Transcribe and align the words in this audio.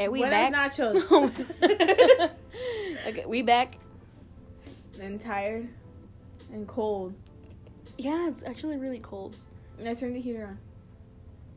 And 0.00 0.12
we 0.12 0.20
Buenas 0.20 0.50
back. 0.50 0.72
nachos. 0.72 2.30
okay, 3.06 3.24
we 3.26 3.42
back. 3.42 3.76
and 5.00 5.20
tired 5.20 5.68
and 6.52 6.66
cold. 6.66 7.14
Yeah, 7.98 8.26
it's 8.28 8.42
actually 8.42 8.78
really 8.78 8.98
cold. 8.98 9.36
And 9.78 9.86
I 9.86 9.92
turned 9.94 10.16
the 10.16 10.20
heater 10.20 10.46
on. 10.46 10.58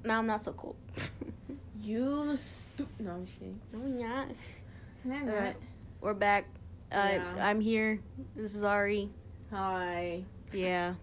Now 0.04 0.20
I'm 0.20 0.28
not 0.28 0.44
so 0.44 0.52
cold. 0.54 0.76
You 1.82 2.38
stu- 2.38 2.88
No, 2.98 3.12
I'm 3.12 3.26
just 3.26 3.38
kidding. 3.40 3.60
no, 3.74 3.80
I'm 3.82 3.96
not. 3.98 4.28
Nah. 5.04 5.32
Alright. 5.34 5.58
We're 6.00 6.14
back. 6.14 6.46
Uh, 6.94 7.10
Yeah. 7.12 7.36
I'm 7.42 7.60
here. 7.60 8.00
This 8.38 8.56
is 8.56 8.64
Ari. 8.64 9.10
Hi. 9.52 10.24
Yeah. 10.54 10.94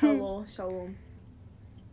Hello. 0.00 0.44
Shalom. 0.52 0.96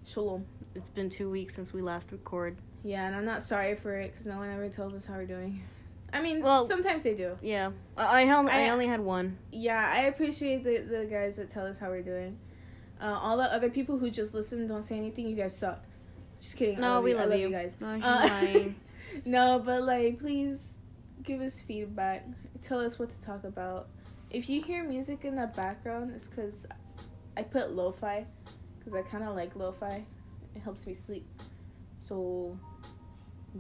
Shalom. 0.08 0.46
It's 0.74 0.90
been 0.90 1.08
two 1.10 1.30
weeks 1.30 1.54
since 1.54 1.72
we 1.72 1.84
last 1.84 2.12
recorded. 2.12 2.58
Yeah, 2.84 3.06
and 3.08 3.16
I'm 3.16 3.26
not 3.26 3.44
sorry 3.44 3.76
for 3.76 3.94
it 3.96 4.12
because 4.12 4.26
no 4.26 4.38
one 4.38 4.50
ever 4.50 4.70
tells 4.70 4.96
us 4.96 5.06
how 5.06 5.14
we're 5.16 5.26
doing. 5.26 5.62
I 6.14 6.22
mean, 6.22 6.42
Well- 6.42 6.66
sometimes 6.68 7.04
they 7.04 7.14
do. 7.16 7.38
Yeah, 7.42 7.72
I 7.96 8.24
I, 8.24 8.30
only, 8.36 8.52
I 8.52 8.66
I- 8.66 8.70
only 8.70 8.88
had 8.88 9.00
one. 9.02 9.38
Yeah, 9.52 9.92
I 9.96 10.02
appreciate 10.04 10.64
the, 10.64 10.80
the 10.80 11.06
guys 11.06 11.38
that 11.38 11.50
tell 11.50 11.66
us 11.66 11.80
how 11.80 11.90
we're 11.90 12.02
doing. 12.02 12.38
Uh, 13.00 13.18
all 13.22 13.38
the 13.38 13.44
other 13.54 13.70
people 13.70 13.98
who 13.98 14.10
just 14.12 14.34
listen, 14.34 14.68
don't 14.68 14.84
say 14.84 14.98
anything. 14.98 15.28
You 15.28 15.36
guys 15.36 15.58
suck. 15.58 15.84
Just 16.40 16.58
kidding. 16.58 16.80
No, 16.80 16.96
love 16.96 17.04
we 17.04 17.12
you. 17.12 17.18
I 17.18 17.20
love 17.22 17.30
love 17.30 17.40
you. 17.40 17.48
you 17.48 17.54
guys. 17.54 17.76
No, 17.80 17.88
Uh, 18.02 18.60
no, 19.26 19.60
but 19.60 19.84
like, 19.84 20.20
please 20.20 20.74
give 21.24 21.40
us 21.42 21.60
feedback. 21.62 22.26
Tell 22.62 22.80
us 22.80 23.00
what 23.00 23.10
to 23.12 23.22
talk 23.22 23.44
about. 23.44 23.88
If 24.30 24.50
you 24.50 24.62
hear 24.62 24.84
music 24.84 25.24
in 25.26 25.36
the 25.36 25.48
background, 25.56 26.12
it's 26.16 26.28
because 26.28 26.66
I 27.38 27.42
put 27.44 27.72
lo-fi 27.74 28.26
because 28.80 28.94
I 28.96 29.02
kind 29.02 29.24
of 29.24 29.36
like 29.36 29.56
lo-fi. 29.56 30.04
It 30.56 30.62
helps 30.62 30.86
me 30.86 30.94
sleep. 30.94 31.28
So, 32.00 32.58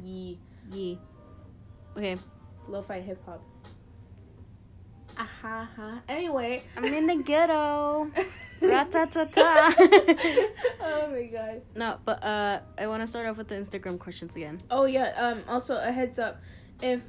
yee, 0.03 0.39
Yeah. 0.71 0.95
Okay. 1.97 2.15
lo-fi 2.67 2.99
hip 3.01 3.23
hop. 3.25 3.41
Aha, 5.17 5.69
ha. 5.75 6.01
Anyway, 6.07 6.61
I'm 6.77 6.85
in 6.85 7.05
the 7.07 7.21
ghetto. 7.23 8.09
Ra-ta-ta-ta. 8.61 9.73
oh 10.81 11.09
my 11.11 11.23
god. 11.31 11.61
no, 11.75 11.97
but 12.05 12.23
uh, 12.23 12.59
I 12.77 12.87
want 12.87 13.01
to 13.01 13.07
start 13.07 13.25
off 13.27 13.37
with 13.37 13.47
the 13.49 13.55
Instagram 13.55 13.99
questions 13.99 14.35
again. 14.35 14.59
Oh 14.69 14.85
yeah. 14.85 15.11
Um. 15.17 15.39
Also, 15.49 15.77
a 15.77 15.91
heads 15.91 16.17
up, 16.19 16.39
if 16.81 17.01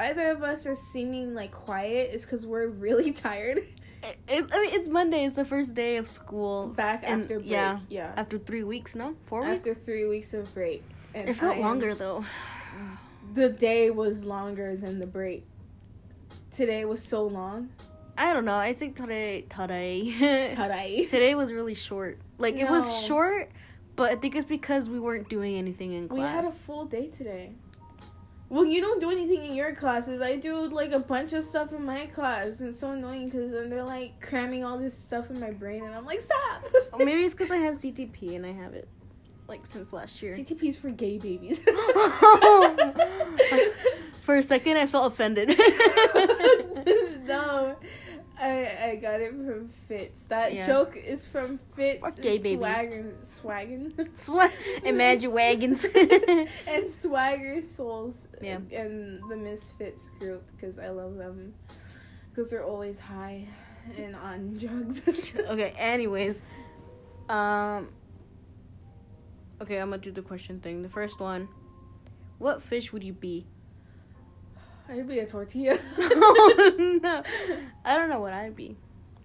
either 0.00 0.30
of 0.32 0.42
us 0.42 0.66
are 0.66 0.74
seeming 0.74 1.34
like 1.34 1.52
quiet, 1.52 2.10
it's 2.12 2.24
because 2.24 2.44
we're 2.46 2.68
really 2.68 3.12
tired. 3.26 3.58
It, 4.02 4.18
it, 4.28 4.44
I 4.52 4.60
mean, 4.62 4.70
it's 4.74 4.88
Monday. 4.88 5.24
It's 5.24 5.36
the 5.36 5.44
first 5.44 5.74
day 5.74 5.96
of 5.98 6.08
school. 6.08 6.68
Back 6.68 7.04
And- 7.06 7.22
after 7.22 7.38
break. 7.38 7.50
yeah, 7.50 7.78
Yeah. 7.88 8.12
After 8.16 8.38
three 8.38 8.64
weeks, 8.64 8.96
no, 8.96 9.14
four 9.24 9.44
After 9.44 9.70
weeks. 9.70 9.78
three 9.84 10.06
weeks 10.08 10.32
of 10.34 10.52
break. 10.54 10.82
And 11.16 11.30
It 11.30 11.34
felt 11.34 11.54
I 11.54 11.56
am- 11.56 11.62
longer 11.62 11.94
though. 11.94 12.24
The 13.34 13.48
day 13.48 13.90
was 13.90 14.24
longer 14.24 14.76
than 14.76 14.98
the 14.98 15.06
break. 15.06 15.46
Today 16.52 16.84
was 16.84 17.02
so 17.02 17.24
long. 17.26 17.70
I 18.18 18.32
don't 18.32 18.44
know. 18.44 18.56
I 18.56 18.72
think 18.72 18.96
today, 18.96 19.44
today, 19.48 20.10
Today. 20.56 21.06
today 21.08 21.34
was 21.34 21.52
really 21.52 21.74
short. 21.74 22.18
Like 22.38 22.54
it 22.56 22.68
was 22.68 23.04
short, 23.04 23.50
but 23.94 24.10
I 24.12 24.16
think 24.16 24.36
it's 24.36 24.46
because 24.46 24.88
we 24.90 25.00
weren't 25.00 25.28
doing 25.28 25.56
anything 25.56 25.92
in 25.92 26.08
class. 26.08 26.18
We 26.18 26.22
had 26.24 26.44
a 26.44 26.50
full 26.50 26.84
day 26.84 27.08
today. 27.08 27.52
Well, 28.48 28.64
you 28.64 28.80
don't 28.80 29.00
do 29.00 29.10
anything 29.10 29.44
in 29.44 29.54
your 29.54 29.74
classes. 29.74 30.20
I 30.20 30.36
do 30.36 30.68
like 30.68 30.92
a 30.92 31.00
bunch 31.00 31.32
of 31.32 31.44
stuff 31.44 31.72
in 31.72 31.84
my 31.84 32.06
class. 32.06 32.60
And 32.60 32.68
it's 32.68 32.78
so 32.78 32.92
annoying 32.92 33.24
because 33.26 33.50
then 33.50 33.70
they're 33.70 33.82
like 33.84 34.20
cramming 34.20 34.64
all 34.64 34.78
this 34.78 34.96
stuff 34.96 35.30
in 35.30 35.40
my 35.40 35.50
brain, 35.50 35.82
and 35.84 35.94
I'm 35.94 36.04
like, 36.04 36.20
stop. 36.20 36.64
Maybe 36.98 37.22
it's 37.24 37.34
because 37.34 37.50
I 37.50 37.56
have 37.66 37.74
CTP 37.74 38.36
and 38.36 38.46
I 38.46 38.52
have 38.52 38.74
it 38.74 38.88
like 39.48 39.66
since 39.66 39.92
last 39.92 40.22
year. 40.22 40.36
CTP's 40.36 40.76
for 40.76 40.90
gay 40.90 41.18
babies. 41.18 41.60
For 44.22 44.36
a 44.36 44.42
second, 44.42 44.76
I 44.76 44.86
felt 44.86 45.12
offended. 45.12 45.48
no, 47.26 47.76
I 48.40 48.90
I 48.90 48.98
got 49.00 49.20
it 49.20 49.30
from 49.30 49.70
Fitz. 49.86 50.24
That 50.24 50.52
Yeah. 50.52 50.66
joke 50.66 50.96
is 50.96 51.28
from 51.28 51.60
Fitz. 51.76 52.00
Fuck 52.00 52.16
gay 52.20 52.38
babies. 52.38 52.58
Swagger, 52.58 53.14
Swaggin. 53.22 53.92
Swa- 54.16 54.50
Imagine 54.82 55.32
wagons. 55.32 55.86
and 56.66 56.90
Swagger 56.90 57.62
Souls. 57.62 58.26
Yeah. 58.42 58.58
And 58.72 59.20
the 59.30 59.36
Misfits 59.36 60.10
group 60.18 60.42
because 60.56 60.80
I 60.80 60.88
love 60.88 61.14
them 61.14 61.54
because 62.30 62.50
they're 62.50 62.64
always 62.64 62.98
high 62.98 63.46
and 63.96 64.16
on 64.16 64.54
drugs. 64.58 65.02
okay. 65.38 65.72
Anyways, 65.78 66.42
um. 67.28 67.90
Okay, 69.60 69.78
I'm 69.78 69.90
gonna 69.90 70.02
do 70.02 70.12
the 70.12 70.22
question 70.22 70.60
thing. 70.60 70.82
The 70.82 70.88
first 70.88 71.20
one: 71.20 71.48
What 72.38 72.62
fish 72.62 72.92
would 72.92 73.02
you 73.02 73.12
be? 73.12 73.46
I'd 74.88 75.08
be 75.08 75.18
a 75.18 75.26
tortilla. 75.26 75.78
oh, 75.98 76.98
no, 77.02 77.22
I 77.84 77.96
don't 77.96 78.08
know 78.08 78.20
what 78.20 78.32
I'd 78.32 78.54
be. 78.54 78.76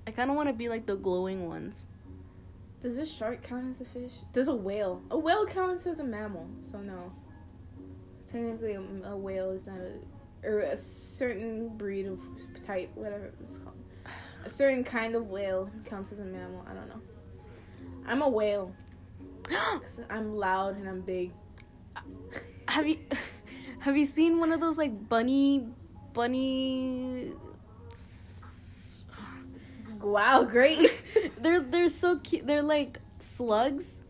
I 0.07 0.11
kind 0.11 0.29
of 0.29 0.35
want 0.35 0.49
to 0.49 0.53
be 0.53 0.69
like 0.69 0.85
the 0.85 0.95
glowing 0.95 1.47
ones. 1.47 1.87
Does 2.81 2.97
a 2.97 3.05
shark 3.05 3.43
count 3.43 3.69
as 3.69 3.81
a 3.81 3.85
fish? 3.85 4.13
Does 4.33 4.47
a 4.47 4.55
whale? 4.55 5.03
A 5.11 5.17
whale 5.17 5.45
counts 5.45 5.85
as 5.85 5.99
a 5.99 6.03
mammal, 6.03 6.47
so 6.61 6.79
no. 6.79 7.11
Technically, 8.27 8.73
a, 8.73 9.11
a 9.11 9.15
whale 9.15 9.51
is 9.51 9.67
not 9.67 9.77
a, 9.77 10.47
or 10.47 10.61
a 10.61 10.75
certain 10.75 11.77
breed 11.77 12.07
of 12.07 12.19
type, 12.65 12.89
whatever 12.95 13.25
it's 13.25 13.57
called. 13.57 13.75
A 14.45 14.49
certain 14.49 14.83
kind 14.83 15.13
of 15.13 15.27
whale 15.27 15.69
counts 15.85 16.11
as 16.11 16.19
a 16.19 16.25
mammal. 16.25 16.65
I 16.67 16.73
don't 16.73 16.89
know. 16.89 17.01
I'm 18.07 18.23
a 18.23 18.29
whale 18.29 18.73
because 19.73 20.01
I'm 20.09 20.35
loud 20.35 20.77
and 20.77 20.87
I'm 20.87 21.01
big. 21.01 21.31
have 22.67 22.87
you 22.87 22.99
have 23.79 23.97
you 23.97 24.05
seen 24.05 24.39
one 24.39 24.51
of 24.51 24.59
those 24.59 24.77
like 24.77 25.09
bunny 25.09 25.67
bunny? 26.13 27.33
Wow, 30.01 30.43
great. 30.43 30.91
They're 31.41 31.59
they're 31.59 31.89
so 31.89 32.17
cute. 32.19 32.47
They're 32.47 32.63
like 32.63 32.99
slugs, 33.19 34.03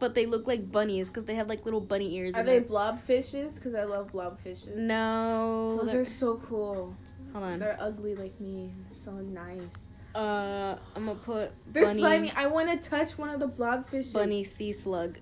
but 0.00 0.14
they 0.14 0.26
look 0.26 0.46
like 0.46 0.70
bunnies 0.72 1.08
because 1.08 1.24
they 1.24 1.34
have 1.36 1.48
like 1.48 1.64
little 1.64 1.80
bunny 1.80 2.14
ears. 2.16 2.34
Are 2.34 2.42
they 2.42 2.58
blob 2.60 3.00
fishes? 3.00 3.56
Because 3.56 3.74
I 3.74 3.84
love 3.84 4.10
blob 4.12 4.40
fishes. 4.40 4.74
No. 4.76 5.78
Those 5.80 5.92
they're- 5.92 6.00
are 6.00 6.04
so 6.04 6.36
cool. 6.48 6.96
hold 7.32 7.44
on. 7.44 7.58
They're 7.60 7.76
ugly 7.80 8.14
like 8.16 8.40
me. 8.40 8.72
So 8.90 9.12
nice. 9.12 9.85
Uh, 10.16 10.78
I'm 10.94 11.04
gonna 11.04 11.18
put 11.18 11.52
They're 11.70 11.84
bunny 11.84 12.00
slimy. 12.00 12.32
I 12.34 12.46
want 12.46 12.70
to 12.70 12.88
touch 12.88 13.18
one 13.18 13.28
of 13.28 13.38
the 13.38 13.48
blobfish. 13.48 14.12
bunny 14.12 14.44
sea 14.44 14.72
slug. 14.72 15.18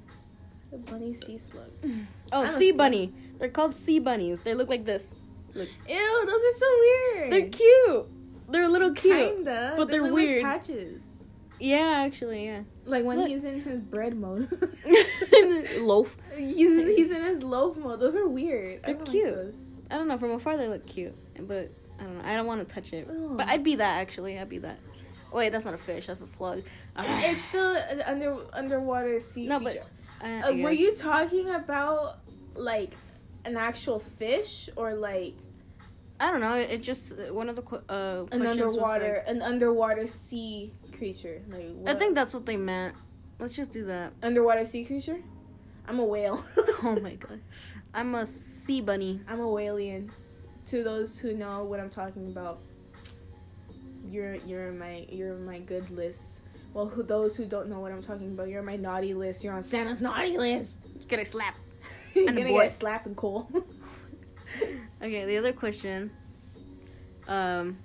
The 0.71 0.79
bunny 0.79 1.15
sea 1.15 1.39
slug. 1.39 1.71
Oh, 2.33 2.43
I'm 2.43 2.59
sea 2.59 2.73
bunny. 2.73 3.13
They're 3.39 3.49
called 3.49 3.75
sea 3.77 3.99
bunnies. 3.99 4.43
They 4.43 4.55
look 4.55 4.69
like 4.69 4.85
this. 4.85 5.15
Ew, 5.55 5.65
those 6.27 6.41
are 6.43 6.57
so 6.57 6.67
weird. 6.81 7.33
They're 7.33 7.49
cute. 7.49 8.07
They're 8.49 8.65
a 8.65 8.69
little 8.69 8.93
cute. 8.93 9.35
Kinda, 9.37 9.75
but 9.77 9.89
They 9.89 9.99
they're 9.99 10.13
weird. 10.13 10.43
Like 10.43 10.61
patches. 10.61 11.01
Yeah, 11.61 12.03
actually, 12.05 12.47
yeah. 12.47 12.63
Like 12.87 13.05
when 13.05 13.19
Look. 13.19 13.29
he's 13.29 13.45
in 13.45 13.61
his 13.61 13.81
bread 13.81 14.17
mode. 14.17 14.49
Loaf. 15.79 16.17
he's, 16.37 16.97
he's 16.97 17.11
in 17.11 17.23
his 17.23 17.43
loaf 17.43 17.77
mode. 17.77 18.01
Those 18.01 18.17
are 18.17 18.27
weird. 18.27 18.83
They're 18.85 18.95
don't 18.95 19.07
cute. 19.07 19.37
Like. 19.37 19.55
I 19.91 19.97
don't 19.97 20.09
know. 20.09 20.19
From 20.19 20.33
afar, 20.33 20.57
they 20.57 20.67
look 20.67 20.87
cute, 20.87 21.15
but 21.47 21.71
I 21.99 22.03
don't 22.03 22.19
know. 22.19 22.25
I 22.25 22.37
don't 22.37 22.47
want 22.47 22.67
to 22.69 22.75
touch 22.75 22.93
it. 22.93 23.09
But 23.09 23.49
I'd 23.49 23.65
be 23.65 23.77
that 23.77 24.01
actually. 24.01 24.39
I'd 24.39 24.49
be 24.49 24.59
that. 24.59 24.79
Wait, 25.33 25.51
that's 25.51 25.65
not 25.65 25.75
a 25.75 25.79
fish. 25.79 26.07
That's 26.07 26.23
a 26.23 26.27
slug. 26.27 26.63
It's 26.97 27.45
still 27.47 27.75
an 27.75 28.03
under 28.03 28.37
underwater 28.53 29.19
sea 29.21 29.47
No, 29.47 29.59
but- 29.61 29.85
Uh, 30.23 30.27
Uh, 30.49 30.53
were 30.57 30.71
you 30.71 30.95
talking 30.95 31.51
about 31.51 32.19
like 32.55 32.93
an 33.45 33.57
actual 33.57 33.99
fish 33.99 34.71
or 34.77 34.95
like 34.95 35.35
I 36.21 36.31
don't 36.31 36.41
know. 36.41 36.55
It 36.55 36.79
just 36.83 37.19
one 37.33 37.49
of 37.49 37.57
the 37.57 37.63
uh 37.93 38.27
an 38.31 38.47
underwater 38.47 39.23
like- 39.27 39.37
an 39.37 39.43
underwater 39.43 40.07
sea 40.07 40.73
creature? 40.97 41.43
Like 41.49 41.73
I 41.87 41.95
think 41.95 42.15
that's 42.15 42.33
what 42.33 42.47
they 42.47 42.57
meant. 42.57 42.95
Let's 43.41 43.55
just 43.55 43.73
do 43.73 43.85
that. 43.87 44.13
underwater 44.23 44.65
sea 44.65 44.85
creature. 44.85 45.19
I'm 45.89 45.99
a 45.99 46.05
whale. 46.05 46.45
oh 46.85 46.99
my 47.03 47.15
god. 47.25 47.41
I'm 47.93 48.15
a 48.15 48.25
sea 48.27 48.81
bunny. 48.81 49.21
I'm 49.29 49.41
a 49.41 49.47
whalian. 49.47 50.11
To 50.67 50.83
those 50.83 51.19
who 51.19 51.35
know 51.35 51.65
what 51.65 51.79
I'm 51.79 51.91
talking 51.91 52.29
about, 52.29 52.61
you're 54.09 54.35
you're 54.35 54.69
in 54.69 54.79
my 54.79 55.07
you're 55.11 55.37
my 55.37 55.59
good 55.59 55.91
list. 55.91 56.41
Well, 56.73 56.87
who 56.87 57.03
those 57.03 57.37
who 57.37 57.45
don't 57.45 57.69
know 57.69 57.81
what 57.81 57.93
I'm 57.93 58.03
talking 58.03 58.33
about, 58.33 58.49
you're 58.49 58.61
on 58.61 58.67
my 58.67 58.77
naughty 58.77 59.15
list. 59.15 59.45
You're 59.45 59.55
on 59.55 59.63
Santa's 59.63 60.01
naughty 60.01 60.37
list. 60.39 60.81
Get 61.07 61.19
a 61.21 61.25
slap. 61.25 61.55
you're 62.15 62.27
gonna 62.27 62.45
boy. 62.45 62.71
get 62.81 63.07
and 63.07 63.17
cool. 63.17 63.49
Okay, 65.03 65.27
the 65.27 65.37
other 65.37 65.53
question. 65.53 66.11
Um, 67.29 67.77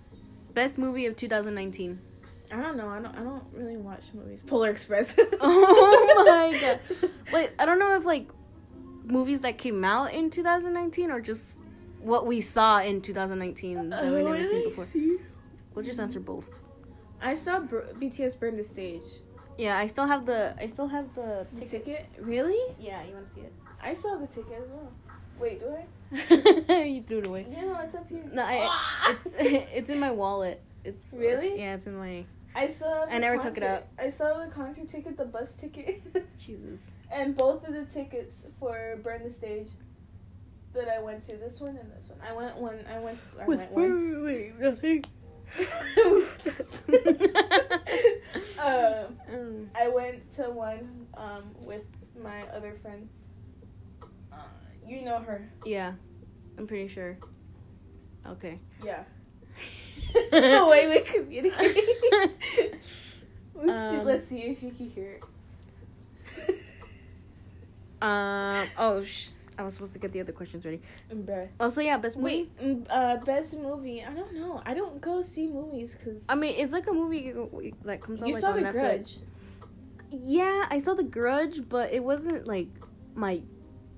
best 0.54 0.78
movie 0.78 1.06
of 1.08 1.16
2019. 1.16 2.00
I 2.52 2.62
don't 2.62 2.78
know. 2.78 2.88
I 2.88 3.02
don't. 3.02 3.16
I 3.16 3.24
don't 3.24 3.44
really 3.54 3.76
watch 3.78 4.06
movies. 4.14 4.42
Polar 4.48 4.70
Express. 4.70 5.20
Oh 5.42 6.26
my 6.26 6.60
god. 6.60 6.80
Wait, 7.34 7.52
I 7.60 7.66
don't 7.66 7.80
know 7.80 7.96
if 7.96 8.06
like 8.06 8.30
movies 9.04 9.42
that 9.42 9.58
came 9.58 9.84
out 9.84 10.14
in 10.14 10.30
2019 10.30 11.12
or 11.12 11.20
just 11.20 11.60
what 12.02 12.26
we 12.26 12.42
saw 12.42 12.80
in 12.82 13.02
2019 13.02 13.90
that 13.90 14.04
we 14.04 14.10
Oh, 14.22 14.32
never 14.32 14.44
seen 14.44 14.64
before. 14.70 14.86
see? 14.86 15.18
We'll 15.74 15.86
just 15.86 16.00
answer 16.00 16.20
both. 16.20 16.50
I 17.22 17.34
saw 17.36 17.60
Br- 17.60 17.92
BTS 18.00 18.40
burn 18.40 18.58
the 18.58 18.64
stage. 18.64 19.04
Yeah, 19.58 19.78
I 19.78 19.88
still 19.88 20.06
have 20.08 20.26
the 20.26 20.56
I 20.58 20.68
still 20.68 20.88
have 20.88 21.14
the 21.16 21.46
The 21.54 21.60
ticket. 21.62 21.86
ticket? 21.86 22.06
Really? 22.20 22.76
Yeah, 22.80 23.04
you 23.04 23.14
want 23.14 23.26
to 23.26 23.32
see 23.32 23.42
it? 23.42 23.54
I 23.82 23.94
saw 23.94 24.16
the 24.18 24.28
ticket 24.28 24.54
as 24.64 24.70
well. 24.70 24.92
Wait, 25.40 25.60
do 25.60 25.68
I? 25.68 26.84
you 26.84 27.02
threw 27.04 27.20
it 27.20 27.28
away. 27.28 27.46
Yeah, 27.52 27.66
no, 27.66 27.80
it's 27.82 27.96
up 27.96 28.08
here. 28.10 28.24
No, 28.32 28.44
I, 28.44 28.60
Ah! 28.70 29.18
it's 29.24 29.36
it's 29.40 29.90
in 29.90 30.00
my 30.00 30.12
wallet. 30.12 30.62
It's 30.86 31.14
Really? 31.18 31.60
Yeah, 31.60 31.76
it's 31.76 31.88
in 31.88 31.98
my 31.98 32.26
I 32.56 32.68
saw. 32.68 33.06
I 33.06 33.20
never 33.20 33.38
took 33.38 33.58
it 33.58 33.64
out. 33.64 33.84
I 33.98 34.10
saw 34.10 34.44
the 34.44 34.50
concert 34.52 34.90
ticket, 34.90 35.18
the 35.18 35.26
bus 35.26 35.54
ticket, 35.54 36.02
Jesus. 36.38 36.96
and 37.12 37.36
both 37.38 37.68
of 37.68 37.74
the 37.74 37.86
tickets 37.86 38.48
for 38.60 38.98
Burn 39.04 39.24
the 39.24 39.32
Stage 39.34 39.70
that 40.74 40.88
I 40.88 41.02
went 41.02 41.24
to. 41.26 41.36
This 41.38 41.60
one 41.62 41.78
and 41.78 41.92
this 41.92 42.10
one. 42.10 42.20
I 42.28 42.34
went 42.34 42.58
one. 42.58 42.86
I 42.94 43.00
went. 43.00 43.20
I 43.40 43.46
went 43.46 43.72
one. 43.72 44.24
wait, 44.24 44.60
nothing. 44.60 45.04
um, 48.60 49.70
I 49.76 49.88
went 49.88 50.32
to 50.34 50.44
one 50.44 51.08
um, 51.16 51.56
with 51.62 51.86
my 52.22 52.44
other 52.54 52.74
friend. 52.82 53.10
Uh, 54.32 54.38
you 54.86 55.02
know 55.04 55.20
her. 55.20 55.52
yeah, 55.66 55.94
I'm 56.58 56.68
pretty 56.68 56.88
sure. 56.88 57.18
Okay. 58.28 58.60
Yeah. 58.84 59.04
the 60.14 60.68
way 60.70 60.88
we 60.90 61.00
communicate. 61.02 61.78
let's, 63.56 63.72
see, 63.72 63.98
Um, 63.98 64.06
let's 64.06 64.26
see 64.26 64.42
if 64.42 64.62
you 64.62 64.72
can 64.72 64.88
hear 64.90 65.20
it. 65.20 65.24
Um. 68.02 68.68
Oh, 68.78 69.04
sh- 69.04 69.28
I 69.60 69.64
was 69.64 69.74
supposed 69.74 69.92
to 69.94 70.00
get 70.00 70.14
the 70.14 70.22
other 70.22 70.32
questions 70.32 70.64
ready. 70.64 70.80
Bruh. 71.14 71.50
Also, 71.60 71.82
yeah, 71.82 71.98
best 71.98 72.18
movie. 72.18 72.50
Wait, 72.58 72.58
mm, 72.60 72.86
uh, 72.90 73.18
best 73.18 73.58
movie? 73.58 74.02
I 74.04 74.14
don't 74.14 74.34
know. 74.34 74.62
I 74.66 74.74
don't 74.74 75.02
go 75.02 75.22
see 75.22 75.48
movies 75.48 75.96
because 75.96 76.26
I 76.30 76.36
mean, 76.36 76.56
it's 76.58 76.72
like 76.72 76.88
a 76.88 76.94
movie 76.94 77.34
that 77.84 78.00
comes 78.02 78.22
out 78.22 78.28
you 78.30 78.34
like 78.36 78.42
saw 78.42 78.52
on 78.52 78.56
The 78.56 78.70
Netflix. 78.70 78.72
Grudge. 78.74 79.18
Yeah, 80.12 80.66
I 80.72 80.78
saw 80.78 80.94
The 80.94 81.04
Grudge, 81.04 81.68
but 81.68 81.92
it 81.92 82.04
wasn't 82.04 82.48
like 82.48 82.70
my 83.16 83.42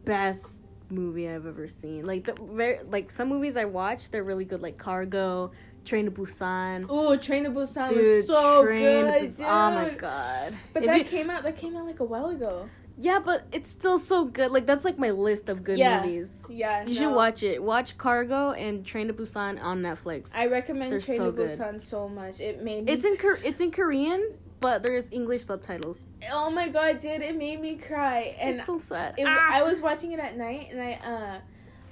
best 0.03 0.59
movie 0.89 1.29
I've 1.29 1.45
ever 1.45 1.67
seen. 1.67 2.05
Like 2.05 2.25
the 2.25 2.33
very 2.33 2.79
like 2.89 3.11
some 3.11 3.29
movies 3.29 3.55
I 3.55 3.65
watch, 3.65 4.09
they're 4.09 4.23
really 4.23 4.45
good, 4.45 4.61
like 4.63 4.77
Cargo, 4.79 5.51
Train 5.85 6.05
to 6.05 6.11
Busan. 6.11 6.89
Ooh, 6.91 7.15
Train 7.17 7.43
to 7.43 7.51
Busan 7.51 7.89
Dude, 7.89 7.97
was 8.03 8.27
so 8.27 8.63
Train 8.65 8.79
good, 8.81 9.13
to 9.13 9.19
Bus- 9.25 9.37
dude. 9.37 9.45
Oh 9.47 9.71
my 9.71 9.89
god! 9.91 10.57
But 10.73 10.83
If 10.83 10.89
that 10.89 10.97
you- 10.97 11.03
came 11.05 11.29
out. 11.29 11.43
That 11.43 11.55
came 11.55 11.75
out 11.77 11.85
like 11.85 11.99
a 11.99 12.03
while 12.05 12.29
ago. 12.29 12.67
Yeah, 12.97 13.19
but 13.23 13.45
it's 13.51 13.69
still 13.69 13.97
so 13.97 14.25
good. 14.25 14.51
Like 14.51 14.65
that's 14.65 14.85
like 14.85 14.97
my 14.99 15.11
list 15.11 15.49
of 15.49 15.63
good 15.63 15.77
Yeah. 15.79 16.01
movies. 16.01 16.45
Yeah, 16.49 16.85
You 16.85 16.93
should 16.93 17.13
watch 17.13 17.43
it. 17.43 17.61
Watch 17.63 17.97
Cargo 17.97 18.51
and 18.51 18.85
Train 18.85 19.07
to 19.07 19.13
Busan 19.13 19.61
on 19.63 19.81
Netflix. 19.81 20.31
I 20.35 20.47
recommend 20.47 20.91
They're 20.91 21.01
Train 21.01 21.17
so 21.17 21.25
to 21.27 21.31
good. 21.31 21.49
Busan 21.49 21.79
so 21.81 22.07
much. 22.09 22.39
It 22.39 22.61
made 22.61 22.85
me. 22.85 22.91
It's 22.91 23.05
in 23.05 23.17
Kor- 23.17 23.39
it's 23.43 23.59
in 23.59 23.71
Korean, 23.71 24.33
but 24.59 24.83
there's 24.83 25.11
English 25.11 25.43
subtitles. 25.45 26.05
oh 26.31 26.49
my 26.51 26.67
god, 26.69 26.99
dude! 26.99 27.21
It 27.21 27.35
made 27.37 27.59
me 27.59 27.75
cry, 27.75 28.35
and 28.39 28.57
it's 28.57 28.65
so 28.65 28.77
sad. 28.77 29.15
it, 29.17 29.25
Ah! 29.27 29.47
I 29.49 29.63
was 29.63 29.81
watching 29.81 30.11
it 30.11 30.19
at 30.19 30.37
night, 30.37 30.67
and 30.71 30.81
I 30.81 30.93
uh, 31.03 31.39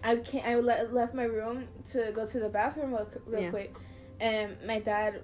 I 0.03 0.15
can't. 0.17 0.45
I 0.45 0.55
le- 0.55 0.87
left 0.91 1.13
my 1.13 1.23
room 1.25 1.67
to 1.87 2.11
go 2.13 2.25
to 2.27 2.39
the 2.39 2.49
bathroom 2.49 2.91
real, 2.91 3.09
real 3.25 3.41
Yeah. 3.41 3.49
quick, 3.49 3.75
and 4.19 4.55
my 4.65 4.79
dad 4.79 5.21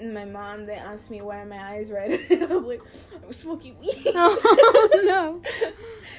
and 0.00 0.12
my 0.12 0.24
mom 0.24 0.66
they 0.66 0.74
asked 0.74 1.10
me 1.10 1.22
why 1.22 1.38
are 1.38 1.46
my 1.46 1.58
eyes 1.62 1.90
red. 1.90 2.18
I'm 2.30 2.66
like, 2.66 2.82
I'm 3.24 3.32
smoking 3.32 3.78
weed. 3.80 4.02
Oh, 4.16 4.88
no. 5.04 5.42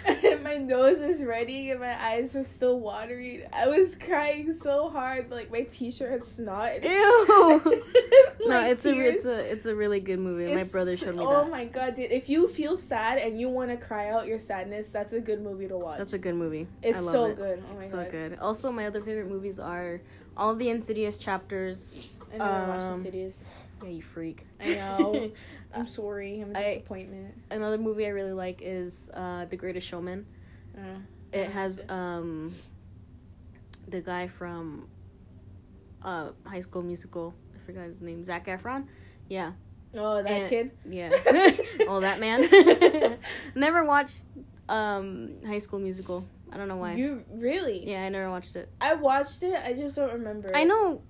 and 0.06 0.44
my 0.44 0.56
nose 0.56 1.02
is 1.02 1.24
ready, 1.24 1.72
and 1.72 1.80
my 1.80 2.02
eyes 2.04 2.34
were 2.34 2.44
still 2.44 2.80
watery 2.80 3.44
I 3.52 3.68
was 3.68 3.96
crying 3.96 4.54
so 4.54 4.90
hard, 4.90 5.32
like 5.32 5.52
my 5.52 5.62
t-shirt 5.64 6.12
had 6.12 6.24
snot. 6.24 6.84
Ew. 6.84 7.26
no, 7.28 7.62
Like, 8.46 8.72
it's 8.72 8.86
a 8.86 8.92
it's 9.00 9.26
a 9.26 9.38
it's 9.52 9.66
a 9.66 9.76
really 9.76 10.00
good 10.00 10.20
movie. 10.20 10.54
My 10.54 10.64
brother 10.64 10.96
showed 10.96 11.16
me 11.16 11.24
Oh 11.26 11.44
that. 11.44 11.52
my 11.52 11.66
god, 11.66 11.96
dude! 11.96 12.12
If 12.12 12.30
you 12.30 12.48
feel 12.48 12.78
sad 12.78 13.18
and 13.18 13.40
you 13.40 13.50
want 13.50 13.72
to 13.72 13.78
cry 13.78 14.10
out 14.10 14.28
your 14.28 14.40
sadness, 14.40 14.90
that's 14.92 15.14
a 15.14 15.20
good 15.22 15.42
movie 15.42 15.68
to 15.68 15.78
watch. 15.78 15.98
That's 15.98 16.14
a 16.14 16.20
good 16.20 16.36
movie. 16.36 16.68
it's 16.84 17.02
so 17.04 17.26
it. 17.26 17.38
good. 17.38 17.64
Oh 17.72 17.76
my 17.80 17.88
so 17.88 17.98
god! 17.98 18.12
good. 18.12 18.38
Also, 18.40 18.72
my 18.72 18.86
other 18.88 19.02
favorite 19.02 19.28
movies 19.30 19.60
are 19.60 20.02
all 20.38 20.54
the 20.56 20.70
Insidious 20.70 21.18
chapters. 21.18 22.10
I 22.34 22.38
never 22.38 22.68
watched 22.68 22.82
Um, 22.84 22.94
Insidious. 22.96 23.50
Yeah, 23.86 23.92
you 23.92 24.02
freak. 24.02 24.46
I 24.60 24.74
know. 24.76 25.32
I'm 25.74 25.88
sorry. 25.88 26.42
I'm 26.42 26.56
a 26.56 26.60
I- 26.60 26.74
disappointment. 26.76 27.36
Another 27.52 27.78
movie 27.78 28.06
I 28.06 28.10
really 28.10 28.34
like 28.34 28.62
is 28.64 29.10
uh, 29.14 29.46
The 29.46 29.58
Greatest 29.58 29.88
Showman. 29.88 30.26
Uh, 30.78 31.00
It 31.32 31.50
has 31.52 31.82
um 31.90 32.54
the 33.88 34.02
guy 34.02 34.28
from 34.28 34.88
uh 36.04 36.30
High 36.46 36.62
School 36.62 36.82
Musical. 36.84 37.34
I 37.56 37.66
forgot 37.66 37.84
his 37.86 38.02
name. 38.02 38.24
Zac 38.24 38.48
Efron. 38.48 38.88
Yeah, 39.30 39.52
oh, 39.96 40.22
that 40.24 40.32
and- 40.32 40.50
kid. 40.50 40.72
yeah. 40.90 41.10
oh, 41.88 42.00
that 42.02 42.20
man. 42.20 43.18
never 43.56 43.86
watched 43.86 44.26
um 44.70 45.36
High 45.46 45.60
School 45.60 45.80
Musical. 45.80 46.26
I 46.52 46.58
don't 46.58 46.68
know 46.68 46.78
why. 46.78 46.94
You 46.94 47.24
really? 47.32 47.86
yeah, 47.90 48.04
I 48.06 48.10
never 48.10 48.30
watched 48.30 48.56
it. 48.56 48.70
I 48.80 48.94
watched 48.96 49.44
it. 49.44 49.56
I 49.64 49.74
just 49.74 49.96
don't 49.96 50.14
remember. 50.14 50.52
I 50.56 50.64
know. 50.64 51.02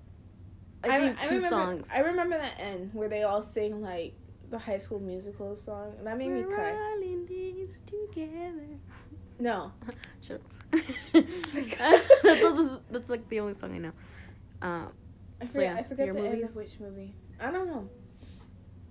I, 0.90 0.96
I, 0.96 1.00
think 1.00 1.18
I 1.18 1.22
two 1.26 1.34
remember, 1.36 1.48
songs. 1.48 1.90
I 1.94 2.00
remember 2.00 2.38
the 2.38 2.60
end 2.64 2.90
where 2.92 3.08
they 3.08 3.22
all 3.22 3.42
sing 3.42 3.82
like 3.82 4.14
the 4.50 4.58
High 4.58 4.78
School 4.78 5.00
Musical 5.00 5.56
song. 5.56 5.92
and 5.98 6.06
That 6.06 6.18
made 6.18 6.30
me 6.30 6.42
We're 6.44 6.54
cry. 6.54 6.72
all 6.72 7.02
in 7.02 7.26
this 7.26 7.78
together. 7.86 8.78
No. 9.38 9.72
Shut 10.22 10.40
up. 10.40 10.42
that's, 11.12 12.44
all 12.44 12.52
this, 12.54 12.70
that's 12.90 13.10
like 13.10 13.28
the 13.28 13.40
only 13.40 13.54
song 13.54 13.74
I 13.74 13.78
know. 13.78 13.92
Um, 14.62 14.92
I 15.40 15.46
So, 15.46 15.54
forget, 15.54 15.74
yeah, 15.74 15.80
I 15.80 15.82
forget 15.82 16.14
the 16.14 16.26
end 16.28 16.44
of 16.44 16.56
which 16.56 16.80
movie. 16.80 17.14
I 17.40 17.50
don't 17.50 17.66
know. 17.66 17.88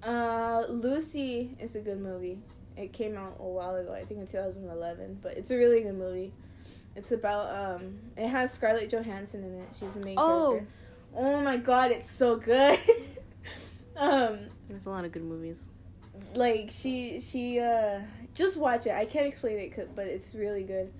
Uh, 0.03 0.65
Lucy 0.69 1.55
is 1.59 1.75
a 1.75 1.81
good 1.81 1.99
movie. 1.99 2.39
It 2.77 2.93
came 2.93 3.17
out 3.17 3.37
a 3.39 3.43
while 3.43 3.75
ago, 3.75 3.93
I 3.93 4.03
think 4.03 4.19
in 4.19 4.27
2011, 4.27 5.19
but 5.21 5.37
it's 5.37 5.49
a 5.49 5.57
really 5.57 5.81
good 5.81 5.95
movie. 5.95 6.33
It's 6.95 7.11
about 7.11 7.49
um, 7.81 7.97
it 8.15 8.27
has 8.27 8.53
Scarlett 8.53 8.89
Johansson 8.89 9.43
in 9.43 9.53
it. 9.61 9.69
She's 9.79 9.93
the 9.93 9.99
main 10.01 10.15
Oh. 10.17 10.51
character. 10.51 10.67
Oh 11.15 11.39
my 11.41 11.57
god, 11.57 11.91
it's 11.91 12.11
so 12.11 12.35
good. 12.37 12.77
um, 13.97 14.39
there's 14.69 14.85
a 14.85 14.89
lot 14.89 15.05
of 15.05 15.11
good 15.11 15.23
movies. 15.23 15.69
like 16.33 16.69
she 16.71 17.19
she 17.19 17.59
uh, 17.59 17.99
just 18.33 18.57
watch 18.57 18.85
it. 18.87 18.91
I 18.93 19.05
can't 19.05 19.25
explain 19.27 19.57
it, 19.57 19.95
but 19.95 20.07
it's 20.07 20.35
really 20.35 20.63
good. 20.63 20.91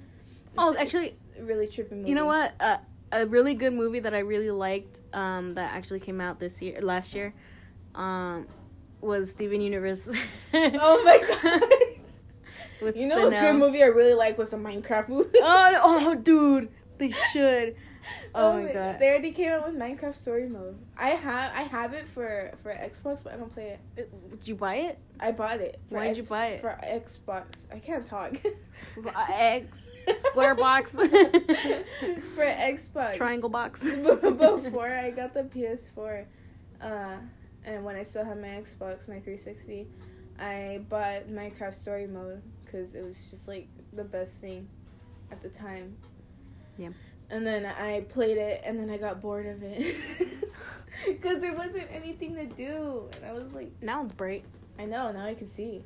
Oh, 0.58 0.76
actually- 0.78 1.08
it's 1.08 1.22
really 1.40 1.68
tripping 1.68 2.00
movie. 2.00 2.10
You 2.10 2.16
know 2.16 2.26
what? 2.26 2.54
Uh, 2.60 2.78
a 3.12 3.26
really 3.26 3.54
good 3.54 3.74
movie 3.74 4.00
that 4.00 4.14
I 4.14 4.20
really 4.20 4.52
liked 4.52 5.02
um, 5.14 5.54
that 5.56 5.74
actually 5.74 6.00
came 6.00 6.20
out 6.22 6.40
this 6.40 6.62
year, 6.62 6.82
last 6.82 7.14
year, 7.14 7.34
um, 7.94 8.48
was 9.02 9.32
Steven 9.32 9.62
Universe. 9.62 10.10
Oh 10.54 11.02
my 11.04 11.20
god. 11.20 11.62
With 12.82 12.98
You 12.98 13.08
know, 13.08 13.28
a 13.28 13.32
good 13.32 13.56
movie 13.56 13.84
I 13.84 13.88
really 13.88 14.14
like 14.14 14.38
was 14.38 14.50
the 14.50 14.58
Minecraft 14.58 15.10
movie. 15.10 15.38
Oh, 15.42 15.80
oh, 15.84 16.16
dude, 16.16 16.70
they 16.98 17.12
should. 17.12 17.76
Oh 18.34 18.62
my 18.62 18.72
god. 18.72 19.00
They 19.00 19.10
already 19.10 19.32
came 19.32 19.52
out 19.52 19.66
with 19.66 19.76
Minecraft 19.76 20.16
Story 20.16 20.48
Mode. 20.48 20.78
I 20.98 21.10
have 21.10 21.52
I 21.56 21.64
have 21.64 21.94
it 21.94 22.08
for 22.08 22.52
for 22.62 22.72
Xbox, 22.72 23.24
but 23.24 23.34
I 23.34 23.38
don't 23.38 23.52
play 23.52 23.78
it. 23.96 24.40
Did 24.40 24.48
you 24.48 24.56
buy 24.56 24.76
it? 24.76 25.00
I 25.20 25.32
bought 25.32 25.62
it. 25.62 25.80
For 25.90 25.96
Why'd 25.96 26.18
you 26.18 26.24
buy 26.24 26.48
it? 26.48 26.62
For 26.62 26.78
Xbox. 26.84 27.68
I 27.74 27.80
can't 27.80 28.06
talk. 28.06 28.36
X 29.30 29.96
square 30.14 30.56
box, 30.56 30.92
for 30.94 31.08
Xbox. 31.08 33.18
triangle 33.18 33.50
box. 33.50 33.84
Before 33.84 34.92
I 34.92 35.12
got 35.12 35.34
the 35.34 35.44
PS4, 35.44 36.26
uh, 36.82 37.18
and 37.64 37.86
when 37.86 37.96
I 37.96 38.04
still 38.04 38.26
had 38.26 38.42
my 38.42 38.50
Xbox, 38.50 39.08
my 39.08 39.20
360, 39.20 39.88
I 40.40 40.82
bought 40.90 41.30
Minecraft 41.30 41.76
Story 41.76 42.08
Mode 42.08 42.42
because 42.66 42.96
it 42.96 43.04
was 43.04 43.32
just 43.32 43.48
like 43.48 43.70
the 43.94 44.04
best 44.04 44.42
thing 44.42 44.68
at 45.32 45.42
the 45.42 45.50
time. 45.50 45.96
Yeah. 46.78 46.90
And 47.30 47.46
then 47.46 47.66
I 47.66 48.02
played 48.02 48.38
it, 48.38 48.62
and 48.64 48.80
then 48.80 48.90
I 48.90 48.98
got 48.98 49.22
bored 49.22 49.48
of 49.48 49.64
it 49.64 49.96
because 51.08 51.42
there 51.42 51.54
wasn't 51.54 51.88
anything 51.92 52.36
to 52.36 52.46
do, 52.46 53.10
and 53.18 53.32
I 53.32 53.34
was 53.34 53.52
like, 53.54 53.72
Now 53.82 54.04
it's 54.04 54.14
bright. 54.14 54.46
I 54.78 54.86
know 54.86 55.12
now 55.12 55.26
I 55.26 55.34
can 55.34 55.48
see. 55.48 55.84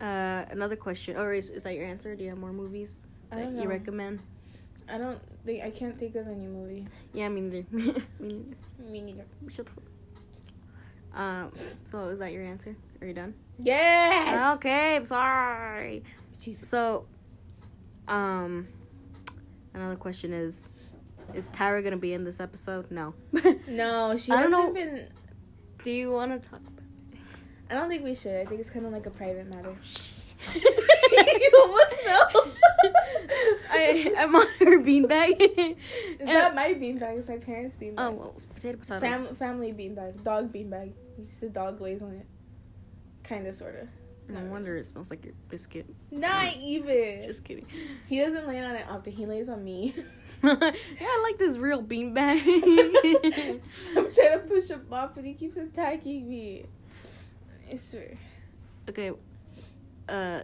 Uh, 0.00 0.44
another 0.50 0.76
question. 0.76 1.16
Or 1.16 1.32
is, 1.32 1.50
is 1.50 1.64
that 1.64 1.74
your 1.74 1.84
answer? 1.84 2.14
Do 2.14 2.22
you 2.22 2.30
have 2.30 2.38
more 2.38 2.52
movies 2.52 3.06
I 3.32 3.36
that 3.36 3.52
you 3.52 3.68
recommend? 3.68 4.20
I 4.88 4.96
don't 4.96 5.20
think 5.44 5.62
I 5.64 5.70
can't 5.70 5.98
think 5.98 6.14
of 6.14 6.28
any 6.28 6.46
movie. 6.46 6.86
Yeah, 7.12 7.28
me 7.28 7.40
neither. 7.40 7.66
me 7.72 8.04
neither. 8.20 8.90
Me 8.90 9.00
neither. 9.00 9.24
Shut 9.50 9.66
the. 9.66 11.20
Um. 11.20 11.52
So 11.84 12.06
is 12.06 12.20
that 12.20 12.32
your 12.32 12.44
answer? 12.44 12.76
Are 13.00 13.06
you 13.06 13.14
done? 13.14 13.34
Yes. 13.58 14.56
Okay. 14.56 14.96
I'm 14.96 15.06
sorry. 15.06 16.04
Jesus. 16.38 16.68
So, 16.68 17.06
um, 18.06 18.68
another 19.74 19.96
question 19.96 20.32
is: 20.32 20.68
Is 21.34 21.50
Tyra 21.50 21.82
gonna 21.82 21.96
be 21.96 22.12
in 22.12 22.24
this 22.24 22.40
episode? 22.40 22.90
No. 22.90 23.14
No, 23.68 24.16
she 24.16 24.32
I 24.32 24.42
don't 24.42 24.52
hasn't 24.52 24.68
know. 24.68 24.72
been. 24.72 25.08
Do 25.84 25.90
you 25.90 26.10
want 26.10 26.42
to 26.42 26.48
talk 26.50 26.60
about? 26.60 26.72
it? 26.78 27.18
I 27.70 27.74
don't 27.74 27.88
think 27.88 28.02
we 28.02 28.14
should. 28.14 28.40
I 28.40 28.44
think 28.46 28.60
it's 28.60 28.70
kind 28.70 28.86
of 28.86 28.92
like 28.92 29.06
a 29.06 29.10
private 29.10 29.46
matter. 29.54 29.76
you 30.54 31.52
almost 31.60 31.92
fell. 31.94 32.48
I 33.70 34.14
I'm 34.18 34.34
on 34.34 34.46
her 34.60 34.80
beanbag. 34.80 35.40
Is 35.40 36.26
that 36.26 36.54
my 36.54 36.74
beanbag? 36.74 37.18
It's 37.18 37.28
my 37.28 37.36
parents' 37.38 37.76
beanbag. 37.76 37.94
Oh, 37.98 38.10
well, 38.12 38.34
potato 38.54 38.78
potato. 38.78 39.00
Fam- 39.00 39.34
family 39.34 39.72
beanbag. 39.72 40.22
Dog 40.22 40.52
beanbag. 40.52 40.92
Used 41.18 41.40
to 41.40 41.48
dog 41.48 41.78
glaze 41.78 42.02
on 42.02 42.12
it. 42.14 42.26
Kinda, 43.24 43.52
sorta. 43.52 43.88
No 44.28 44.40
wonder 44.50 44.76
it 44.76 44.84
smells 44.84 45.10
like 45.10 45.24
your 45.24 45.34
biscuit. 45.48 45.86
Not 46.10 46.54
even. 46.60 47.22
Just 47.24 47.44
kidding. 47.44 47.66
he 48.06 48.20
doesn't 48.20 48.46
lay 48.46 48.60
on 48.62 48.74
it 48.76 48.86
often. 48.88 49.12
He 49.12 49.24
lays 49.26 49.48
on 49.48 49.64
me. 49.64 49.94
yeah, 50.42 50.54
I 51.00 51.20
like 51.22 51.38
this 51.38 51.56
real 51.56 51.82
beanbag. 51.82 52.42
I'm 53.96 54.12
trying 54.12 54.38
to 54.38 54.44
push 54.46 54.68
him 54.68 54.86
off, 54.92 55.16
and 55.16 55.26
he 55.26 55.34
keeps 55.34 55.56
attacking 55.56 56.28
me. 56.28 56.64
I 57.72 57.76
swear. 57.76 58.16
okay. 58.88 59.12
Uh. 60.08 60.40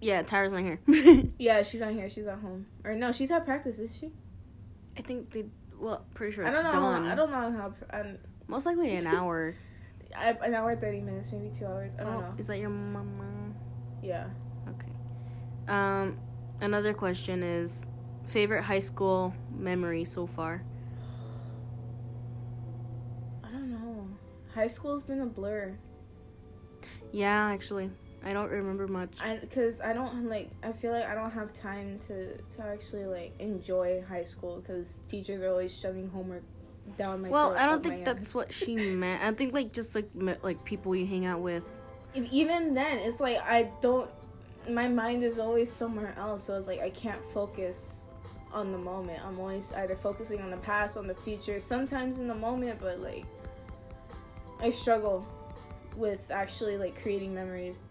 Yeah, 0.00 0.22
Tyra's 0.22 0.52
not 0.52 0.62
here. 0.62 0.80
Yeah, 1.38 1.62
she's 1.62 1.80
not 1.80 1.92
here. 1.92 2.08
She's 2.08 2.26
at 2.26 2.38
home. 2.38 2.66
Or 2.82 2.94
no, 2.94 3.12
she's 3.12 3.30
at 3.30 3.44
practice, 3.44 3.78
is 3.78 3.96
she? 3.96 4.10
I 4.98 5.02
think 5.02 5.30
they. 5.30 5.44
Well, 5.78 6.04
pretty 6.14 6.34
sure 6.34 6.44
I 6.44 6.50
don't 6.50 6.64
know. 6.64 6.70
how- 6.72 7.04
I 7.04 7.14
don't 7.14 7.30
know 7.30 7.52
how. 7.52 7.74
I'm, 7.90 8.18
Most 8.48 8.66
likely 8.66 8.96
an 8.96 9.06
hour. 9.06 9.54
I, 10.16 10.30
an 10.44 10.54
hour, 10.54 10.76
thirty 10.76 11.00
minutes, 11.00 11.32
maybe 11.32 11.50
two 11.54 11.66
hours. 11.66 11.92
I 11.98 12.04
don't 12.04 12.14
Oh, 12.14 12.20
know. 12.20 12.34
Is 12.38 12.46
that 12.48 12.58
your 12.58 12.70
mama? 12.70 13.52
Yeah. 14.02 14.26
Okay. 14.68 14.92
Um, 15.68 16.18
another 16.60 16.92
question 16.94 17.42
is 17.42 17.86
favorite 18.24 18.62
high 18.62 18.78
school 18.80 19.34
memory 19.56 20.04
so 20.04 20.26
far. 20.26 20.62
I 23.44 23.50
don't 23.50 23.70
know. 23.70 24.06
High 24.54 24.66
school's 24.66 25.02
been 25.02 25.20
a 25.20 25.26
blur. 25.26 25.76
Yeah, 27.12 27.50
actually, 27.50 27.90
I 28.24 28.32
don't 28.32 28.50
remember 28.50 28.86
much. 28.88 29.18
I 29.20 29.36
because 29.36 29.80
I 29.80 29.92
don't 29.92 30.28
like. 30.28 30.50
I 30.62 30.72
feel 30.72 30.92
like 30.92 31.04
I 31.04 31.14
don't 31.14 31.30
have 31.30 31.52
time 31.52 31.98
to 32.08 32.36
to 32.36 32.62
actually 32.62 33.04
like 33.06 33.32
enjoy 33.38 34.02
high 34.08 34.24
school 34.24 34.60
because 34.60 35.00
teachers 35.08 35.42
are 35.42 35.48
always 35.50 35.76
shoving 35.76 36.08
homework 36.08 36.42
down 36.96 37.22
my. 37.22 37.28
well, 37.28 37.54
I 37.54 37.66
don't 37.66 37.82
think 37.82 38.04
that's 38.04 38.34
what 38.34 38.52
she 38.52 38.76
meant. 38.94 39.22
I 39.22 39.32
think 39.32 39.52
like 39.52 39.72
just 39.72 39.94
like 39.94 40.08
like 40.42 40.64
people 40.64 40.94
you 40.94 41.06
hang 41.06 41.26
out 41.26 41.40
with. 41.40 41.64
Even 42.14 42.74
then, 42.74 42.98
it's 42.98 43.20
like 43.20 43.38
I 43.42 43.70
don't. 43.80 44.10
My 44.68 44.88
mind 44.88 45.24
is 45.24 45.38
always 45.38 45.70
somewhere 45.70 46.14
else, 46.16 46.44
so 46.44 46.56
it's 46.56 46.66
like 46.66 46.80
I 46.80 46.90
can't 46.90 47.20
focus 47.34 48.06
on 48.52 48.70
the 48.70 48.78
moment. 48.78 49.24
I'm 49.26 49.40
always 49.40 49.72
either 49.72 49.96
focusing 49.96 50.40
on 50.40 50.50
the 50.50 50.56
past, 50.58 50.96
on 50.96 51.06
the 51.06 51.14
future. 51.14 51.58
Sometimes 51.58 52.18
in 52.18 52.28
the 52.28 52.34
moment, 52.34 52.78
but 52.80 53.00
like 53.00 53.24
I 54.60 54.70
struggle 54.70 55.26
with 55.96 56.30
actually 56.30 56.76
like 56.76 57.00
creating 57.02 57.34
memories. 57.34 57.82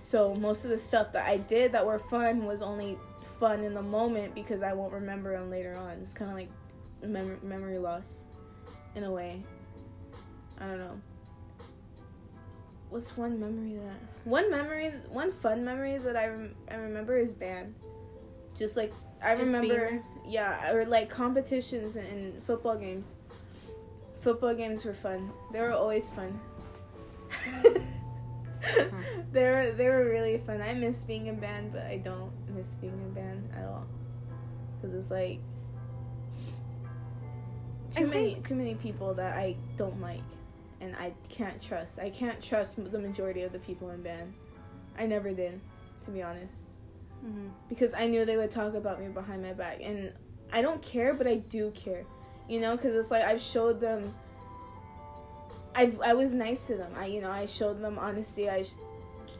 So 0.00 0.34
most 0.34 0.64
of 0.64 0.70
the 0.70 0.78
stuff 0.78 1.12
that 1.12 1.26
I 1.26 1.36
did 1.38 1.72
that 1.72 1.86
were 1.86 1.98
fun 1.98 2.44
was 2.44 2.60
only 2.60 2.98
fun 3.38 3.64
in 3.64 3.74
the 3.74 3.82
moment 3.82 4.34
because 4.34 4.62
I 4.62 4.72
won't 4.72 4.92
remember 4.92 5.36
them 5.36 5.50
later 5.50 5.74
on. 5.76 5.98
It's 6.02 6.12
kind 6.12 6.30
of 6.30 6.36
like 6.36 6.48
mem- 7.02 7.40
memory 7.42 7.78
loss 7.78 8.24
in 8.94 9.04
a 9.04 9.10
way. 9.10 9.42
I 10.60 10.66
don't 10.66 10.78
know. 10.78 11.00
What's 12.90 13.16
one 13.16 13.40
memory 13.40 13.78
that 13.78 13.96
one 14.24 14.50
memory 14.50 14.90
one 15.10 15.32
fun 15.32 15.64
memory 15.64 15.96
that 15.98 16.14
I 16.14 16.28
rem- 16.28 16.54
I 16.70 16.74
remember 16.76 17.16
is 17.16 17.32
band. 17.32 17.74
Just 18.54 18.76
like 18.76 18.92
I 19.22 19.34
Just 19.34 19.46
remember, 19.46 20.02
yeah, 20.26 20.72
or 20.72 20.84
like 20.84 21.08
competitions 21.08 21.96
and 21.96 22.34
football 22.42 22.76
games. 22.76 23.14
Football 24.20 24.54
games 24.54 24.84
were 24.84 24.94
fun. 24.94 25.32
They 25.52 25.60
were 25.60 25.72
always 25.72 26.10
fun. 26.10 26.38
they 29.32 29.48
were 29.48 29.72
they 29.72 29.88
were 29.88 30.04
really 30.04 30.38
fun. 30.38 30.60
I 30.60 30.74
miss 30.74 31.02
being 31.02 31.28
in 31.28 31.40
band, 31.40 31.72
but 31.72 31.82
I 31.82 31.96
don't 31.96 32.30
miss 32.54 32.74
being 32.74 32.92
in 32.92 33.12
band 33.12 33.50
at 33.56 33.64
all. 33.64 33.86
Cause 34.82 34.94
it's 34.94 35.10
like 35.10 35.40
too 37.92 38.04
I 38.04 38.06
many 38.06 38.34
think- 38.34 38.46
too 38.48 38.54
many 38.54 38.74
people 38.74 39.14
that 39.14 39.36
I 39.36 39.56
don't 39.76 40.00
like, 40.00 40.22
and 40.80 40.94
I 40.96 41.12
can't 41.28 41.60
trust. 41.60 41.98
I 41.98 42.10
can't 42.10 42.40
trust 42.42 42.76
the 42.90 42.98
majority 42.98 43.42
of 43.42 43.52
the 43.52 43.58
people 43.60 43.90
in 43.90 44.02
band. 44.02 44.32
I 44.98 45.06
never 45.06 45.30
did, 45.32 45.60
to 46.04 46.10
be 46.10 46.22
honest, 46.22 46.66
Mm-hmm. 47.24 47.48
because 47.68 47.94
I 47.94 48.06
knew 48.08 48.24
they 48.24 48.36
would 48.36 48.50
talk 48.50 48.74
about 48.74 49.00
me 49.00 49.06
behind 49.08 49.42
my 49.42 49.52
back, 49.52 49.78
and 49.82 50.12
I 50.52 50.60
don't 50.60 50.82
care, 50.82 51.14
but 51.14 51.26
I 51.26 51.36
do 51.36 51.70
care, 51.70 52.04
you 52.48 52.58
know, 52.60 52.76
because 52.76 52.96
it's 52.96 53.10
like 53.10 53.22
I've 53.24 53.40
showed 53.40 53.80
them. 53.80 54.12
I 55.74 55.92
I 56.04 56.14
was 56.14 56.32
nice 56.32 56.66
to 56.66 56.76
them. 56.76 56.92
I 56.96 57.06
you 57.06 57.20
know 57.20 57.30
I 57.30 57.46
showed 57.46 57.80
them 57.80 57.98
honesty. 57.98 58.50
I 58.50 58.62
sh- 58.64 58.74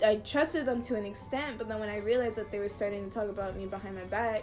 I 0.05 0.17
trusted 0.17 0.65
them 0.67 0.83
to 0.85 0.95
an 0.97 1.05
extent, 1.05 1.59
but 1.59 1.69
then 1.69 1.79
when 1.79 1.89
I 1.89 1.99
realized 1.99 2.37
that 2.37 2.51
they 2.51 2.59
were 2.59 2.69
starting 2.69 3.05
to 3.05 3.11
talk 3.11 3.29
about 3.29 3.55
me 3.57 3.67
behind 3.67 3.95
my 3.97 4.05
back, 4.05 4.43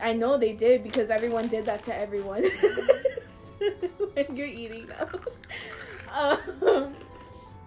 I 0.00 0.12
know 0.12 0.36
they 0.36 0.52
did 0.52 0.82
because 0.82 1.10
everyone 1.10 1.48
did 1.48 1.66
that 1.66 1.82
to 1.84 1.94
everyone. 1.94 2.44
when 4.14 4.36
you're 4.36 4.46
eating 4.46 4.88
now, 4.88 5.08
um, 6.66 6.94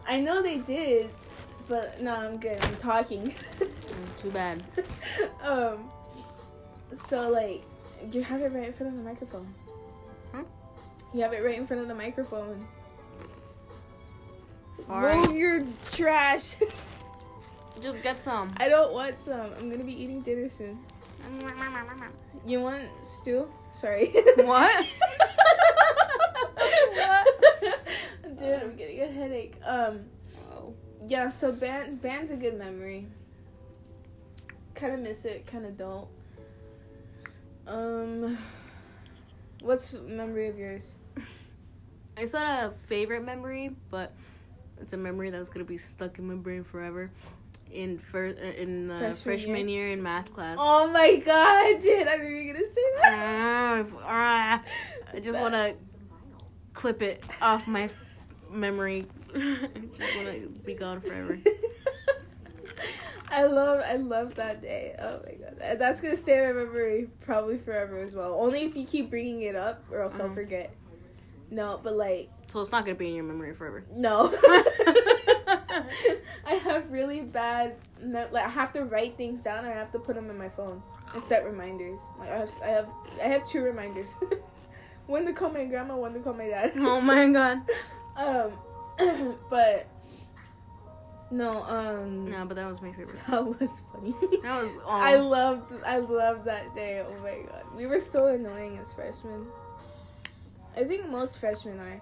I 0.07 0.19
know 0.19 0.41
they 0.41 0.57
did, 0.57 1.09
but 1.67 2.01
no, 2.01 2.13
I'm 2.13 2.37
good. 2.37 2.57
I'm 2.61 2.75
talking. 2.77 3.33
Too 4.19 4.31
bad. 4.31 4.63
um, 5.43 5.89
so 6.93 7.29
like, 7.29 7.63
you 8.11 8.21
have 8.23 8.41
it 8.41 8.51
right 8.51 8.67
in 8.67 8.73
front 8.73 8.93
of 8.93 8.97
the 8.97 9.03
microphone. 9.03 9.53
Huh? 10.33 10.43
You 11.13 11.21
have 11.21 11.33
it 11.33 11.43
right 11.43 11.57
in 11.57 11.67
front 11.67 11.81
of 11.81 11.87
the 11.87 11.95
microphone. 11.95 12.65
Move 14.87 15.35
your 15.35 15.63
trash. 15.91 16.55
Just 17.81 18.01
get 18.01 18.19
some. 18.19 18.53
I 18.57 18.67
don't 18.67 18.93
want 18.93 19.21
some. 19.21 19.51
I'm 19.59 19.69
gonna 19.69 19.83
be 19.83 20.01
eating 20.01 20.21
dinner 20.21 20.49
soon. 20.49 20.79
You 22.45 22.61
want 22.61 22.83
stew? 23.01 23.47
Sorry. 23.73 24.13
What? 24.37 24.85
Dude, 28.37 28.61
I'm 28.63 28.75
getting 28.75 29.01
a 29.01 29.07
headache. 29.07 29.55
Um, 29.65 30.05
Oh. 30.51 30.73
yeah. 31.07 31.29
So 31.29 31.51
band, 31.51 32.01
band's 32.01 32.31
a 32.31 32.37
good 32.37 32.57
memory. 32.57 33.07
Kind 34.75 34.93
of 34.93 34.99
miss 35.01 35.25
it. 35.25 35.45
Kind 35.45 35.65
of 35.65 35.75
don't. 35.77 36.07
Um, 37.67 38.37
what's 39.61 39.93
memory 39.93 40.47
of 40.47 40.57
yours? 40.57 40.95
It's 42.17 42.33
not 42.33 42.65
a 42.65 42.71
favorite 42.87 43.23
memory, 43.23 43.73
but 43.89 44.11
it's 44.81 44.91
a 44.91 44.97
memory 44.97 45.29
that's 45.29 45.47
gonna 45.47 45.63
be 45.63 45.77
stuck 45.77 46.19
in 46.19 46.27
my 46.27 46.35
brain 46.35 46.65
forever. 46.65 47.11
In 47.71 47.99
first, 47.99 48.39
in 48.39 48.87
the 48.87 48.95
Freshman 48.97 49.15
freshman, 49.23 49.69
year? 49.69 49.89
in 49.89 50.01
math 50.01 50.33
class. 50.33 50.57
Oh 50.59 50.89
my 50.91 51.17
god, 51.17 51.79
dude! 51.79 52.07
I 52.07 52.17
knew 52.17 52.27
you 52.29 52.47
were 52.47 52.53
gonna 52.53 52.65
say 52.73 52.81
that. 53.01 53.13
Ah, 53.13 53.83
ah. 54.03 54.63
I 55.13 55.19
just 55.19 55.39
want 55.39 55.53
to 55.53 55.75
clip 56.73 57.01
it 57.03 57.23
off 57.41 57.67
my 57.67 57.89
memory. 58.51 59.05
I 59.35 59.39
just 59.97 60.15
want 60.15 60.27
to 60.29 60.51
be 60.65 60.73
gone 60.73 60.99
forever. 61.01 61.37
I 63.31 63.43
love, 63.43 63.83
I 63.85 63.97
love 63.97 64.33
that 64.35 64.61
day. 64.63 64.95
Oh 64.97 65.19
my 65.23 65.33
god, 65.35 65.77
that's 65.77 66.01
gonna 66.01 66.17
stay 66.17 66.39
in 66.39 66.55
my 66.55 66.63
memory 66.63 67.09
probably 67.21 67.59
forever 67.59 67.99
as 67.99 68.15
well. 68.15 68.33
Only 68.39 68.63
if 68.63 68.75
you 68.75 68.85
keep 68.87 69.11
bringing 69.11 69.41
it 69.41 69.55
up, 69.55 69.83
or 69.91 70.01
else 70.01 70.15
I'll 70.15 70.25
Uh-huh. 70.25 70.33
forget. 70.33 70.73
No, 71.51 71.79
but 71.83 71.93
like, 71.93 72.29
So 72.47 72.61
it's 72.61 72.71
not 72.71 72.85
gonna 72.85 72.95
be 72.97 73.09
in 73.09 73.13
your 73.15 73.23
memory 73.25 73.53
forever. 73.53 73.83
no. 73.93 74.29
I 76.45 76.55
have 76.55 76.91
really 76.91 77.21
bad. 77.21 77.75
Like 78.01 78.33
I 78.33 78.49
have 78.49 78.71
to 78.73 78.85
write 78.85 79.17
things 79.17 79.43
down. 79.43 79.65
Or 79.65 79.71
I 79.71 79.75
have 79.75 79.91
to 79.91 79.99
put 79.99 80.15
them 80.15 80.29
in 80.29 80.37
my 80.37 80.49
phone 80.49 80.81
and 81.13 81.21
set 81.23 81.45
reminders. 81.45 82.01
Like 82.19 82.29
I 82.29 82.37
have, 82.39 82.51
I 82.63 82.67
have, 82.67 82.89
I 83.21 83.27
have 83.27 83.47
two 83.47 83.61
reminders. 83.61 84.15
one 85.07 85.25
to 85.25 85.33
call 85.33 85.51
my 85.51 85.65
grandma, 85.65 85.95
one 85.95 86.13
to 86.13 86.19
call 86.19 86.33
my 86.33 86.47
dad. 86.47 86.73
Oh 86.77 87.01
my 87.01 87.31
god. 87.31 87.59
Um, 88.17 88.51
but 89.49 89.87
no, 91.31 91.63
um, 91.63 92.29
No, 92.29 92.43
but 92.45 92.55
that 92.55 92.67
was 92.67 92.81
my 92.81 92.91
favorite. 92.91 93.19
that 93.29 93.45
was 93.45 93.81
funny. 93.93 94.13
That 94.41 94.61
was. 94.61 94.77
Oh, 94.83 94.89
I 94.89 95.15
loved, 95.15 95.71
I 95.85 95.99
loved 95.99 96.43
that 96.45 96.75
day. 96.75 97.01
Oh 97.07 97.23
my 97.23 97.37
god, 97.49 97.63
we 97.75 97.85
were 97.85 97.99
so 98.01 98.27
annoying 98.27 98.77
as 98.77 98.91
freshmen. 98.91 99.47
I 100.75 100.83
think 100.83 101.07
most 101.07 101.39
freshmen 101.39 101.79
are. 101.79 102.01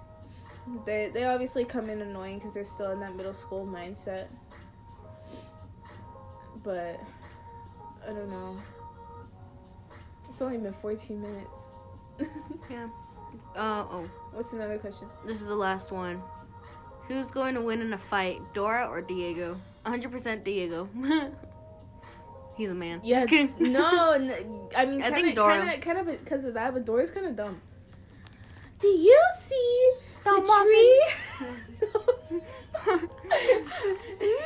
They 0.85 1.09
they 1.13 1.25
obviously 1.25 1.65
come 1.65 1.89
in 1.89 2.01
annoying 2.01 2.39
because 2.39 2.53
they're 2.53 2.65
still 2.65 2.91
in 2.91 2.99
that 2.99 3.15
middle 3.15 3.33
school 3.33 3.65
mindset. 3.65 4.27
But 6.63 6.99
I 8.03 8.07
don't 8.07 8.29
know. 8.29 8.57
It's 10.29 10.41
only 10.41 10.57
been 10.57 10.73
fourteen 10.73 11.21
minutes. 11.21 11.61
yeah. 12.69 12.87
Uh 13.55 13.85
oh. 13.89 14.09
What's 14.33 14.53
another 14.53 14.77
question? 14.77 15.07
This 15.25 15.41
is 15.41 15.47
the 15.47 15.55
last 15.55 15.91
one. 15.91 16.21
Who's 17.07 17.31
going 17.31 17.55
to 17.55 17.61
win 17.61 17.81
in 17.81 17.93
a 17.93 17.97
fight, 17.97 18.41
Dora 18.53 18.85
or 18.87 19.01
Diego? 19.01 19.55
100% 19.85 20.43
Diego. 20.43 20.89
He's 22.57 22.69
a 22.69 22.75
man. 22.75 22.99
Yeah, 23.03 23.23
no, 23.59 24.11
n- 24.13 24.31
I 24.75 24.85
mean, 24.85 25.01
I 25.01 25.09
kinda, 25.09 25.21
think 25.21 25.35
Dora. 25.35 25.77
Kind 25.77 25.99
of 25.99 26.07
because 26.07 26.43
of 26.43 26.55
that, 26.55 26.73
but 26.73 26.85
Dora's 26.85 27.11
kind 27.11 27.27
of 27.27 27.35
dumb. 27.35 27.61
Do 28.79 28.87
you 28.87 29.19
see 29.39 29.91
The 30.27 30.35
the, 30.35 30.41
muffin? 30.47 30.69
tree? 30.69 30.99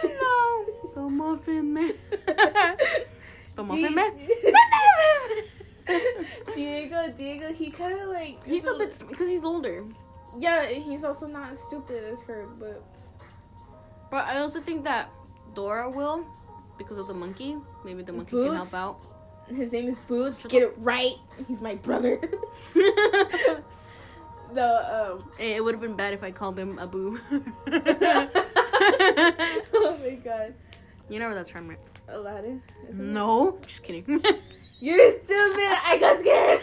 no. 0.21 0.37
The 0.93 1.01
muffin 1.09 1.65
man. 1.73 1.93
The 3.55 3.63
muffin 3.63 3.95
man. 3.95 4.11
Diego, 6.55 7.11
Diego, 7.17 7.51
he 7.53 7.71
kind 7.71 7.99
of 7.99 8.09
like 8.09 8.45
He's 8.45 8.67
a 8.67 8.75
bit 8.77 9.01
because 9.09 9.27
he's 9.27 9.43
older. 9.43 9.83
yeah. 10.37 10.65
He's 10.67 11.03
also 11.03 11.25
not 11.27 11.51
as 11.51 11.59
stupid 11.59 12.03
as 12.11 12.21
her, 12.23 12.45
but 12.59 12.83
But 14.11 14.25
I 14.27 14.37
also 14.39 14.59
think 14.61 14.83
that 14.83 15.09
Dora 15.55 15.89
will, 15.89 16.25
because 16.77 16.97
of 16.97 17.07
the 17.07 17.13
monkey. 17.13 17.57
Maybe 17.83 18.03
the 18.03 18.13
monkey 18.13 18.31
can 18.31 18.53
help 18.55 18.73
out. 18.73 18.97
His 19.49 19.71
name 19.73 19.89
is 19.89 19.97
Boots. 19.97 20.45
Get 20.47 20.61
it 20.63 20.73
right. 20.77 21.15
He's 21.47 21.61
my 21.61 21.75
brother. 21.75 22.19
the 24.53 25.11
um. 25.13 25.31
it 25.39 25.63
would 25.63 25.73
have 25.73 25.81
been 25.81 25.95
bad 25.95 26.13
if 26.13 26.23
I 26.23 26.31
called 26.31 26.57
him 26.57 26.77
Abu. 26.79 27.19
oh 29.73 29.97
my 30.01 30.15
god, 30.23 30.53
you 31.09 31.19
know 31.19 31.27
where 31.27 31.35
that's 31.35 31.49
from, 31.49 31.67
right? 31.69 31.79
Aladdin. 32.07 32.61
isn't 32.89 33.09
it? 33.09 33.11
No, 33.11 33.57
just 33.65 33.83
kidding. 33.83 34.05
You're 34.79 35.11
stupid. 35.11 35.77
I 35.85 35.97
got 35.99 36.19
scared. 36.19 36.61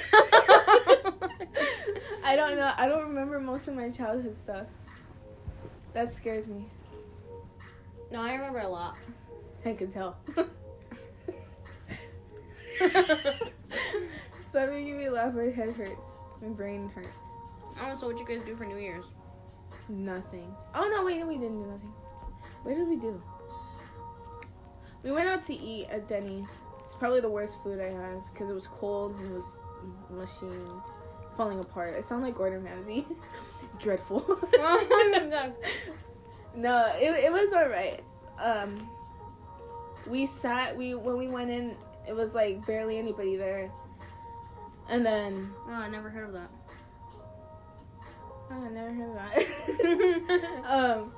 I 2.24 2.34
don't 2.36 2.56
know. 2.56 2.72
I 2.76 2.88
don't 2.88 3.06
remember 3.08 3.38
most 3.38 3.68
of 3.68 3.76
my 3.76 3.90
childhood 3.90 4.36
stuff. 4.36 4.66
That 5.94 6.12
scares 6.12 6.46
me. 6.48 6.66
no, 8.10 8.20
I 8.20 8.32
remember 8.34 8.58
a 8.58 8.68
lot. 8.68 8.98
I 9.64 9.74
can 9.74 9.90
tell. 9.90 10.16
Stop 14.50 14.70
making 14.70 14.98
me 14.98 15.08
laugh. 15.08 15.34
My 15.34 15.44
head 15.44 15.70
hurts. 15.70 16.10
My 16.42 16.48
brain 16.48 16.90
hurts. 16.94 17.27
Oh, 17.80 17.96
so 17.96 18.06
what 18.06 18.18
you 18.18 18.26
guys 18.26 18.42
do 18.44 18.54
for 18.54 18.64
New 18.64 18.78
Year's? 18.78 19.12
Nothing. 19.88 20.54
Oh 20.74 20.88
no, 20.88 21.04
wait, 21.04 21.26
we 21.26 21.38
didn't 21.38 21.58
do 21.62 21.66
nothing. 21.66 21.92
What 22.62 22.74
did 22.74 22.88
we 22.88 22.96
do? 22.96 23.22
We 25.02 25.12
went 25.12 25.28
out 25.28 25.42
to 25.44 25.54
eat 25.54 25.86
at 25.90 26.08
Denny's. 26.08 26.60
It's 26.84 26.94
probably 26.94 27.20
the 27.20 27.30
worst 27.30 27.62
food 27.62 27.80
I 27.80 27.90
had 27.90 28.22
because 28.32 28.50
it 28.50 28.54
was 28.54 28.66
cold 28.66 29.18
and 29.18 29.30
it 29.30 29.34
was 29.34 29.56
machine 30.10 30.82
falling 31.36 31.60
apart. 31.60 31.94
I 31.96 32.00
sound 32.00 32.22
like 32.22 32.34
Gordon 32.34 32.64
Ramsay. 32.64 33.06
Dreadful. 33.78 34.24
no, 36.56 36.92
it, 36.96 37.24
it 37.24 37.32
was 37.32 37.52
alright. 37.52 38.02
Um, 38.42 38.88
we 40.08 40.26
sat. 40.26 40.76
We 40.76 40.94
when 40.94 41.16
we 41.16 41.28
went 41.28 41.50
in, 41.50 41.76
it 42.06 42.14
was 42.14 42.34
like 42.34 42.66
barely 42.66 42.98
anybody 42.98 43.36
there, 43.36 43.70
and 44.88 45.06
then 45.06 45.52
Oh, 45.68 45.72
I 45.72 45.88
never 45.88 46.10
heard 46.10 46.26
of 46.26 46.32
that. 46.34 46.50
I 48.50 48.68
never 48.68 48.92
heard 48.92 49.14
that. 49.16 50.62
um, 50.66 51.12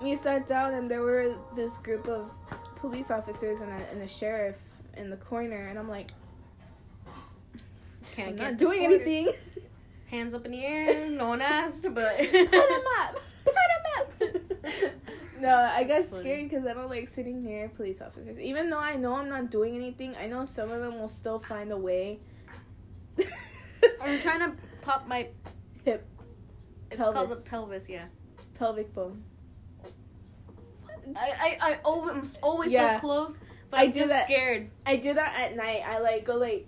we 0.00 0.16
sat 0.16 0.46
down 0.46 0.74
and 0.74 0.90
there 0.90 1.02
were 1.02 1.34
this 1.54 1.78
group 1.78 2.08
of 2.08 2.30
police 2.76 3.10
officers 3.10 3.60
and 3.60 3.70
a, 3.70 3.90
and 3.90 4.02
a 4.02 4.08
sheriff 4.08 4.56
in 4.96 5.10
the 5.10 5.16
corner, 5.16 5.68
and 5.68 5.78
I'm 5.78 5.88
like, 5.88 6.10
Can't 8.14 8.30
I'm 8.30 8.36
get 8.36 8.50
not 8.50 8.56
doing 8.56 8.84
anything. 8.84 9.30
Hands 10.06 10.32
up 10.34 10.44
in 10.46 10.52
the 10.52 10.64
air. 10.64 11.10
No 11.10 11.28
one 11.28 11.40
asked, 11.42 11.82
but. 11.92 12.16
Put 12.16 12.26
him 12.26 12.84
up. 13.00 13.16
Put 13.44 13.54
him 13.54 13.86
up. 13.98 14.92
no, 15.40 15.54
I 15.54 15.82
got 15.82 16.02
That's 16.02 16.16
scared 16.16 16.48
because 16.48 16.66
I 16.66 16.74
don't 16.74 16.88
like 16.88 17.08
sitting 17.08 17.42
near 17.42 17.68
police 17.68 18.00
officers. 18.00 18.38
Even 18.38 18.70
though 18.70 18.78
I 18.78 18.96
know 18.96 19.16
I'm 19.16 19.28
not 19.28 19.50
doing 19.50 19.74
anything, 19.74 20.14
I 20.20 20.26
know 20.26 20.44
some 20.44 20.70
of 20.70 20.80
them 20.80 20.98
will 20.98 21.08
still 21.08 21.38
find 21.38 21.72
a 21.72 21.76
way. 21.76 22.18
I'm 24.02 24.20
trying 24.20 24.40
to 24.40 24.56
pop 24.82 25.08
my. 25.08 25.28
Hip 25.86 26.04
It's 26.90 26.98
called 27.00 27.14
Pelvis. 27.14 27.44
the 27.44 27.48
pelvis, 27.50 27.88
yeah. 27.88 28.06
pelvic 28.58 28.92
bone. 28.92 29.22
I 31.16 31.56
I, 31.62 31.70
I 31.72 31.78
always, 31.84 32.36
I'm 32.36 32.42
always 32.42 32.72
Yeah. 32.72 32.96
so 32.96 33.00
close, 33.00 33.38
but 33.70 33.78
I 33.80 33.84
I'm 33.84 33.92
just 33.92 34.10
that. 34.10 34.24
scared. 34.26 34.68
I 34.84 34.96
do 34.96 35.14
that 35.14 35.34
at 35.38 35.56
night. 35.56 35.82
I 35.86 36.00
like 36.00 36.24
go 36.24 36.36
like, 36.36 36.66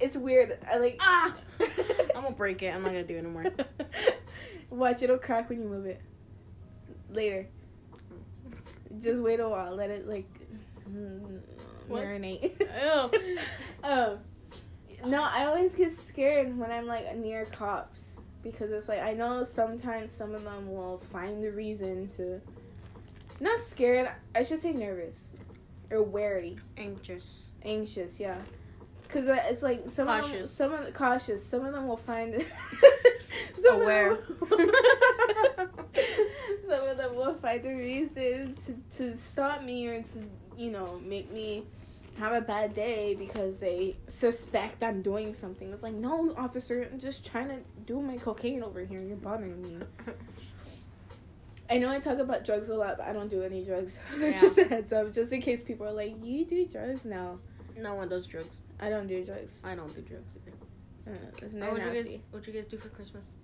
it's 0.00 0.16
weird. 0.16 0.58
I 0.70 0.78
like 0.78 0.98
Ah! 1.00 1.34
I'm 2.16 2.22
gonna 2.22 2.32
break 2.34 2.62
it. 2.62 2.74
I'm 2.74 2.82
not 2.82 2.88
gonna 2.90 3.04
do 3.04 3.14
it 3.14 3.18
anymore. 3.24 3.44
Watch 4.70 5.02
it'll 5.02 5.18
crack 5.18 5.48
when 5.48 5.62
you 5.62 5.68
move 5.68 5.86
it. 5.86 6.00
Later. 7.10 7.46
Just 9.00 9.22
wait 9.22 9.38
a 9.38 9.48
while. 9.48 9.74
Let 9.76 9.90
it 9.90 10.08
like 10.08 10.28
What? 11.86 12.02
marinate. 12.02 12.60
oh. 12.82 13.10
um, 15.04 15.08
no, 15.08 15.22
I 15.22 15.44
always 15.44 15.76
get 15.76 15.92
scared 15.92 16.58
when 16.58 16.72
I'm 16.72 16.86
like 16.86 17.14
near 17.16 17.44
cops 17.44 18.18
because 18.42 18.70
it's 18.70 18.88
like 18.88 19.00
I 19.02 19.12
know 19.14 19.42
sometimes 19.42 20.10
some 20.10 20.34
of 20.34 20.44
them 20.44 20.72
will 20.72 20.98
find 21.12 21.42
the 21.42 21.50
reason 21.52 22.08
to. 22.10 22.40
Not 23.40 23.60
scared. 23.60 24.10
I 24.34 24.42
should 24.42 24.58
say 24.58 24.72
nervous, 24.72 25.34
or 25.90 26.02
wary, 26.02 26.56
Anxious. 26.76 27.46
anxious. 27.64 28.18
Yeah, 28.18 28.38
because 29.02 29.28
it's 29.28 29.62
like 29.62 29.88
some 29.88 30.08
Of 30.08 30.22
them, 30.22 30.30
Cautious. 30.30 30.50
some 30.50 30.72
of 30.72 30.84
the 30.84 30.90
cautious. 30.92 31.44
Some 31.44 31.64
of 31.64 31.72
them 31.72 31.86
will 31.86 31.96
find. 31.96 32.34
some 33.60 33.74
of 33.76 33.80
them 33.80 33.82
Aware. 33.82 34.08
will- 34.10 34.18
some 36.66 36.88
of 36.88 36.96
them 36.96 37.14
will 37.16 37.34
find 37.34 37.62
the 37.62 37.74
reason 37.74 38.54
to, 38.54 38.74
to 38.96 39.16
stop 39.16 39.62
me 39.62 39.86
or 39.86 40.02
to 40.02 40.18
you 40.56 40.70
know 40.70 41.00
make 41.04 41.30
me 41.32 41.64
have 42.18 42.32
a 42.32 42.40
bad 42.40 42.74
day 42.74 43.14
because 43.14 43.60
they 43.60 43.96
suspect 44.06 44.82
I'm 44.82 45.02
doing 45.02 45.34
something. 45.34 45.72
It's 45.72 45.82
like, 45.82 45.94
no, 45.94 46.34
officer, 46.36 46.88
I'm 46.92 46.98
just 46.98 47.24
trying 47.24 47.48
to 47.48 47.58
do 47.86 48.00
my 48.02 48.16
cocaine 48.16 48.62
over 48.62 48.84
here. 48.84 49.00
You're 49.00 49.16
bothering 49.16 49.60
me. 49.62 49.78
I 51.70 51.78
know 51.78 51.90
I 51.90 51.98
talk 51.98 52.18
about 52.18 52.44
drugs 52.44 52.70
a 52.70 52.74
lot, 52.74 52.96
but 52.98 53.06
I 53.06 53.12
don't 53.12 53.28
do 53.28 53.42
any 53.42 53.62
drugs. 53.64 54.00
That's 54.16 54.36
Yeah. 54.42 54.48
just 54.48 54.58
a 54.58 54.64
heads 54.64 54.92
up, 54.92 55.12
just 55.12 55.32
in 55.32 55.42
case 55.42 55.62
people 55.62 55.86
are 55.86 55.92
like, 55.92 56.14
"You 56.24 56.44
do 56.46 56.66
drugs?" 56.66 57.04
No, 57.04 57.36
No 57.76 57.94
one 57.94 58.08
does 58.08 58.26
drugs. 58.26 58.62
I 58.80 58.88
don't 58.90 59.06
do 59.06 59.24
drugs. 59.24 59.62
I 59.64 59.74
don't 59.74 59.94
do 59.94 60.00
drugs 60.00 60.34
either. 60.36 60.56
Uh, 61.14 61.26
it's 61.42 61.54
Oh, 61.54 61.58
not 61.58 61.72
what 61.72 61.80
you 61.80 61.86
guys? 61.86 61.94
nasty. 62.04 62.22
What 62.30 62.46
you 62.46 62.52
guys 62.52 62.66
do 62.66 62.78
for 62.78 62.88
Christmas? 62.88 63.34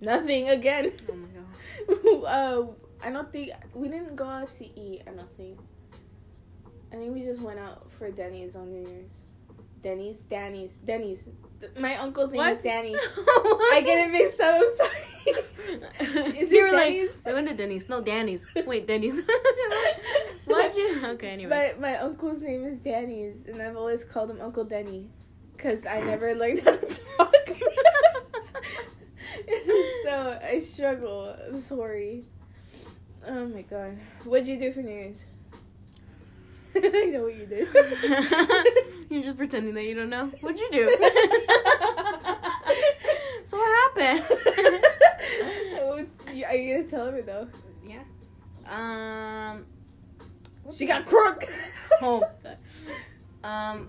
Nothing 0.00 0.48
again. 0.50 0.92
Oh 1.10 1.14
my 1.16 1.28
god. 1.36 2.24
uh, 2.26 2.66
I 3.02 3.10
don't 3.10 3.32
think 3.32 3.50
we 3.74 3.88
didn't 3.88 4.14
go 4.16 4.24
out 4.24 4.52
to 4.54 4.64
eat. 4.78 5.02
I 5.06 5.10
don't 5.12 5.36
think. 5.36 5.58
I 6.92 6.96
think 6.96 7.14
we 7.14 7.22
just 7.22 7.40
went 7.40 7.58
out 7.58 7.92
for 7.92 8.10
Denny's 8.10 8.56
on 8.56 8.72
New 8.72 8.88
Year's. 8.88 9.22
Denny's, 9.82 10.18
Danny's, 10.20 10.76
Denny's. 10.76 11.28
My 11.78 11.96
uncle's 11.96 12.32
name 12.32 12.42
is 12.42 12.62
Danny. 12.62 12.96
I 12.96 13.82
get 13.84 14.08
it 14.08 14.12
mixed 14.12 14.40
up. 14.40 14.60
I'm 14.60 14.70
sorry. 14.70 16.36
Is 16.38 16.50
you 16.50 16.66
it 16.66 16.70
were 16.70 16.76
like, 16.76 16.88
Denny's? 16.88 17.10
we 17.26 17.32
went 17.34 17.48
to 17.48 17.54
Denny's. 17.54 17.88
No, 17.88 18.00
Danny's. 18.00 18.46
Wait, 18.66 18.86
Denny's. 18.86 19.20
Why'd 20.46 20.74
you? 20.74 21.00
Okay, 21.04 21.28
anyways. 21.28 21.50
My 21.50 21.74
my 21.78 21.96
uncle's 21.98 22.42
name 22.42 22.64
is 22.64 22.78
Danny's, 22.78 23.44
and 23.46 23.60
I've 23.60 23.76
always 23.76 24.04
called 24.04 24.30
him 24.30 24.40
Uncle 24.40 24.64
Denny, 24.64 25.08
cause 25.58 25.86
I 25.86 26.00
never 26.00 26.34
learned 26.34 26.60
how 26.60 26.72
to 26.72 27.00
talk. 27.18 27.34
so 30.04 30.38
I 30.42 30.60
struggle. 30.60 31.36
I'm 31.46 31.60
sorry. 31.60 32.24
Oh 33.26 33.46
my 33.46 33.62
god. 33.62 33.98
What'd 34.24 34.46
you 34.46 34.58
do 34.58 34.72
for 34.72 34.80
New 34.80 34.94
Year's? 34.94 35.22
I 36.76 37.06
know 37.12 37.24
what 37.24 37.34
you 37.36 37.46
did. 37.46 37.68
You're 39.10 39.22
just 39.22 39.36
pretending 39.38 39.74
that 39.74 39.84
you 39.84 39.94
don't 39.94 40.10
know. 40.10 40.26
What'd 40.40 40.60
you 40.60 40.68
do? 40.70 40.96
so 43.44 43.56
what 43.56 43.96
happened? 43.96 44.24
Oh, 45.80 46.06
Are 46.46 46.54
you 46.54 46.76
gonna 46.76 46.88
tell 46.88 47.10
her 47.10 47.22
though? 47.22 47.48
yeah. 47.84 48.02
Um. 48.70 49.66
She 50.72 50.86
got 50.86 51.06
crunk. 51.06 51.48
Oh. 52.00 52.22
God. 52.44 52.58
Um. 53.42 53.86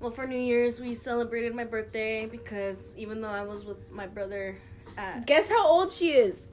Well, 0.00 0.10
for 0.10 0.26
New 0.26 0.36
Year's, 0.38 0.80
we 0.80 0.94
celebrated 0.94 1.54
my 1.54 1.64
birthday 1.64 2.26
because 2.26 2.94
even 2.98 3.20
though 3.20 3.30
I 3.30 3.42
was 3.44 3.64
with 3.64 3.92
my 3.92 4.06
brother 4.06 4.54
at 4.98 5.24
Guess 5.26 5.48
how 5.48 5.64
old 5.66 5.92
she 5.92 6.10
is? 6.10 6.48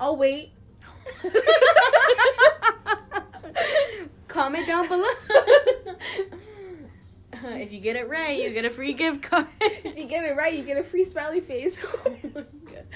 Oh 0.00 0.14
wait. 0.14 0.52
Comment 4.42 4.66
down 4.66 4.88
below. 4.88 5.06
if 7.60 7.72
you 7.72 7.78
get 7.78 7.94
it 7.94 8.08
right, 8.08 8.42
you 8.42 8.50
get 8.50 8.64
a 8.64 8.70
free 8.70 8.92
gift 8.92 9.22
card. 9.22 9.46
If 9.60 9.96
you 9.96 10.06
get 10.06 10.24
it 10.24 10.36
right, 10.36 10.52
you 10.52 10.64
get 10.64 10.76
a 10.76 10.82
free 10.82 11.04
smiley 11.04 11.38
face. 11.38 11.78
Oh 12.04 12.10
my 12.34 12.42
God. 12.72 12.86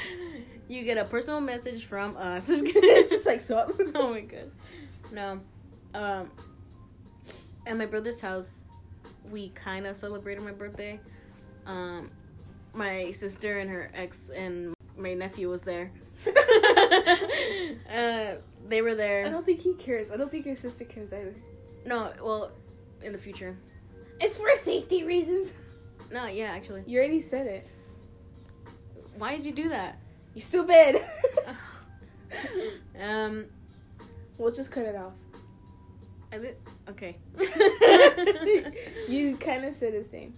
You 0.67 0.83
get 0.83 0.99
a 0.99 1.05
personal 1.05 1.41
message 1.41 1.85
from 1.85 2.17
us. 2.17 2.49
it's 2.51 3.11
just 3.11 3.27
like 3.27 3.39
so. 3.39 3.73
oh 3.95 4.11
my 4.11 4.23
god. 4.23 4.51
No. 5.13 5.39
Um 5.95 6.33
at 7.65 7.77
my 7.77 7.87
brother's 7.87 8.21
house, 8.21 8.65
we 9.31 9.51
kind 9.51 9.87
of 9.87 9.97
celebrated 9.97 10.43
my 10.43 10.51
birthday. 10.51 10.99
Um 11.65 12.11
my 12.75 13.13
sister 13.13 13.61
and 13.61 13.71
her 13.71 13.93
ex 13.95 14.31
and 14.31 14.75
my 14.97 15.15
nephew 15.15 15.49
was 15.49 15.63
there. 15.63 15.93
uh, 17.92 18.35
they 18.66 18.83
were 18.83 18.94
there. 18.94 19.27
I 19.27 19.29
don't 19.29 19.44
think 19.44 19.61
he 19.61 19.75
cares. 19.75 20.11
I 20.11 20.16
don't 20.16 20.31
think 20.31 20.46
your 20.46 20.57
sister 20.57 20.85
cares 20.85 21.12
either. 21.12 21.35
No, 21.85 22.12
well, 22.22 22.53
in 23.03 23.12
the 23.12 23.18
future. 23.18 23.57
It's 24.20 24.37
for 24.37 24.55
safety 24.57 25.05
reasons. 25.05 25.53
No, 26.12 26.27
yeah, 26.27 26.46
actually. 26.46 26.85
You 26.87 26.99
already 26.99 27.20
said 27.20 27.46
it. 27.46 27.72
Why 29.18 29.37
did 29.37 29.46
you 29.46 29.53
do 29.53 29.68
that? 29.68 29.99
You 30.35 30.40
stupid. 30.40 31.03
um, 33.01 33.46
we'll 34.38 34.53
just 34.53 34.72
cut 34.72 34.85
it 34.85 34.96
off. 34.96 35.12
I 36.33 36.38
did. 36.38 36.57
Okay. 36.88 37.16
you 39.09 39.37
kind 39.37 39.64
of 39.64 39.75
said 39.75 39.94
his 39.94 40.11
name. 40.12 40.33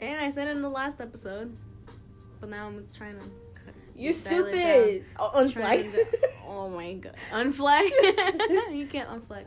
And 0.00 0.20
I 0.20 0.30
said 0.30 0.48
it 0.48 0.56
in 0.56 0.62
the 0.62 0.70
last 0.70 1.00
episode, 1.00 1.56
but 2.40 2.48
now 2.48 2.66
I'm 2.66 2.86
trying 2.96 3.18
to 3.18 3.24
cut. 3.24 3.49
You're 3.96 4.12
stupid. 4.12 5.04
Oh, 5.18 5.30
unflag. 5.34 5.92
To- 5.92 6.06
oh 6.46 6.68
my 6.68 6.94
god. 6.94 7.14
Unflag? 7.32 7.90
you 8.74 8.86
can't 8.90 9.08
unflag. 9.08 9.44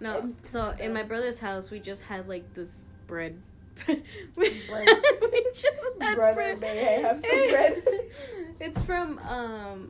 No, 0.00 0.32
so 0.42 0.70
in 0.80 0.92
my 0.94 1.02
brother's 1.02 1.38
house, 1.38 1.70
we 1.70 1.78
just 1.80 2.02
had 2.02 2.28
like 2.28 2.54
this 2.54 2.84
bread. 3.06 3.40
we 3.88 3.94
we 4.36 5.44
just 5.52 5.66
had 6.00 6.14
Brother, 6.16 6.34
bread. 6.34 6.60
may 6.60 6.96
I 6.96 7.00
have 7.00 7.18
some 7.18 7.30
bread? 7.30 7.82
it's 8.60 8.82
from, 8.82 9.18
um, 9.20 9.88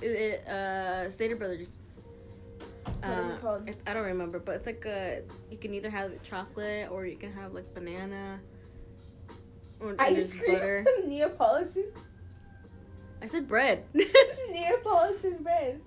it, 0.00 0.46
uh, 0.48 1.10
Stater 1.10 1.36
Brothers. 1.36 1.78
What 3.00 3.18
is 3.28 3.34
it 3.34 3.40
called? 3.40 3.70
I 3.86 3.94
don't 3.94 4.06
remember, 4.06 4.38
but 4.38 4.56
it's 4.56 4.66
like 4.66 4.84
a. 4.86 5.22
You 5.50 5.58
can 5.58 5.74
either 5.74 5.90
have 5.90 6.20
chocolate 6.22 6.88
or 6.90 7.06
you 7.06 7.16
can 7.16 7.32
have 7.32 7.52
like 7.52 7.72
banana. 7.74 8.40
Or 9.80 9.96
Ice 9.98 10.34
cream. 10.34 10.54
butter. 10.54 10.84
Neapolitan. 11.06 11.86
I 13.22 13.26
said 13.26 13.46
bread. 13.48 13.84
Neapolitan 14.50 15.42
bread. 15.42 15.80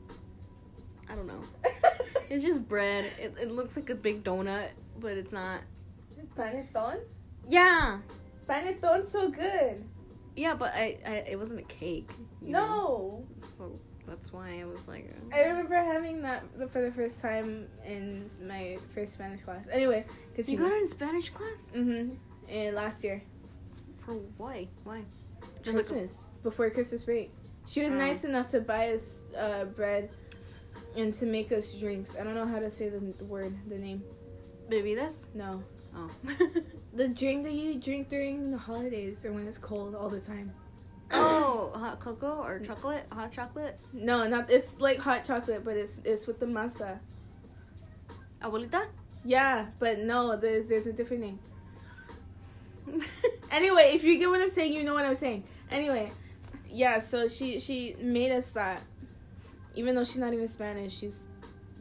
I 1.09 1.15
don't 1.15 1.27
know. 1.27 1.41
It's 2.27 2.43
just 2.43 2.67
bread. 2.67 3.05
It, 3.19 3.35
it 3.39 3.51
looks 3.51 3.75
like 3.75 3.89
a 3.91 3.95
big 3.95 4.23
donut, 4.23 4.69
but 4.99 5.11
it's 5.11 5.31
not. 5.31 5.61
Panettone. 6.35 6.99
Yeah, 7.47 7.99
Panettone's 8.47 9.09
so 9.11 9.29
good. 9.29 9.83
yeah, 10.35 10.55
but 10.55 10.73
I, 10.73 10.97
I 11.05 11.11
it 11.29 11.37
wasn't 11.37 11.59
a 11.59 11.63
cake. 11.63 12.09
you 12.41 12.49
know? 12.51 12.59
No. 12.59 13.25
So 13.57 13.73
that's 14.07 14.33
why 14.33 14.59
I 14.59 14.65
was 14.65 14.87
like. 14.87 15.11
uh, 15.31 15.35
I 15.37 15.41
remember 15.43 15.75
having 15.75 16.23
that 16.23 16.43
for 16.71 16.81
the 16.81 16.91
first 16.91 17.21
time 17.21 17.67
in 17.85 18.27
my 18.47 18.77
first 18.95 19.13
Spanish 19.13 19.41
class. 19.41 19.67
Anyway, 19.71 20.03
because 20.31 20.49
You 20.49 20.57
got 20.57 20.71
it 20.71 20.81
in 20.81 20.87
Spanish 20.87 21.29
class? 21.29 21.73
Mm-hmm. 21.75 22.15
And 22.51 22.75
last 22.75 23.03
year, 23.03 23.21
For 24.03 24.13
why? 24.37 24.67
Why? 24.83 25.03
Just 25.65 25.77
like 25.77 25.87
Christmas 25.87 26.29
before 26.43 26.69
Christmas 26.69 27.03
break, 27.03 27.33
she 27.67 27.81
was 27.81 27.91
Oh. 27.91 27.95
nice 27.95 28.23
enough 28.23 28.47
to 28.49 28.61
buy 28.61 28.93
us 28.93 29.23
uh, 29.37 29.65
bread 29.65 30.15
and 30.95 31.13
to 31.15 31.25
make 31.25 31.51
us 31.51 31.73
drinks. 31.79 32.15
I 32.17 32.23
don't 32.23 32.35
know 32.35 32.45
how 32.45 32.59
to 32.59 32.69
say 32.69 32.89
the, 32.89 32.99
the 32.99 33.25
word, 33.25 33.53
the 33.67 33.77
name. 33.77 34.03
Maybe 34.69 34.95
this? 34.95 35.29
No, 35.33 35.63
Oh. 35.95 36.09
the 36.93 37.07
drink 37.07 37.43
that 37.45 37.53
you 37.53 37.79
drink 37.79 38.09
during 38.09 38.51
the 38.51 38.57
holidays 38.57 39.25
or 39.25 39.31
when 39.33 39.45
it's 39.47 39.57
cold 39.57 39.95
all 39.95 40.09
the 40.09 40.19
time. 40.19 40.51
oh, 41.11 41.71
hot 41.75 41.99
cocoa 41.99 42.41
or 42.43 42.59
chocolate? 42.59 43.05
Hot 43.11 43.31
chocolate? 43.31 43.79
No, 43.93 44.27
not 44.27 44.49
it's 44.49 44.79
like 44.81 44.99
hot 44.99 45.23
chocolate, 45.25 45.63
but 45.63 45.77
it's 45.77 45.99
it's 46.03 46.25
with 46.27 46.39
the 46.39 46.45
masa. 46.47 46.99
Abuelita? 48.41 48.85
Yeah, 49.23 49.67
but 49.79 49.99
no, 49.99 50.35
there's 50.35 50.67
there's 50.67 50.87
a 50.87 50.93
different 50.93 51.23
name. 51.23 51.39
Anyway, 53.51 53.91
if 53.93 54.03
you 54.03 54.17
get 54.17 54.27
what 54.29 54.41
I'm 54.41 54.49
saying, 54.49 54.73
you 54.73 54.83
know 54.83 54.93
what 54.95 55.05
I'm 55.05 55.15
saying. 55.15 55.45
Anyway, 55.71 56.11
yeah, 56.69 56.99
so 56.99 57.27
she 57.27 57.59
she 57.59 57.95
made 58.01 58.31
us 58.31 58.51
that. 58.51 58.81
Even 59.75 59.95
though 59.95 60.03
she's 60.03 60.17
not 60.17 60.33
even 60.33 60.47
Spanish, 60.47 60.97
she's 60.97 61.19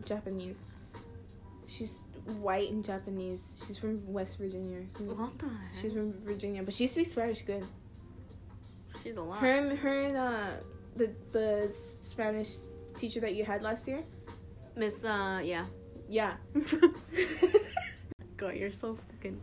Japanese. 0.05 0.62
She's 1.68 2.01
white 2.40 2.70
and 2.70 2.85
Japanese. 2.85 3.62
She's 3.66 3.79
from 3.79 4.05
West 4.12 4.38
Virginia. 4.38 4.81
what 4.99 5.38
the 5.38 5.47
heck? 5.47 5.57
She's 5.81 5.92
from 5.92 6.12
Virginia, 6.25 6.62
but 6.62 6.75
she 6.75 6.87
speaks 6.87 7.11
Spanish 7.11 7.42
good. 7.42 7.64
She's 9.03 9.16
a 9.16 9.23
lot. 9.23 9.38
Her 9.38 9.51
and 9.51 9.79
her 9.79 10.03
and 10.03 10.16
uh 10.16 10.51
the 10.97 11.12
the 11.33 11.68
Spanish 11.73 12.55
teacher 12.97 13.20
that 13.20 13.35
you 13.35 13.44
had 13.44 13.62
last 13.62 13.87
year. 13.87 14.01
Miss, 14.77 15.05
uh, 15.05 15.40
yeah. 15.42 15.64
Yeah. 16.09 16.35
God, 18.37 18.57
you're 18.57 18.73
so 18.73 18.97
fucking. 19.12 19.40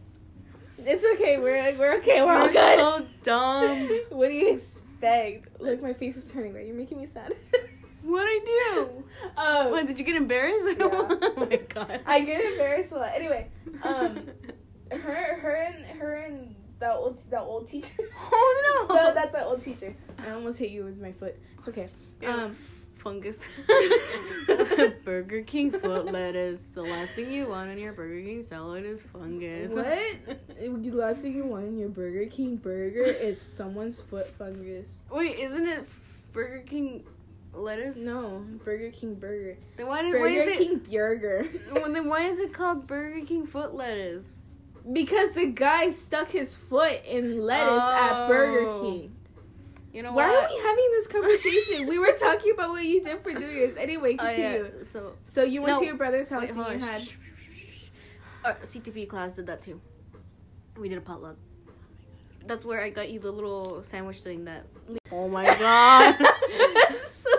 It's 0.85 1.05
okay. 1.19 1.37
We're 1.37 1.77
we're 1.77 1.93
okay. 1.97 2.23
We're 2.23 2.33
all 2.33 2.43
You're 2.45 2.53
good. 2.53 2.77
so 2.79 3.05
dumb. 3.23 3.99
what 4.09 4.29
do 4.29 4.35
you 4.35 4.53
expect? 4.53 5.59
Look, 5.61 5.81
my 5.81 5.93
face 5.93 6.17
is 6.17 6.25
turning 6.31 6.53
red. 6.53 6.65
You're 6.67 6.75
making 6.75 6.97
me 6.97 7.05
sad. 7.05 7.35
What'd 8.03 8.27
I 8.27 8.39
do? 8.73 9.03
um, 9.37 9.71
What, 9.71 9.85
did 9.85 9.99
you 9.99 10.05
get 10.05 10.15
embarrassed? 10.15 10.65
Yeah. 10.67 10.75
oh 10.81 11.47
my 11.49 11.57
god. 11.57 12.01
I 12.05 12.21
get 12.21 12.43
embarrassed 12.43 12.91
a 12.93 12.95
lot. 12.95 13.11
Anyway, 13.13 13.49
um, 13.83 14.21
her, 14.91 15.35
her 15.39 15.55
and 15.55 15.85
her 15.99 16.15
and 16.15 16.55
that 16.79 16.95
old 16.95 17.19
that 17.29 17.41
old 17.41 17.67
teacher. 17.67 18.03
Oh 18.31 18.85
no. 18.89 18.95
no, 18.95 19.13
not 19.13 19.31
that 19.31 19.43
old 19.45 19.63
teacher. 19.63 19.95
I 20.17 20.31
almost 20.31 20.57
hit 20.57 20.71
you 20.71 20.83
with 20.83 20.99
my 20.99 21.11
foot. 21.11 21.37
It's 21.59 21.67
okay. 21.67 21.89
Um, 22.25 22.55
fungus. 23.01 23.47
Burger 25.03 25.41
King 25.43 25.71
foot 25.71 26.05
lettuce. 26.05 26.67
The 26.67 26.83
last 26.83 27.13
thing 27.13 27.31
you 27.31 27.47
want 27.47 27.69
in 27.71 27.79
your 27.79 27.93
Burger 27.93 28.21
King 28.21 28.43
salad 28.43 28.85
is 28.85 29.03
fungus. 29.03 29.71
what? 29.71 30.37
The 30.59 30.91
last 30.91 31.21
thing 31.23 31.35
you 31.35 31.45
want 31.45 31.65
in 31.65 31.77
your 31.77 31.89
Burger 31.89 32.25
King 32.27 32.55
burger 32.57 33.03
is 33.03 33.41
someone's 33.41 33.99
foot 33.99 34.27
fungus. 34.37 35.01
Wait, 35.09 35.39
isn't 35.39 35.67
it 35.67 35.87
Burger 36.33 36.59
King 36.59 37.03
lettuce? 37.53 37.97
No, 37.97 38.45
Burger 38.63 38.91
King 38.91 39.15
burger. 39.15 39.57
Then 39.77 39.87
why, 39.87 40.03
did, 40.03 40.19
why 40.19 40.27
is 40.27 40.45
Burger 40.45 40.51
it? 40.51 40.57
King 40.57 40.77
burger. 40.77 41.47
Well, 41.73 41.91
then 41.91 42.07
why 42.07 42.27
is 42.27 42.39
it 42.39 42.53
called 42.53 42.85
Burger 42.85 43.25
King 43.25 43.47
foot 43.47 43.73
lettuce? 43.73 44.41
Because 44.93 45.31
the 45.33 45.47
guy 45.47 45.91
stuck 45.91 46.29
his 46.29 46.55
foot 46.55 47.01
in 47.07 47.39
lettuce 47.41 47.83
at 47.83 48.27
Burger 48.27 48.67
Oh. 48.67 48.81
King. 48.81 49.15
You 49.93 50.03
know 50.03 50.13
Why 50.13 50.29
what? 50.29 50.43
are 50.45 50.49
we 50.55 50.61
having 50.61 50.89
this 50.91 51.07
conversation? 51.07 51.87
we 51.87 51.99
were 51.99 52.13
talking 52.13 52.51
about 52.53 52.69
what 52.69 52.83
you 52.85 53.03
did 53.03 53.21
for 53.21 53.31
New 53.31 53.47
Year's. 53.47 53.75
Anyway, 53.75 54.15
Oh, 54.17 54.23
continue. 54.25 54.63
yeah. 54.77 54.83
So 54.83 55.13
So 55.25 55.43
you 55.43 55.61
went 55.61 55.73
No. 55.75 55.79
to 55.81 55.85
your 55.85 55.95
brother's 55.95 56.29
house 56.29 56.51
wait, 56.53 56.57
and 56.67 56.81
you 56.81 56.87
had. 56.87 57.07
Our 58.45 58.53
CTP 58.63 59.07
class 59.07 59.35
did 59.35 59.47
that 59.47 59.61
too. 59.61 59.79
We 60.77 60.87
did 60.89 60.97
a 60.97 61.01
potluck. 61.01 61.35
That's 62.47 62.65
where 62.65 62.81
I 62.81 62.89
got 62.89 63.11
you 63.11 63.19
the 63.19 63.31
little 63.31 63.83
sandwich 63.83 64.21
thing 64.21 64.45
that. 64.45 64.65
Oh 65.13 65.27
my 65.27 65.43
god! 65.43 66.15
I'm 66.17 66.95
so 67.09 67.29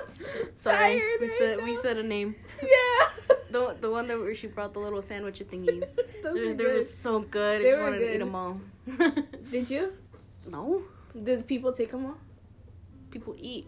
Sorry, 0.56 0.76
tired 1.00 1.20
we 1.20 1.26
right 1.26 1.30
said 1.38 1.58
now. 1.58 1.64
we 1.64 1.74
said 1.74 1.96
a 1.96 2.02
name. 2.02 2.36
Yeah. 2.62 3.08
The 3.50 3.76
the 3.80 3.90
one 3.90 4.06
that 4.08 4.18
where 4.20 4.34
she 4.34 4.46
brought 4.46 4.74
the 4.74 4.78
little 4.80 5.00
sandwich 5.00 5.40
thingies. 5.50 5.96
Those 6.22 6.34
They 6.42 6.48
are 6.50 6.54
they 6.54 6.66
were 6.66 6.82
so 6.82 7.20
good. 7.20 7.60
I 7.60 7.64
They 7.64 7.70
just 7.70 7.78
were 7.78 7.84
wanted 7.84 7.98
to 8.00 8.04
eat 8.04 8.12
good. 8.12 8.20
them 8.20 8.34
all. 8.34 8.60
Did 9.50 9.70
you? 9.70 9.92
no, 10.46 10.82
Did 11.16 11.46
people 11.46 11.72
take 11.72 11.90
them 11.92 12.04
all? 12.04 12.18
People 13.12 13.36
eat. 13.38 13.66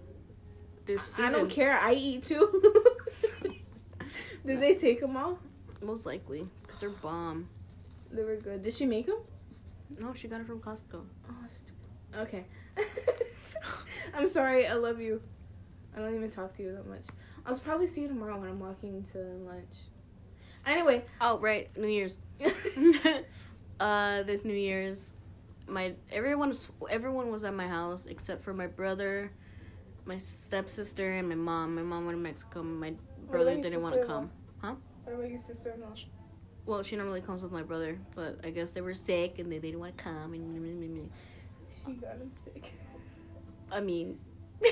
Students. 0.83 1.19
I 1.19 1.31
don't 1.31 1.49
care. 1.49 1.79
I 1.79 1.93
eat 1.93 2.25
too. 2.25 2.63
Did 4.47 4.61
they 4.61 4.75
take 4.75 5.01
them 5.01 5.17
all? 5.17 5.39
Most 5.81 6.05
likely, 6.05 6.47
because 6.63 6.79
they're 6.79 6.91
bomb. 6.91 7.49
They 8.11 8.23
were 8.23 8.37
good. 8.37 8.63
Did 8.63 8.75
she 8.75 8.85
make 8.85 9.07
them? 9.07 9.19
No, 9.99 10.13
she 10.13 10.29
got 10.29 10.41
it 10.41 10.47
from 10.47 10.61
Costco. 10.61 11.03
Oh, 11.29 11.35
stupid. 11.49 12.19
Okay. 12.19 12.45
I'm 14.15 14.29
sorry. 14.29 14.67
I 14.67 14.75
love 14.75 15.01
you. 15.01 15.23
I 15.97 16.01
don't 16.01 16.15
even 16.15 16.31
talk 16.31 16.55
to 16.57 16.63
you 16.63 16.73
that 16.73 16.87
much. 16.87 17.05
I'll 17.47 17.59
probably 17.59 17.87
see 17.87 18.03
you 18.03 18.09
tomorrow 18.09 18.39
when 18.39 18.49
I'm 18.49 18.59
walking 18.59 19.03
to 19.13 19.19
lunch. 19.19 19.77
Anyway. 20.67 21.05
Oh 21.21 21.39
right, 21.39 21.75
New 21.77 21.89
Year's. 21.89 22.19
uh, 23.81 24.23
this 24.25 24.45
New 24.45 24.55
Year's, 24.55 25.15
my 25.67 25.95
everyone 26.11 26.49
was 26.49 26.69
everyone 26.91 27.31
was 27.31 27.45
at 27.45 27.55
my 27.55 27.69
house 27.69 28.07
except 28.07 28.43
for 28.43 28.53
my 28.53 28.67
brother, 28.67 29.31
my 30.05 30.17
stepsister, 30.17 31.13
and 31.13 31.29
my 31.29 31.35
mom. 31.35 31.75
My 31.75 31.83
mom 31.83 32.07
went 32.07 32.19
to 32.19 32.23
Mexico. 32.23 32.63
My 32.63 32.95
brother 33.31 33.61
didn't 33.61 33.83
want 33.83 33.95
to 33.95 34.07
come. 34.07 34.31
What 35.05 35.17
about 35.17 35.31
your 35.31 35.39
sister-in-law? 35.39 35.95
Well, 36.65 36.83
she 36.83 36.97
normally 36.97 37.21
comes 37.21 37.43
with 37.43 37.53
my 37.53 37.63
brother, 37.63 37.99
but 38.15 38.41
I 38.43 38.49
guess 38.49 38.73
they 38.73 38.81
were 38.81 38.95
sick 38.95 39.39
and 39.39 39.53
they, 39.53 39.59
they 39.59 39.69
didn't 39.69 39.81
want 39.81 39.99
to 39.99 40.03
come. 40.03 40.33
And 40.33 41.11
She 41.85 41.93
got 41.93 42.17
him 42.17 42.33
sick. 42.43 42.73
I 43.71 43.81
mean, 43.81 44.19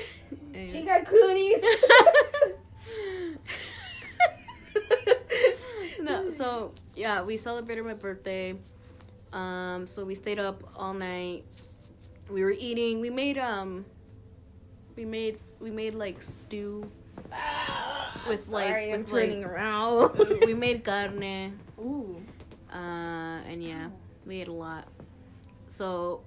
She 0.71 0.83
got 0.83 1.05
cooties. 1.05 1.63
no, 6.01 6.29
so 6.29 6.73
yeah, 6.95 7.23
we 7.23 7.37
celebrated 7.37 7.85
my 7.85 7.93
birthday. 7.93 8.55
Um, 9.33 9.87
so 9.87 10.05
we 10.05 10.15
stayed 10.15 10.39
up 10.39 10.63
all 10.77 10.93
night. 10.93 11.43
We 12.29 12.43
were 12.43 12.51
eating. 12.57 13.01
We 13.01 13.09
made 13.09 13.37
um, 13.37 13.85
we 14.95 15.05
made 15.05 15.37
we 15.59 15.71
made 15.71 15.95
like 15.95 16.21
stew. 16.21 16.89
With, 18.27 18.47
like- 18.47 18.67
Sorry, 18.69 18.93
I'm 18.93 19.01
with, 19.01 19.11
like- 19.11 19.45
around. 19.45 20.17
we 20.45 20.53
made 20.53 20.83
carne. 20.85 21.59
Ooh. 21.79 22.21
Uh, 22.71 23.37
and 23.49 23.61
yeah, 23.63 23.89
we 24.25 24.41
ate 24.41 24.47
a 24.47 24.53
lot. 24.53 24.87
So 25.67 26.21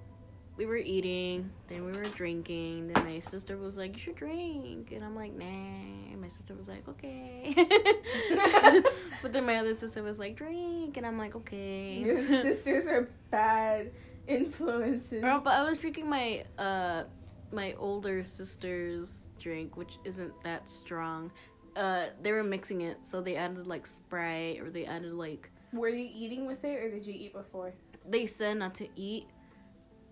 we 0.57 0.65
were 0.65 0.77
eating, 0.77 1.51
then 1.67 1.85
we 1.85 1.91
were 1.91 2.03
drinking. 2.03 2.91
Then 2.91 3.05
my 3.05 3.19
sister 3.19 3.57
was 3.57 3.77
like, 3.77 3.93
"You 3.93 3.99
should 3.99 4.15
drink," 4.15 4.91
and 4.91 5.03
I'm 5.03 5.15
like, 5.15 5.33
"Nah." 5.33 5.45
And 5.45 6.19
my 6.19 6.27
sister 6.27 6.55
was 6.55 6.67
like, 6.67 6.87
"Okay." 6.87 7.53
but 9.21 9.33
then 9.33 9.45
my 9.45 9.57
other 9.57 9.73
sister 9.75 10.01
was 10.01 10.17
like, 10.17 10.35
"Drink," 10.35 10.97
and 10.97 11.05
I'm 11.05 11.17
like, 11.17 11.35
"Okay." 11.35 11.99
Your 11.99 12.15
sisters 12.41 12.87
are 12.87 13.07
bad 13.29 13.91
influences. 14.27 15.21
Girl, 15.21 15.41
but 15.43 15.53
I 15.53 15.63
was 15.63 15.77
drinking 15.77 16.09
my 16.09 16.43
uh 16.57 17.03
my 17.51 17.73
older 17.77 18.23
sister's 18.23 19.27
drink, 19.39 19.77
which 19.77 19.97
isn't 20.03 20.33
that 20.43 20.69
strong. 20.69 21.31
Uh, 21.75 22.07
they 22.23 22.31
were 22.31 22.43
mixing 22.43 22.81
it, 22.81 22.97
so 23.05 23.21
they 23.21 23.35
added 23.35 23.67
like 23.67 23.85
Sprite 23.85 24.59
or 24.59 24.71
they 24.71 24.85
added 24.85 25.13
like 25.13 25.51
Were 25.71 25.89
you 25.89 26.09
eating 26.11 26.47
with 26.47 26.63
it 26.65 26.83
or 26.83 26.89
did 26.89 27.05
you 27.05 27.13
eat 27.13 27.33
before? 27.33 27.73
they 28.09 28.25
said 28.25 28.57
not 28.57 28.73
to 28.75 28.87
eat, 28.95 29.27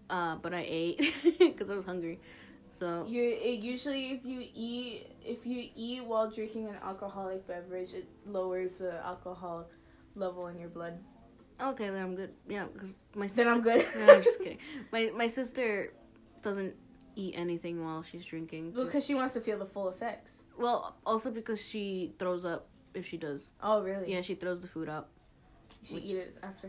uh, 0.09 0.35
but 0.37 0.53
I 0.53 0.63
ate 0.67 1.13
because 1.39 1.69
I 1.69 1.75
was 1.75 1.85
hungry. 1.85 2.19
So 2.69 3.05
You 3.07 3.23
it 3.23 3.59
usually 3.59 4.11
if 4.11 4.25
you 4.25 4.41
eat 4.53 5.07
if 5.23 5.45
you 5.45 5.69
eat 5.75 6.03
while 6.05 6.29
drinking 6.29 6.67
an 6.67 6.75
alcoholic 6.83 7.47
beverage, 7.47 7.93
it 7.93 8.07
lowers 8.25 8.79
the 8.79 8.99
alcohol 9.05 9.67
level 10.15 10.47
in 10.47 10.59
your 10.59 10.69
blood. 10.69 10.97
okay, 11.61 11.89
then 11.89 12.01
I'm 12.03 12.15
good. 12.15 12.31
Yeah, 12.49 12.65
because 12.73 12.95
my 13.15 13.27
Then 13.27 13.35
sister. 13.35 13.49
I'm 13.51 13.61
good. 13.61 13.85
no, 13.97 14.13
I'm 14.15 14.23
just 14.23 14.39
kidding. 14.39 14.57
My 14.91 15.11
my 15.15 15.27
sister 15.27 15.93
doesn't 16.41 16.73
eat 17.15 17.33
anything 17.37 17.81
while 17.83 18.03
she's 18.03 18.25
drinking. 18.25 18.71
because 18.71 19.05
she 19.05 19.15
wants 19.15 19.33
to 19.35 19.41
feel 19.41 19.57
the 19.57 19.65
full 19.65 19.87
effects. 19.89 20.43
well, 20.57 20.97
also 21.05 21.31
because 21.31 21.61
she 21.63 22.13
throws 22.19 22.43
up 22.43 22.67
if 22.93 23.05
she 23.07 23.15
does. 23.17 23.51
Oh 23.63 23.81
really? 23.81 24.11
Yeah, 24.11 24.21
she 24.21 24.35
throws 24.35 24.59
the 24.61 24.67
food. 24.67 24.89
You 24.89 25.03
should 25.83 25.95
Which- 25.95 26.03
eat 26.03 26.17
it 26.17 26.37
after. 26.43 26.67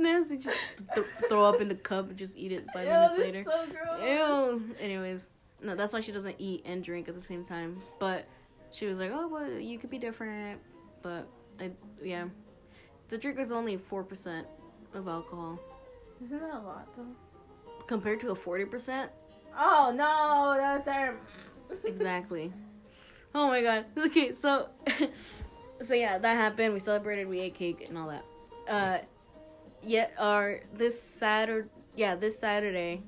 Nasty. 0.00 0.36
Just 0.38 0.56
th- 0.94 1.06
throw 1.28 1.44
up 1.44 1.60
in 1.60 1.68
the 1.68 1.74
cup 1.74 2.08
and 2.08 2.16
just 2.18 2.36
eat 2.36 2.52
it 2.52 2.66
five 2.72 2.84
Ew, 2.86 2.90
minutes 2.92 3.18
later. 3.18 3.44
so 3.44 3.66
gross. 3.66 4.02
Ew. 4.02 4.74
Anyways, 4.80 5.30
no, 5.62 5.74
that's 5.76 5.92
why 5.92 6.00
she 6.00 6.12
doesn't 6.12 6.36
eat 6.38 6.62
and 6.64 6.82
drink 6.82 7.08
at 7.08 7.14
the 7.14 7.20
same 7.20 7.44
time. 7.44 7.76
But 7.98 8.26
she 8.70 8.86
was 8.86 8.98
like, 8.98 9.10
"Oh, 9.12 9.28
well, 9.28 9.50
you 9.50 9.78
could 9.78 9.90
be 9.90 9.98
different." 9.98 10.60
But 11.02 11.26
I, 11.60 11.70
yeah, 12.02 12.26
the 13.08 13.18
drink 13.18 13.38
was 13.38 13.52
only 13.52 13.76
four 13.76 14.02
percent 14.04 14.46
of 14.94 15.06
alcohol 15.08 15.58
Isn't 16.24 16.38
that 16.40 16.54
a 16.54 16.58
lot 16.60 16.88
though? 16.96 17.06
compared 17.86 18.20
to 18.20 18.30
a 18.30 18.34
forty 18.34 18.64
percent. 18.64 19.10
Oh 19.58 19.92
no, 19.94 20.56
that's 20.58 20.88
our. 20.88 21.16
Exactly. 21.84 22.52
oh 23.34 23.46
my 23.48 23.62
god. 23.62 23.84
Okay, 23.96 24.32
so, 24.32 24.68
so 25.80 25.94
yeah, 25.94 26.18
that 26.18 26.34
happened. 26.34 26.72
We 26.74 26.80
celebrated. 26.80 27.28
We 27.28 27.40
ate 27.40 27.54
cake 27.54 27.86
and 27.88 27.96
all 27.96 28.08
that. 28.08 28.24
Uh, 28.68 28.98
yet 29.82 30.14
or 30.20 30.60
this 30.74 31.00
Saturday, 31.00 31.68
yeah, 31.96 32.14
this 32.14 32.38
Saturday, 32.38 33.02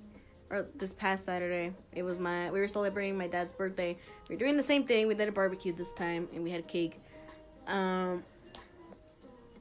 or 0.51 0.67
this 0.75 0.93
past 0.93 1.25
Saturday, 1.25 1.73
it 1.95 2.03
was 2.03 2.19
my. 2.19 2.51
We 2.51 2.61
were 2.61 2.69
celebrating 2.69 3.17
my 3.17 3.29
dad's 3.29 3.53
birthday. 3.53 3.97
We 4.29 4.35
were 4.35 4.39
doing 4.39 4.57
the 4.57 4.63
same 4.63 4.85
thing. 4.85 5.09
We 5.09 5.15
did 5.15 5.29
a 5.29 5.33
barbecue 5.33 5.73
this 5.73 5.93
time, 5.93 6.29
and 6.35 6.45
we 6.45 6.51
had 6.51 6.67
cake. 6.69 6.97
Um. 7.67 8.23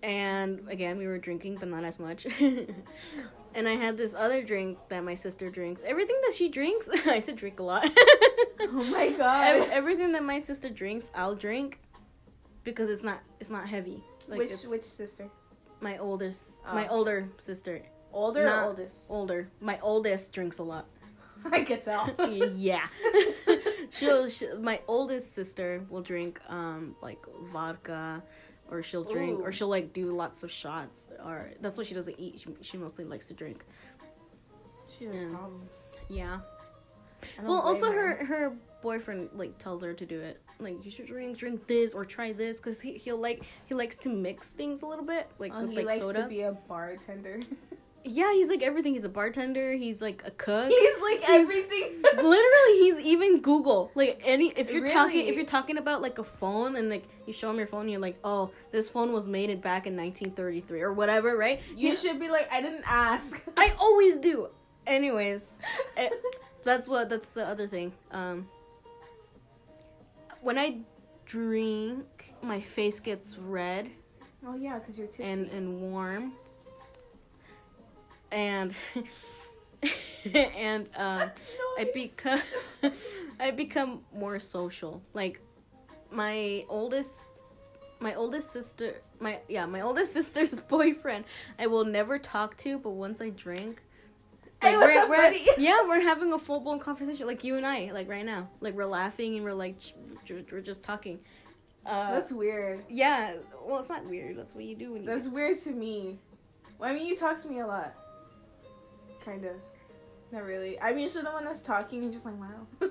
And 0.04 0.68
again, 0.68 0.98
we 0.98 1.06
were 1.06 1.20
drinking, 1.20 1.58
but 1.60 1.70
not 1.70 1.84
as 1.84 2.00
much. 2.00 2.26
and 2.40 3.68
I 3.68 3.76
had 3.76 3.98
this 3.98 4.16
other 4.16 4.42
drink 4.42 4.80
that 4.90 5.04
my 5.04 5.14
sister 5.14 5.50
drinks. 5.52 5.84
Everything 5.86 6.20
that 6.24 6.34
she 6.34 6.50
drinks, 6.50 6.90
I 7.06 7.20
said 7.20 7.36
drink 7.36 7.60
a 7.60 7.64
lot. 7.64 7.90
Oh 8.64 8.84
my 8.92 9.10
god. 9.10 9.70
everything 9.70 10.12
that 10.14 10.24
my 10.24 10.38
sister 10.38 10.70
drinks, 10.70 11.10
I'll 11.16 11.36
drink 11.36 11.80
because 12.64 12.90
it's 12.90 13.04
not 13.04 13.20
it's 13.40 13.50
not 13.50 13.68
heavy. 13.68 14.02
Like 14.28 14.38
which 14.38 14.52
which 14.66 14.84
sister? 14.84 15.26
My 15.82 15.98
oldest, 15.98 16.62
Oh. 16.68 16.74
my 16.76 16.88
older 16.88 17.28
sister, 17.38 17.82
Older 18.14 18.44
Not- 18.46 18.58
or 18.64 18.68
oldest? 18.70 19.06
older. 19.10 19.48
My 19.62 19.80
oldest 19.82 20.34
drinks 20.34 20.60
a 20.60 20.64
lot. 20.64 20.86
I 21.52 21.62
can 21.64 21.82
tell. 21.82 22.10
yeah. 22.56 22.86
she'll, 23.90 24.30
she 24.30 24.48
my 24.60 24.80
oldest 24.88 25.34
sister 25.34 25.84
will 25.90 26.02
drink 26.02 26.40
um 26.50 26.96
like 27.02 27.20
vodka 27.52 28.22
or 28.70 28.82
she'll 28.84 29.04
drink 29.04 29.40
Ooh. 29.40 29.44
or 29.44 29.52
she'll 29.52 29.68
like 29.70 29.92
do 29.94 30.08
lots 30.12 30.44
of 30.44 30.52
shots 30.52 31.08
or 31.26 31.50
that's 31.62 31.78
what 31.78 31.88
she 31.88 31.94
doesn't 31.96 32.20
eat. 32.20 32.40
She, 32.42 32.50
she 32.62 32.78
mostly 32.78 33.06
likes 33.06 33.28
to 33.28 33.34
drink. 33.34 33.64
She 34.98 35.06
has 35.06 35.16
Yeah. 35.16 35.30
problems. 35.30 35.70
Yeah. 36.10 36.40
Well, 37.44 37.60
also 37.62 37.92
her 37.92 38.26
her 38.26 38.54
boyfriend 38.82 39.30
like 39.34 39.58
tells 39.58 39.84
her 39.84 39.94
to 39.94 40.06
do 40.06 40.20
it. 40.20 40.42
Like 40.60 40.84
you 40.86 40.92
should 40.92 41.08
drink 41.08 41.38
drink 41.38 41.68
this 41.68 41.94
or 41.94 42.06
try 42.06 42.34
this 42.34 42.58
because 42.60 42.80
he 42.82 42.94
he'll 42.94 43.18
like 43.18 43.44
he 43.66 43.74
likes 43.76 43.96
to 43.98 44.10
mix 44.10 44.52
things 44.52 44.82
a 44.82 44.86
little 44.88 45.06
bit 45.06 45.28
like 45.40 45.52
Oh, 45.56 45.62
with 45.62 45.72
he 45.72 45.78
like 45.78 45.86
likes 45.86 46.02
soda. 46.02 46.24
to 46.24 46.28
be 46.28 46.42
a 46.42 46.52
bartender. 46.52 47.40
yeah, 48.04 48.34
he's 48.34 48.50
like 48.50 48.64
everything. 48.64 48.94
He's 48.94 49.04
a 49.04 49.10
bartender. 49.10 49.74
He's 49.74 50.02
like 50.02 50.24
a 50.26 50.32
cook. 50.32 50.70
He's 50.70 51.02
like 51.02 51.20
He's- 51.20 51.30
everything. 51.50 52.02
Literally, 52.16 52.80
he's 52.80 53.00
even 53.00 53.42
Google. 53.42 53.92
Like 53.96 54.22
any 54.24 54.50
if 54.50 54.72
you're 54.72 54.88
talking 54.88 55.28
if 55.28 55.36
you're 55.36 55.46
talking 55.46 55.78
about 55.78 56.02
like 56.02 56.18
a 56.18 56.24
phone 56.24 56.76
and 56.76 56.90
like 56.90 57.06
you 57.28 57.34
show 57.34 57.50
him 57.52 57.58
your 57.58 57.68
phone, 57.68 57.88
you're 57.90 58.00
like, 58.02 58.18
oh, 58.24 58.52
this 58.72 58.90
phone 58.90 59.12
was 59.14 59.28
made 59.28 59.50
in 59.50 59.60
back 59.62 59.86
in 59.88 59.96
1933 59.96 60.82
or 60.82 60.94
whatever, 60.94 61.38
right? 61.38 61.62
You 61.76 61.92
He- 61.92 61.96
should 61.96 62.20
be 62.20 62.30
like, 62.30 62.52
I 62.52 62.62
didn't 62.62 62.84
ask. 62.86 63.42
I 63.56 63.74
always 63.80 64.18
do. 64.18 64.48
Anyways, 64.88 65.62
eh, 65.98 66.10
that's 66.64 66.88
what 66.88 67.08
that's 67.08 67.30
the 67.30 67.46
other 67.48 67.68
thing. 67.68 67.94
Um, 68.12 68.48
when 70.42 70.58
I 70.58 70.78
drink, 71.26 72.34
my 72.42 72.60
face 72.60 73.00
gets 73.00 73.38
red 73.38 73.90
oh 74.46 74.56
yeah, 74.56 74.80
because 74.80 74.98
you're 74.98 75.08
tipsy. 75.08 75.24
and 75.24 75.50
and 75.52 75.82
warm, 75.82 76.34
and 78.32 78.74
and 80.34 80.90
um, 80.96 81.32
I 81.78 81.90
become 81.94 82.42
I 83.40 83.52
become 83.52 84.04
more 84.14 84.40
social. 84.40 85.02
Like 85.14 85.40
my 86.12 86.66
oldest 86.68 87.26
my 88.00 88.16
oldest 88.16 88.52
sister 88.52 89.02
my 89.20 89.40
yeah, 89.48 89.66
my 89.66 89.82
oldest 89.82 90.14
sister's 90.14 90.56
boyfriend 90.56 91.26
I 91.60 91.68
will 91.68 91.86
never 91.86 92.20
talk 92.20 92.58
to, 92.58 92.80
but 92.80 92.92
once 92.92 93.22
I 93.22 93.30
drink 93.30 93.82
Hey, 94.62 94.78
what's 94.78 94.96
up, 94.96 95.10
buddy? 95.10 95.40
yeah, 95.58 95.80
we're 95.88 96.02
having 96.02 96.32
a 96.34 96.40
full 96.40 96.60
blown 96.60 96.80
conversation 96.80 97.26
like 97.26 97.44
you 97.44 97.58
and 97.58 97.66
I, 97.66 97.92
like 97.94 98.08
right 98.08 98.26
now. 98.26 98.48
Like 98.60 98.76
we're 98.76 98.86
laughing 98.86 99.36
and 99.36 99.44
we're 99.44 99.54
like 99.54 99.76
we're 100.52 100.62
just 100.62 100.84
talking. 100.84 101.20
Uh, 101.84 102.12
That's 102.12 102.32
weird. 102.32 102.80
yeah. 102.88 103.34
Well, 103.66 103.80
it's 103.80 103.90
not 103.90 104.06
weird. 104.06 104.38
That's 104.38 104.54
what 104.54 104.64
you 104.64 104.76
do 104.76 104.94
when. 104.94 105.04
That's 105.04 105.28
weird 105.28 105.58
to 105.62 105.72
me. 105.72 106.20
Well, 106.78 106.92
I 106.92 106.94
mean, 106.94 107.08
you 107.08 107.16
talk 107.18 107.42
to 107.42 107.48
me 107.48 107.60
a 107.60 107.66
lot. 107.66 107.96
Kind 109.26 109.46
of. 109.46 109.56
Not 110.32 110.44
really. 110.44 110.80
I'm 110.80 110.98
usually 110.98 111.24
the 111.24 111.32
one 111.32 111.44
that's 111.44 111.62
talking 111.62 112.04
and 112.04 112.14
just 112.14 112.24
like, 112.24 112.40
wow. 112.40 112.68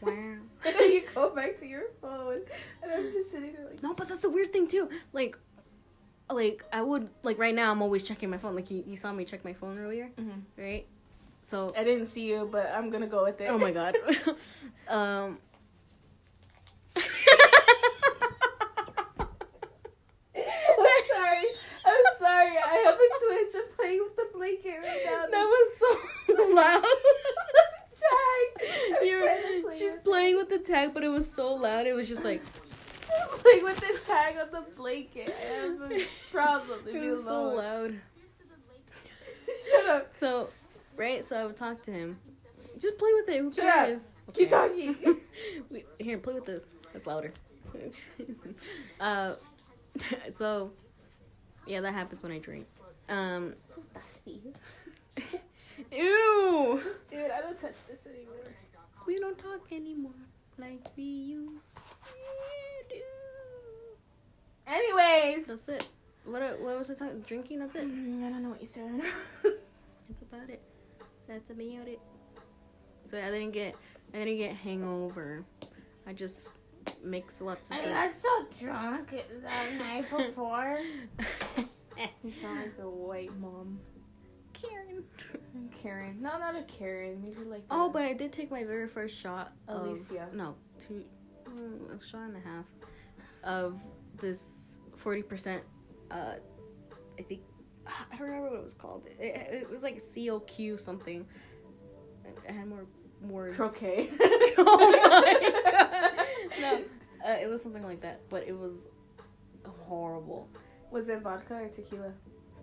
wow. 0.00 0.12
and 0.12 0.40
then 0.64 0.92
you 0.92 1.02
go 1.14 1.30
back 1.30 1.60
to 1.60 1.66
your 1.66 1.84
phone, 2.00 2.40
and 2.82 2.90
I'm 2.92 3.12
just 3.12 3.30
sitting 3.30 3.52
there 3.52 3.66
like, 3.66 3.82
No, 3.82 3.94
but 3.94 4.08
that's 4.08 4.24
a 4.24 4.30
weird 4.30 4.50
thing 4.50 4.66
too. 4.66 4.88
Like, 5.12 5.36
like 6.30 6.64
I 6.72 6.82
would 6.82 7.08
like 7.22 7.38
right 7.38 7.54
now. 7.54 7.70
I'm 7.70 7.82
always 7.82 8.02
checking 8.04 8.30
my 8.30 8.38
phone. 8.38 8.54
Like 8.56 8.70
you, 8.70 8.82
you 8.86 8.96
saw 8.96 9.12
me 9.12 9.24
check 9.24 9.44
my 9.44 9.52
phone 9.52 9.78
earlier, 9.78 10.10
Mhm. 10.18 10.42
right? 10.56 10.86
So, 11.42 11.70
I 11.76 11.84
didn't 11.84 12.06
see 12.06 12.22
you, 12.28 12.48
but 12.50 12.72
I'm 12.74 12.90
gonna 12.90 13.06
go 13.06 13.22
with 13.24 13.40
it. 13.40 13.48
oh 13.48 13.58
my 13.58 13.70
god. 13.70 13.96
um. 14.88 15.38
I'm 20.36 21.02
sorry. 21.14 21.46
I'm 21.84 22.04
sorry. 22.18 22.56
I 22.58 22.82
have 22.86 22.94
a 22.94 23.08
twitch 23.24 23.62
of 23.62 23.76
playing 23.76 24.00
with 24.02 24.16
the 24.16 24.28
blanket 24.36 24.78
right 24.82 25.02
now. 25.04 25.26
that 25.30 25.44
was 25.44 25.76
so 25.76 26.50
loud. 26.54 26.82
tag. 27.96 28.68
I'm 29.00 29.06
You're- 29.06 29.20
to 29.20 29.62
play 29.62 29.78
she's 29.78 29.92
it. 29.94 30.04
playing 30.04 30.36
with 30.36 30.48
the 30.50 30.58
tag, 30.58 30.92
but 30.94 31.02
it 31.04 31.08
was 31.08 31.30
so 31.30 31.54
loud. 31.54 31.86
It 31.86 31.94
was 31.94 32.08
just 32.08 32.24
like 32.24 32.42
playing 33.38 33.64
with 33.64 33.76
the 33.78 33.98
tag 34.06 34.36
on 34.38 34.50
the 34.50 34.64
blanket. 34.76 35.34
I 35.38 35.54
have 35.54 35.90
a 35.90 36.06
problem. 36.30 36.78
Leave 36.84 36.94
it 36.96 37.00
me 37.02 37.10
was 37.10 37.24
so 37.24 37.42
loud. 37.54 37.94
Shut 39.70 39.86
up. 39.88 40.08
So, 40.14 40.50
right? 40.96 41.24
So 41.24 41.36
I 41.36 41.44
would 41.44 41.56
talk 41.56 41.82
to 41.82 41.92
him. 41.92 42.18
Just 42.78 42.98
play 42.98 43.10
with 43.14 43.28
it. 43.28 43.40
Who 43.40 43.52
Shut 43.52 43.64
up. 43.66 43.74
cares? 43.74 44.12
Keep 44.34 44.52
Okay. 44.52 44.92
talking. 44.94 45.20
Wait, 45.70 45.86
Here, 45.98 46.18
play 46.18 46.34
with 46.34 46.44
this. 46.46 46.70
That's 46.92 47.06
louder. 47.06 47.32
uh, 49.00 49.32
so, 50.32 50.70
yeah, 51.66 51.80
that 51.80 51.92
happens 51.94 52.22
when 52.22 52.32
I 52.32 52.38
drink. 52.38 52.66
Um, 53.08 53.54
so 53.56 53.82
dusty. 53.94 54.42
ew. 55.92 56.80
Dude, 57.10 57.30
I 57.30 57.40
don't 57.40 57.58
touch 57.60 57.86
this 57.88 58.06
anymore. 58.06 58.34
We 59.06 59.16
don't 59.18 59.38
talk 59.38 59.60
anymore 59.72 60.12
like 60.58 60.80
we 60.96 61.02
used 61.04 61.76
to. 61.76 61.80
Anyways. 64.66 65.46
That's 65.46 65.68
it. 65.68 65.88
What? 66.24 66.42
What 66.60 66.78
was 66.78 66.90
I 66.90 66.94
talking? 66.94 67.20
Drinking. 67.20 67.60
That's 67.60 67.74
it. 67.76 67.86
Mm, 67.88 68.26
I 68.26 68.30
don't 68.30 68.42
know 68.42 68.50
what 68.50 68.60
you 68.60 68.66
said. 68.66 69.00
That's 70.08 70.22
about 70.22 70.50
it. 70.50 70.62
That's 71.28 71.50
about 71.50 71.88
it. 71.88 72.00
So 73.06 73.18
I 73.18 73.30
didn't 73.30 73.52
get. 73.52 73.76
I 74.14 74.18
didn't 74.18 74.38
get 74.38 74.54
hangover. 74.56 75.44
I 76.06 76.12
just 76.12 76.48
mixed 77.02 77.42
lots 77.42 77.70
of 77.70 77.76
I 77.76 77.80
drinks. 77.82 78.22
got 78.22 78.48
so 78.58 78.64
drunk 78.66 79.14
that 79.42 79.74
night 79.78 80.10
before. 80.16 80.78
You 82.22 82.30
sound 82.32 82.58
like 82.60 82.74
a 82.80 82.88
white 82.88 83.36
mom. 83.38 83.78
Karen. 84.52 85.04
Karen. 85.82 86.18
No, 86.20 86.38
not 86.38 86.56
a 86.56 86.62
Karen. 86.62 87.22
Maybe 87.24 87.48
like. 87.48 87.62
Oh, 87.70 87.90
but 87.90 88.02
I 88.02 88.12
did 88.14 88.32
take 88.32 88.50
my 88.50 88.64
very 88.64 88.88
first 88.88 89.16
shot. 89.18 89.52
of- 89.68 89.86
Alicia. 89.86 90.28
no, 90.32 90.54
two, 90.80 91.04
mm, 91.44 92.00
a 92.00 92.04
shot 92.04 92.22
and 92.22 92.36
a 92.36 92.40
half 92.40 92.64
of 93.44 93.80
this 94.20 94.78
forty 94.96 95.22
percent. 95.22 95.62
Uh, 96.10 96.34
I 97.18 97.22
think 97.22 97.42
I 97.86 98.16
don't 98.16 98.26
remember 98.26 98.50
what 98.50 98.58
it 98.58 98.62
was 98.62 98.74
called. 98.74 99.06
It, 99.18 99.22
it 99.62 99.70
was 99.70 99.82
like 99.82 99.96
COQ 99.98 100.78
something. 100.80 101.26
It 102.46 102.50
had 102.54 102.66
more 102.68 102.86
words. 103.22 103.56
croquet. 103.56 104.10
oh 104.58 104.90
my 104.92 105.50
god! 105.80 106.60
No, 106.60 107.30
uh, 107.30 107.36
it 107.40 107.48
was 107.48 107.62
something 107.62 107.82
like 107.84 108.00
that, 108.02 108.20
but 108.28 108.44
it 108.46 108.56
was 108.58 108.88
horrible. 109.86 110.48
Was 110.90 111.08
it 111.08 111.22
vodka 111.22 111.54
or 111.54 111.68
tequila? 111.68 112.12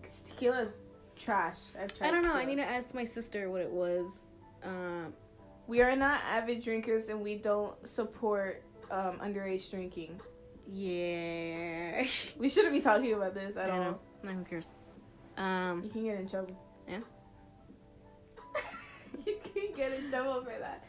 'Cause 0.02 0.22
tequila's 0.28 0.82
trash. 1.16 1.58
I've 1.80 1.96
tried 1.98 2.08
I 2.08 2.12
don't 2.12 2.24
know. 2.24 2.34
I 2.34 2.46
need 2.46 2.56
to 2.58 2.64
ask 2.70 2.94
my 2.94 3.04
sister 3.06 3.50
what 3.50 3.62
it 3.62 3.72
was. 3.72 4.28
Um, 4.64 5.14
We 5.68 5.82
are 5.82 5.96
not 5.96 6.20
avid 6.30 6.62
drinkers, 6.62 7.10
and 7.10 7.22
we 7.22 7.36
don't 7.38 7.76
support 7.88 8.64
um, 8.92 9.18
underage 9.20 9.70
drinking. 9.72 10.20
Yeah. 10.72 12.06
We 12.38 12.50
shouldn't 12.50 12.74
be 12.74 12.82
talking 12.82 13.14
about 13.14 13.34
this 13.34 13.58
at 13.58 13.70
I 13.70 13.74
all. 13.78 13.80
know. 13.84 14.00
No, 14.24 14.32
who 14.32 14.44
cares? 14.44 14.72
Um, 15.38 15.84
You 15.84 15.90
can 15.90 16.04
get 16.04 16.20
in 16.20 16.30
trouble. 16.30 16.56
Yeah. 16.88 17.00
you 19.26 19.36
can 19.44 19.76
get 19.76 19.94
in 19.94 20.10
trouble 20.10 20.42
for 20.44 20.54
that. 20.60 20.84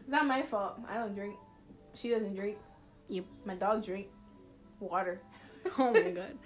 It's 0.00 0.08
not 0.10 0.26
my 0.26 0.42
fault. 0.42 0.80
I 0.88 0.94
don't 0.94 1.14
drink. 1.14 1.36
She 1.94 2.10
doesn't 2.10 2.34
drink. 2.34 2.58
Yep. 3.08 3.24
My 3.44 3.54
dog 3.54 3.84
drink 3.84 4.08
water. 4.80 5.20
oh 5.78 5.92
my 5.92 6.10
god. 6.10 6.38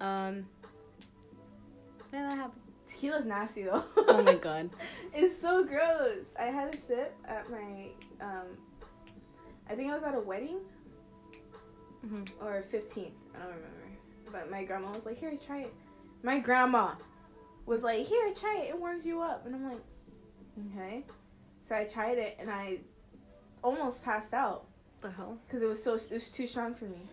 Um, 0.00 0.46
yeah, 2.12 2.28
that 2.28 2.36
happened. 2.36 2.62
Tequila's 2.88 3.26
nasty 3.26 3.64
though. 3.64 3.84
Oh 3.96 4.22
my 4.22 4.34
god. 4.34 4.70
It's 5.12 5.38
so 5.40 5.64
gross. 5.64 6.34
I 6.38 6.44
had 6.44 6.74
a 6.74 6.78
sip 6.78 7.14
at 7.26 7.50
my 7.50 7.88
um 8.20 8.46
I 9.68 9.74
think 9.74 9.90
I 9.90 9.94
was 9.94 10.02
at 10.02 10.14
a 10.14 10.20
wedding 10.20 10.60
hmm 12.02 12.22
or 12.40 12.62
15th. 12.72 13.10
I 13.34 13.38
don't 13.38 13.48
remember. 13.48 13.88
But 14.32 14.50
my 14.50 14.64
grandma 14.64 14.92
was 14.92 15.06
like, 15.06 15.16
"Here, 15.18 15.32
try 15.44 15.60
it." 15.62 15.74
My 16.22 16.38
grandma 16.38 16.94
was 17.66 17.82
like, 17.82 18.06
"Here, 18.06 18.32
try 18.34 18.58
it. 18.64 18.68
It 18.70 18.78
warms 18.80 19.04
you 19.06 19.20
up." 19.22 19.46
And 19.46 19.54
I'm 19.54 19.64
like, 19.70 19.82
"Okay." 20.76 21.04
So 21.62 21.74
I 21.76 21.84
tried 21.84 22.18
it 22.18 22.36
and 22.40 22.50
I 22.50 22.78
almost 23.62 24.04
passed 24.04 24.32
out 24.34 24.66
The 25.00 25.10
hell. 25.10 25.38
cuz 25.50 25.62
it 25.62 25.66
was 25.66 25.82
so 25.82 25.94
it 25.94 26.10
was 26.10 26.30
too 26.30 26.46
strong 26.46 26.74
for 26.74 26.84
me. 26.86 27.08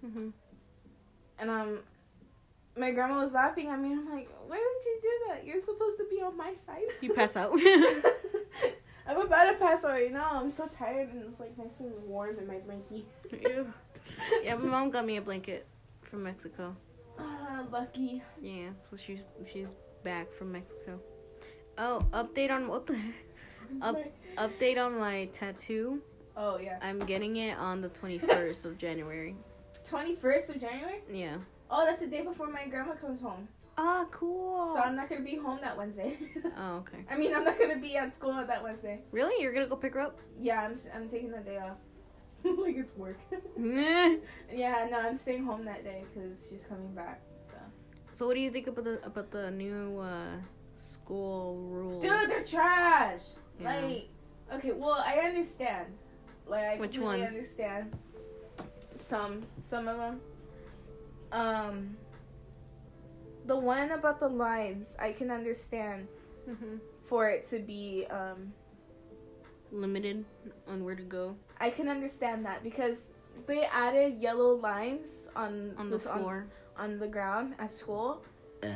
hmm 0.00 0.30
And 1.38 1.50
um 1.50 1.80
my 2.76 2.90
grandma 2.90 3.20
was 3.22 3.32
laughing 3.34 3.68
at 3.68 3.78
me. 3.78 3.92
I'm 3.92 4.08
like, 4.10 4.28
"Why 4.48 4.56
would 4.58 4.84
you 4.84 4.98
do 5.02 5.12
that? 5.28 5.44
You're 5.46 5.60
supposed 5.60 5.96
to 5.98 6.06
be 6.10 6.20
on 6.22 6.36
my 6.36 6.54
side." 6.56 6.88
You 7.00 7.12
pass 7.14 7.36
out. 7.36 7.52
I'm 9.06 9.18
about 9.20 9.50
to 9.52 9.56
pass 9.58 9.84
out 9.84 9.90
right 9.92 10.10
now. 10.12 10.30
I'm 10.40 10.50
so 10.50 10.66
tired 10.66 11.10
and 11.12 11.22
it's 11.24 11.38
like 11.38 11.56
nice 11.58 11.78
and 11.80 11.92
warm 12.04 12.38
in 12.38 12.46
my 12.46 12.54
blankie. 12.54 13.04
Ew. 13.30 13.72
Yeah, 14.42 14.54
my 14.56 14.66
mom 14.66 14.90
got 14.90 15.06
me 15.06 15.16
a 15.16 15.22
blanket 15.22 15.66
from 16.02 16.22
Mexico. 16.22 16.76
Ah, 17.18 17.64
lucky. 17.70 18.22
Yeah, 18.40 18.70
so 18.88 18.96
she's 18.96 19.20
she's 19.52 19.74
back 20.02 20.32
from 20.32 20.52
Mexico. 20.52 21.00
Oh, 21.78 22.00
update 22.12 22.50
on 22.50 22.68
what 22.68 22.86
the 22.86 22.98
Up- 23.82 23.96
update 24.36 24.78
on 24.84 24.98
my 24.98 25.26
tattoo. 25.32 26.00
Oh 26.36 26.58
yeah. 26.58 26.78
I'm 26.82 26.98
getting 26.98 27.36
it 27.36 27.56
on 27.58 27.80
the 27.80 27.88
21st 27.88 28.64
of 28.64 28.78
January. 28.78 29.36
21st 29.88 30.54
of 30.54 30.60
January. 30.60 31.02
Yeah. 31.10 31.36
Oh, 31.70 31.84
that's 31.84 32.00
the 32.02 32.08
day 32.08 32.22
before 32.22 32.48
my 32.48 32.66
grandma 32.66 32.94
comes 32.94 33.20
home. 33.20 33.48
Ah, 33.76 34.06
cool. 34.12 34.72
So 34.72 34.80
I'm 34.80 34.94
not 34.94 35.08
gonna 35.08 35.22
be 35.22 35.36
home 35.36 35.58
that 35.60 35.76
Wednesday. 35.76 36.16
oh, 36.58 36.76
okay. 36.76 36.98
I 37.10 37.16
mean, 37.16 37.34
I'm 37.34 37.44
not 37.44 37.58
gonna 37.58 37.78
be 37.78 37.96
at 37.96 38.14
school 38.14 38.32
that 38.32 38.62
Wednesday. 38.62 39.00
Really? 39.10 39.42
You're 39.42 39.52
gonna 39.52 39.66
go 39.66 39.76
pick 39.76 39.94
her 39.94 40.00
up? 40.00 40.18
Yeah, 40.38 40.62
I'm 40.62 40.76
I'm 40.94 41.08
taking 41.08 41.30
the 41.30 41.38
day 41.38 41.58
off. 41.58 41.78
like 42.58 42.76
it's 42.76 42.94
work. 42.96 43.18
Yeah, 43.58 44.88
no, 44.90 44.98
I'm 44.98 45.16
staying 45.16 45.44
home 45.44 45.64
that 45.64 45.84
day 45.84 46.04
because 46.12 46.46
she's 46.48 46.64
coming 46.64 46.94
back. 46.94 47.20
So. 47.50 47.56
so, 48.14 48.26
what 48.26 48.34
do 48.34 48.40
you 48.40 48.50
think 48.50 48.66
about 48.66 48.84
the 48.84 49.04
about 49.04 49.30
the 49.30 49.50
new 49.50 49.98
uh, 50.00 50.36
school 50.74 51.56
rules? 51.70 52.02
Dude, 52.02 52.28
they're 52.30 52.44
trash. 52.44 53.22
Yeah. 53.60 53.80
Like, 53.80 54.08
okay, 54.54 54.72
well, 54.72 55.02
I 55.04 55.18
understand. 55.20 55.86
Like, 56.46 56.64
I 56.64 56.76
Which 56.76 56.92
completely 56.92 57.20
ones? 57.22 57.34
understand. 57.34 57.92
Some, 58.96 59.42
some 59.64 59.88
of 59.88 59.96
them. 59.96 60.20
Um, 61.32 61.96
the 63.46 63.56
one 63.56 63.90
about 63.90 64.20
the 64.20 64.28
lines, 64.28 64.96
I 65.00 65.12
can 65.12 65.30
understand 65.30 66.06
Mhm. 66.48 66.80
for 67.06 67.28
it 67.30 67.46
to 67.46 67.58
be. 67.60 68.06
Um, 68.10 68.52
Limited 69.74 70.24
on 70.70 70.84
where 70.84 70.94
to 70.94 71.02
go 71.02 71.34
I 71.58 71.70
can 71.70 71.88
understand 71.88 72.46
that 72.46 72.62
because 72.62 73.08
they 73.46 73.64
added 73.66 74.22
yellow 74.22 74.54
lines 74.54 75.28
on 75.34 75.74
on 75.76 75.90
the 75.90 75.98
so- 75.98 76.10
on- 76.10 76.18
floor. 76.20 76.46
on 76.78 76.98
the 76.98 77.08
ground 77.08 77.54
at 77.58 77.72
school, 77.72 78.22
Uh. 78.62 78.68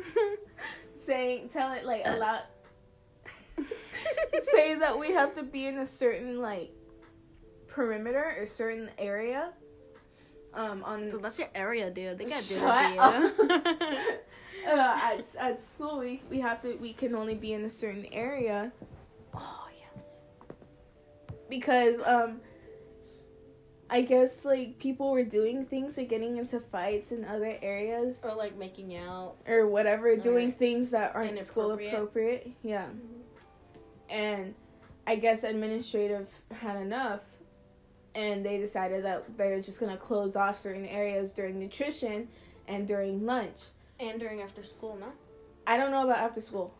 saying, 0.96 1.48
tell 1.50 1.72
it 1.72 1.84
like 1.84 2.02
a 2.06 2.16
lot. 2.16 2.46
say 4.42 4.74
that 4.76 4.98
we 4.98 5.12
have 5.12 5.34
to 5.34 5.42
be 5.42 5.66
in 5.66 5.78
a 5.78 5.86
certain 5.86 6.40
like 6.40 6.72
perimeter 7.68 8.34
or 8.38 8.46
certain 8.46 8.90
area. 8.98 9.52
Um, 10.54 10.82
on 10.84 11.10
So 11.10 11.18
that's 11.18 11.38
your 11.38 11.48
area, 11.54 11.90
dude. 11.90 12.16
They 12.18 12.24
got 12.24 12.42
Shut 12.42 12.60
good 12.60 13.60
uh, 14.66 14.98
at 15.12 15.24
at 15.38 15.64
school, 15.66 15.98
we 16.00 16.22
we 16.30 16.40
have 16.40 16.62
to 16.62 16.76
we 16.80 16.92
can 16.92 17.14
only 17.14 17.34
be 17.34 17.52
in 17.52 17.64
a 17.64 17.70
certain 17.70 18.06
area. 18.12 18.72
Oh 19.34 19.65
yeah. 19.65 19.65
Because 21.48 22.00
um, 22.04 22.40
I 23.88 24.02
guess 24.02 24.44
like 24.44 24.78
people 24.78 25.12
were 25.12 25.24
doing 25.24 25.64
things 25.64 25.96
like 25.96 26.08
getting 26.08 26.36
into 26.38 26.58
fights 26.58 27.12
in 27.12 27.24
other 27.24 27.56
areas 27.62 28.24
or 28.24 28.34
like 28.34 28.56
making 28.56 28.96
out. 28.96 29.36
or 29.46 29.66
whatever, 29.68 30.16
doing 30.16 30.52
things 30.52 30.90
that 30.90 31.14
aren't 31.14 31.38
school 31.38 31.72
appropriate. 31.72 32.50
Yeah. 32.62 32.88
And 34.08 34.54
I 35.06 35.16
guess 35.16 35.44
administrative 35.44 36.32
had 36.50 36.76
enough 36.76 37.22
and 38.16 38.44
they 38.44 38.58
decided 38.58 39.04
that 39.04 39.36
they're 39.36 39.60
just 39.60 39.78
going 39.78 39.92
to 39.92 39.98
close 39.98 40.36
off 40.36 40.58
certain 40.58 40.86
areas 40.86 41.32
during 41.32 41.58
nutrition 41.58 42.28
and 42.66 42.88
during 42.88 43.24
lunch. 43.24 43.68
And 44.00 44.18
during 44.18 44.40
after 44.40 44.64
school, 44.64 44.96
no? 44.98 45.12
I 45.66 45.76
don't 45.76 45.90
know 45.90 46.02
about 46.02 46.18
after 46.18 46.40
school. 46.40 46.74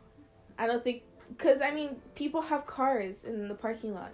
I 0.58 0.66
don't 0.66 0.82
think 0.82 1.02
cuz 1.38 1.60
I 1.60 1.70
mean 1.70 2.00
people 2.14 2.40
have 2.40 2.66
cars 2.66 3.24
in 3.24 3.48
the 3.48 3.54
parking 3.54 3.94
lot. 3.94 4.12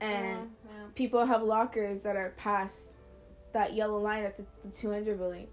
And 0.00 0.50
yeah. 0.64 0.72
people 0.94 1.24
have 1.24 1.42
lockers 1.42 2.02
that 2.02 2.16
are 2.16 2.30
past 2.36 2.92
that 3.52 3.74
yellow 3.74 3.98
line 3.98 4.24
at 4.24 4.36
the, 4.36 4.44
the 4.64 4.70
200 4.70 5.18
building. 5.18 5.48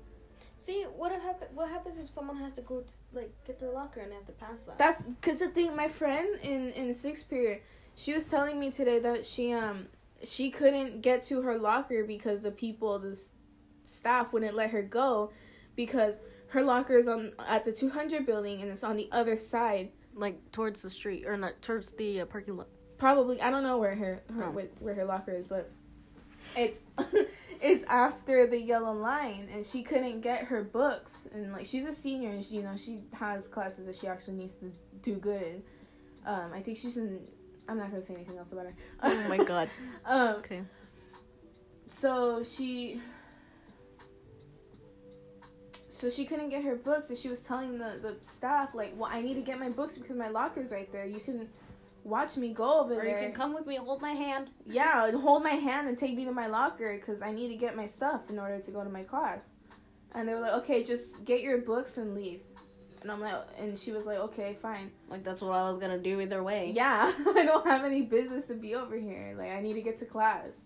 See 0.58 0.84
what 0.84 1.12
happen? 1.12 1.48
What 1.54 1.70
happens 1.70 2.00
if 2.00 2.10
someone 2.10 2.38
has 2.38 2.54
to 2.54 2.62
go 2.62 2.82
to 2.82 2.94
like 3.14 3.32
get 3.46 3.60
their 3.60 3.72
locker 3.72 4.00
and 4.00 4.12
they 4.12 4.16
have 4.16 4.26
to 4.26 4.32
pass 4.34 4.62
that? 4.62 4.78
That's 4.78 5.10
cuz 5.22 5.40
the 5.40 5.50
thing 5.50 5.76
my 5.76 5.88
friend 5.88 6.40
in 6.44 6.70
in 6.72 6.90
6th 6.90 7.28
period, 7.30 7.62
she 7.96 8.14
was 8.14 8.30
telling 8.30 8.60
me 8.60 8.72
today 8.72 9.00
that 9.00 9.26
she 9.26 9.52
um 9.52 9.90
she 10.24 10.50
couldn't 10.50 11.02
get 11.02 11.24
to 11.24 11.42
her 11.42 11.58
locker 11.58 12.04
because 12.04 12.44
the 12.44 12.52
people 12.52 12.98
the 13.00 13.10
s- 13.10 13.32
staff 13.84 14.32
wouldn't 14.32 14.56
let 14.56 14.72
her 14.72 14.82
go 14.82 15.32
because 15.76 16.20
her 16.48 16.64
locker 16.64 16.98
is 16.98 17.08
on 17.08 17.34
at 17.48 17.66
the 17.66 17.74
200 17.74 18.26
building 18.26 18.62
and 18.62 18.72
it's 18.72 18.84
on 18.84 18.96
the 18.96 19.10
other 19.12 19.36
side 19.36 19.92
like 20.14 20.52
towards 20.52 20.82
the 20.82 20.90
street 20.90 21.26
or 21.28 21.36
not 21.38 21.62
towards 21.62 21.92
the 21.94 22.22
uh, 22.22 22.26
parking 22.26 22.56
lot. 22.56 22.70
Probably 22.98 23.42
I 23.42 23.50
don't 23.50 23.64
know 23.64 23.78
where 23.78 23.96
her, 23.96 24.24
her 24.36 24.46
Oh. 24.46 24.68
where, 24.80 24.96
her 24.96 25.06
locker 25.06 25.32
is, 25.34 25.48
but 25.48 25.72
it's 26.56 26.80
it's 27.62 27.84
after 27.86 28.48
the 28.48 28.60
yellow 28.60 28.94
line, 28.94 29.50
and 29.54 29.66
she 29.66 29.84
couldn't 29.84 30.22
get 30.22 30.46
her 30.46 30.64
books, 30.64 31.28
and 31.34 31.52
like 31.52 31.66
she's 31.66 31.86
a 31.86 31.94
senior, 31.94 32.30
and 32.32 32.44
she, 32.44 32.56
you 32.56 32.64
know 32.64 32.76
she 32.78 33.02
has 33.14 33.48
classes 33.48 33.86
that 33.88 33.96
she 33.96 34.08
actually 34.08 34.38
needs 34.38 34.56
to 34.56 34.72
do 35.02 35.16
good 35.16 35.42
in. 35.42 35.64
Um, 36.26 36.52
I 36.54 36.62
think 36.62 36.78
she's 36.78 36.98
in. 36.98 37.22
I'm 37.68 37.78
not 37.78 37.90
gonna 37.92 38.02
say 38.04 38.14
anything 38.16 38.38
else 38.38 38.52
about 38.52 38.66
her. 38.68 38.74
Oh 39.04 39.28
my 39.30 39.38
god. 39.44 39.70
um, 40.06 40.36
Okay. 40.38 40.62
so 41.92 42.44
she. 42.44 43.02
So 45.90 46.10
she 46.10 46.26
couldn't 46.26 46.50
get 46.50 46.64
her 46.66 46.76
books, 46.76 47.10
and 47.10 47.18
she 47.18 47.30
was 47.30 47.42
telling 47.44 47.78
the, 47.78 47.98
the 48.02 48.18
staff 48.22 48.76
like, 48.76 48.94
"Well, 48.98 49.10
I 49.12 49.22
need 49.22 49.36
to 49.36 49.42
get 49.42 49.60
my 49.60 49.70
books 49.70 49.98
because 49.98 50.18
my 50.18 50.28
locker's 50.28 50.70
right 50.72 50.92
there. 50.92 51.06
You 51.06 51.20
can 51.22 51.48
watch 52.06 52.38
me 52.38 52.54
go 52.54 52.80
over 52.82 52.94
Or 52.94 53.04
there." 53.04 53.20
you 53.20 53.26
can 53.26 53.34
come 53.34 53.54
with 53.54 53.66
me, 53.66 53.76
hold 53.76 54.02
my 54.02 54.12
hand. 54.12 54.50
yeah, 54.66 55.12
hold 55.12 55.44
my 55.44 55.50
hand 55.52 55.88
and 55.90 55.98
take 55.98 56.16
me 56.16 56.24
to 56.26 56.32
my 56.32 56.48
locker 56.48 56.96
because 56.98 57.22
I 57.22 57.32
need 57.34 57.50
to 57.50 57.56
get 57.56 57.76
my 57.76 57.86
stuff 57.86 58.30
in 58.30 58.40
order 58.40 58.60
to 58.60 58.72
go 58.72 58.84
to 58.84 58.90
my 58.90 59.04
class. 59.04 59.50
And 60.14 60.30
they 60.30 60.34
were 60.34 60.40
like, 60.40 60.54
okay, 60.64 60.82
just 60.84 61.26
get 61.26 61.42
your 61.42 61.58
books 61.58 61.98
and 61.98 62.16
leave. 62.16 62.40
And 63.02 63.12
I'm 63.12 63.20
like, 63.20 63.36
and 63.60 63.78
she 63.78 63.92
was 63.92 64.06
like, 64.06 64.18
okay, 64.18 64.56
fine. 64.62 64.92
Like 65.10 65.24
that's 65.24 65.42
what 65.42 65.52
I 65.52 65.68
was 65.68 65.78
gonna 65.78 66.00
do 66.00 66.22
either 66.22 66.42
way. 66.42 66.72
Yeah, 66.74 67.12
I 67.36 67.44
don't 67.46 67.66
have 67.68 67.84
any 67.84 68.02
business 68.04 68.46
to 68.48 68.54
be 68.56 68.76
over 68.76 68.96
here. 68.98 69.36
Like, 69.38 69.52
I 69.52 69.60
need 69.62 69.74
to 69.74 69.82
get 69.82 70.00
to 70.00 70.06
class. 70.06 70.62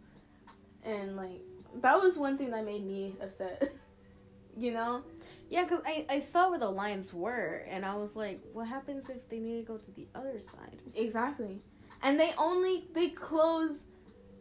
And 0.84 1.16
like, 1.16 1.41
that 1.82 1.99
was 2.01 2.18
one 2.18 2.38
thing 2.38 2.51
that 2.51 2.63
made 2.66 2.86
me 2.86 3.16
upset. 3.22 3.74
you 4.57 4.72
know? 4.72 5.03
Yeah, 5.50 5.66
cause 5.68 5.82
I 5.86 6.06
I 6.10 6.20
saw 6.20 6.50
where 6.52 6.60
the 6.60 6.70
lines 6.70 7.14
were, 7.14 7.66
and 7.68 7.84
I 7.86 7.95
was 7.95 8.16
like, 8.16 8.39
what 8.54 8.68
happens 8.68 9.10
if 9.10 9.28
they 9.30 9.39
need 9.39 9.58
to 9.62 9.64
go 9.66 9.78
to 9.78 9.91
the 9.91 10.08
other 10.14 10.39
side? 10.39 10.82
Exactly. 10.95 11.62
And 12.04 12.20
they 12.20 12.32
only 12.38 12.88
they 12.93 13.10
close 13.10 13.84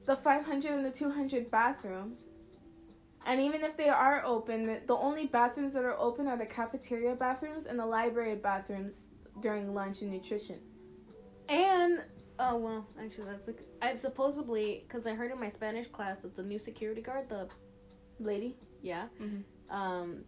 the 0.04 0.16
500 0.16 0.70
and 0.72 0.84
the 0.84 0.90
200 0.90 1.50
bathrooms. 1.50 2.28
And 3.26 3.40
even 3.40 3.62
if 3.62 3.76
they 3.76 3.88
are 3.88 4.22
open, 4.24 4.64
the, 4.64 4.80
the 4.86 4.94
only 4.94 5.26
bathrooms 5.26 5.74
that 5.74 5.84
are 5.84 5.98
open 5.98 6.28
are 6.28 6.36
the 6.36 6.46
cafeteria 6.46 7.14
bathrooms 7.14 7.66
and 7.66 7.78
the 7.78 7.84
library 7.84 8.36
bathrooms 8.36 9.04
during 9.40 9.74
lunch 9.74 10.02
and 10.02 10.10
nutrition. 10.10 10.60
And 11.48 12.00
oh 12.38 12.56
well, 12.58 12.86
actually 13.00 13.26
that's 13.26 13.46
like 13.46 13.62
I've 13.82 13.98
supposedly 13.98 14.84
because 14.86 15.06
I 15.06 15.14
heard 15.14 15.30
in 15.32 15.40
my 15.40 15.48
Spanish 15.48 15.88
class 15.88 16.18
that 16.20 16.36
the 16.36 16.42
new 16.42 16.58
security 16.58 17.00
guard, 17.02 17.28
the 17.28 17.48
Lady? 18.20 18.56
yeah, 18.82 19.06
Mhm. 19.20 19.42
um, 19.70 20.24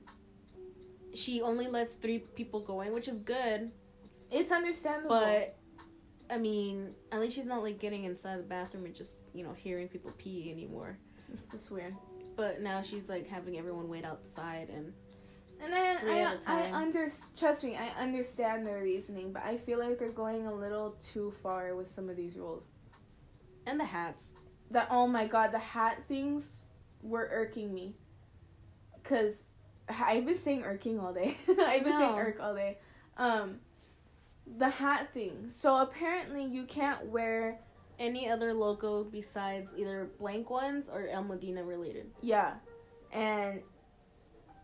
she 1.14 1.42
only 1.42 1.66
lets 1.66 1.94
three 1.94 2.18
people 2.20 2.61
go 2.61 2.80
in, 2.82 2.92
which 2.92 3.08
is 3.08 3.18
good. 3.18 3.70
It's 4.30 4.52
understandable. 4.52 5.11
But 5.11 5.56
I 6.30 6.38
mean, 6.38 6.94
at 7.11 7.20
least 7.20 7.34
she's 7.34 7.46
not 7.46 7.62
like 7.62 7.78
getting 7.80 8.04
inside 8.04 8.38
the 8.38 8.44
bathroom 8.44 8.84
and 8.84 8.94
just 8.94 9.20
you 9.34 9.44
know 9.44 9.52
hearing 9.52 9.88
people 9.88 10.12
pee 10.18 10.50
anymore. 10.52 10.98
it's 11.52 11.70
weird. 11.70 11.94
But 12.36 12.61
now 12.62 12.82
she's 12.82 13.08
like 13.08 13.28
having 13.28 13.58
everyone 13.58 13.88
wait 13.88 14.04
outside 14.04 14.68
and 14.70 14.92
And 15.62 15.74
I, 15.74 15.96
Three 15.96 16.11
I, 16.11 16.68
I 16.68 16.72
under, 16.72 17.08
trust 17.36 17.64
me, 17.64 17.76
I 17.76 17.88
understand 18.02 18.64
their 18.66 18.82
reasoning, 18.82 19.32
but 19.32 19.44
I 19.44 19.58
feel 19.58 19.78
like 19.78 19.98
they're 19.98 20.08
going 20.08 20.46
a 20.46 20.54
little 20.54 20.96
too 21.12 21.34
far 21.42 21.74
with 21.74 21.88
some 21.88 22.08
of 22.08 22.16
these 22.16 22.36
rules. 22.36 22.68
and 23.66 23.78
the 23.78 23.84
hats. 23.84 24.32
That 24.70 24.86
oh 24.90 25.06
my 25.06 25.26
god, 25.26 25.50
the 25.52 25.58
hat 25.58 25.98
things 26.08 26.64
were 27.02 27.28
irking 27.32 27.74
me. 27.74 27.96
Cause 29.02 29.46
I've 30.05 30.26
been 30.26 30.38
saying 30.38 30.62
irking 30.64 30.99
all 31.01 31.12
day. 31.12 31.36
I've 31.49 31.84
been 31.84 31.93
saying 31.93 32.14
irk 32.18 32.38
all 32.41 32.55
day. 32.55 32.78
Um, 33.16 33.61
the 34.59 34.68
hat 34.68 35.12
thing. 35.12 35.49
So 35.51 35.78
apparently 35.78 36.45
you 36.45 36.64
can't 36.64 37.07
wear 37.07 37.61
Any 37.99 38.28
other 38.30 38.53
logo 38.55 39.05
besides 39.05 39.72
either 39.76 40.11
blank 40.18 40.49
ones 40.51 40.88
or 40.88 41.07
El 41.07 41.22
Modena 41.24 41.62
related. 41.62 42.07
yeah, 42.22 42.55
and 43.12 43.62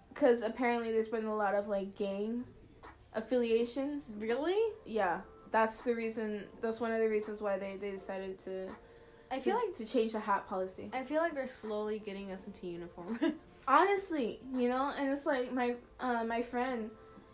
because 0.09 0.41
apparently 0.43 0.91
there's 0.91 1.09
been 1.09 1.27
a 1.27 1.35
lot 1.37 1.55
of 1.55 1.69
like 1.69 1.95
gang 1.95 2.45
affiliations. 3.15 4.13
Really? 4.19 4.57
Yeah, 4.85 5.21
that's 5.51 5.83
the 5.83 5.95
reason. 5.95 6.45
That's 6.63 6.81
one 6.81 6.93
of 6.93 7.01
the 7.01 7.09
reasons 7.09 7.41
why 7.41 7.59
they 7.59 7.77
they 7.77 7.91
decided 7.91 8.41
to 8.41 8.69
I 9.31 9.41
feel 9.41 9.57
like 9.57 9.75
to 9.77 9.85
change 9.85 10.13
the 10.13 10.21
hat 10.21 10.47
policy. 10.49 10.91
I 10.93 11.03
feel 11.05 11.21
like 11.21 11.35
they're 11.35 11.49
slowly 11.49 11.99
getting 11.99 12.31
us 12.33 12.47
into 12.47 12.67
uniform. 12.67 13.19
Honestly, 13.69 14.41
you 14.55 14.69
know, 14.69 14.93
and 14.97 15.11
it's 15.11 15.27
like 15.27 15.53
my 15.53 15.75
uh, 15.99 16.25
my 16.25 16.43
friend, 16.43 16.91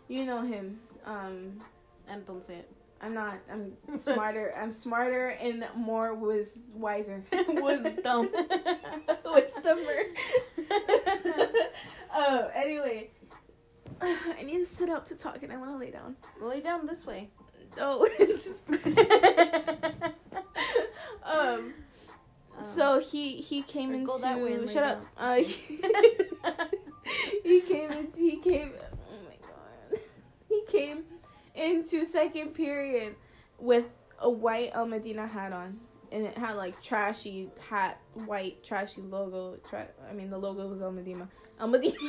you 0.07 0.25
know 0.25 0.41
him. 0.41 0.79
Um, 1.05 1.59
and 2.07 2.25
don't 2.25 2.43
say 2.43 2.55
it. 2.55 2.71
I'm 3.01 3.13
not. 3.13 3.35
I'm 3.51 3.73
smarter. 3.97 4.53
I'm 4.59 4.71
smarter 4.71 5.29
and 5.29 5.65
more 5.75 6.15
was 6.15 6.59
wiser. 6.73 7.23
Wisdom. 7.31 8.29
Wisdomer. 9.25 10.03
oh, 12.13 12.49
anyway. 12.55 13.11
I 14.01 14.43
need 14.43 14.59
to 14.59 14.65
sit 14.65 14.89
up 14.89 15.05
to 15.05 15.15
talk 15.15 15.43
and 15.43 15.51
I 15.51 15.57
want 15.57 15.71
to 15.71 15.77
lay 15.77 15.91
down. 15.91 16.15
Lay 16.41 16.61
down 16.61 16.87
this 16.87 17.05
way. 17.05 17.29
Oh, 17.77 18.07
just 18.17 18.63
um. 21.23 21.73
So 22.61 22.99
he 22.99 23.37
he 23.37 23.61
came 23.61 23.93
into 23.93 24.17
that 24.21 24.39
way 24.39 24.65
shut 24.67 24.83
up. 24.83 25.05
Uh, 25.17 25.35
down. 25.35 25.43
he 27.43 27.61
came 27.61 27.91
in. 27.91 28.07
He 28.15 28.37
came. 28.37 28.73
Oh 29.11 29.17
my 29.25 29.35
god. 29.41 29.99
He 30.49 30.63
came 30.67 31.03
into 31.55 32.05
second 32.05 32.53
period 32.53 33.15
with 33.59 33.85
a 34.19 34.29
white 34.29 34.69
El 34.73 34.85
Modena 34.85 35.27
hat 35.27 35.51
on, 35.51 35.79
and 36.11 36.25
it 36.25 36.37
had 36.37 36.55
like 36.55 36.81
trashy 36.81 37.49
hat, 37.69 37.99
white 38.25 38.63
trashy 38.63 39.01
logo. 39.01 39.57
Tra- 39.67 39.89
I 40.09 40.13
mean, 40.13 40.29
the 40.29 40.37
logo 40.37 40.67
was 40.67 40.81
El 40.81 40.91
Modena. 40.91 41.27
El 41.59 41.67
Modena. 41.67 41.97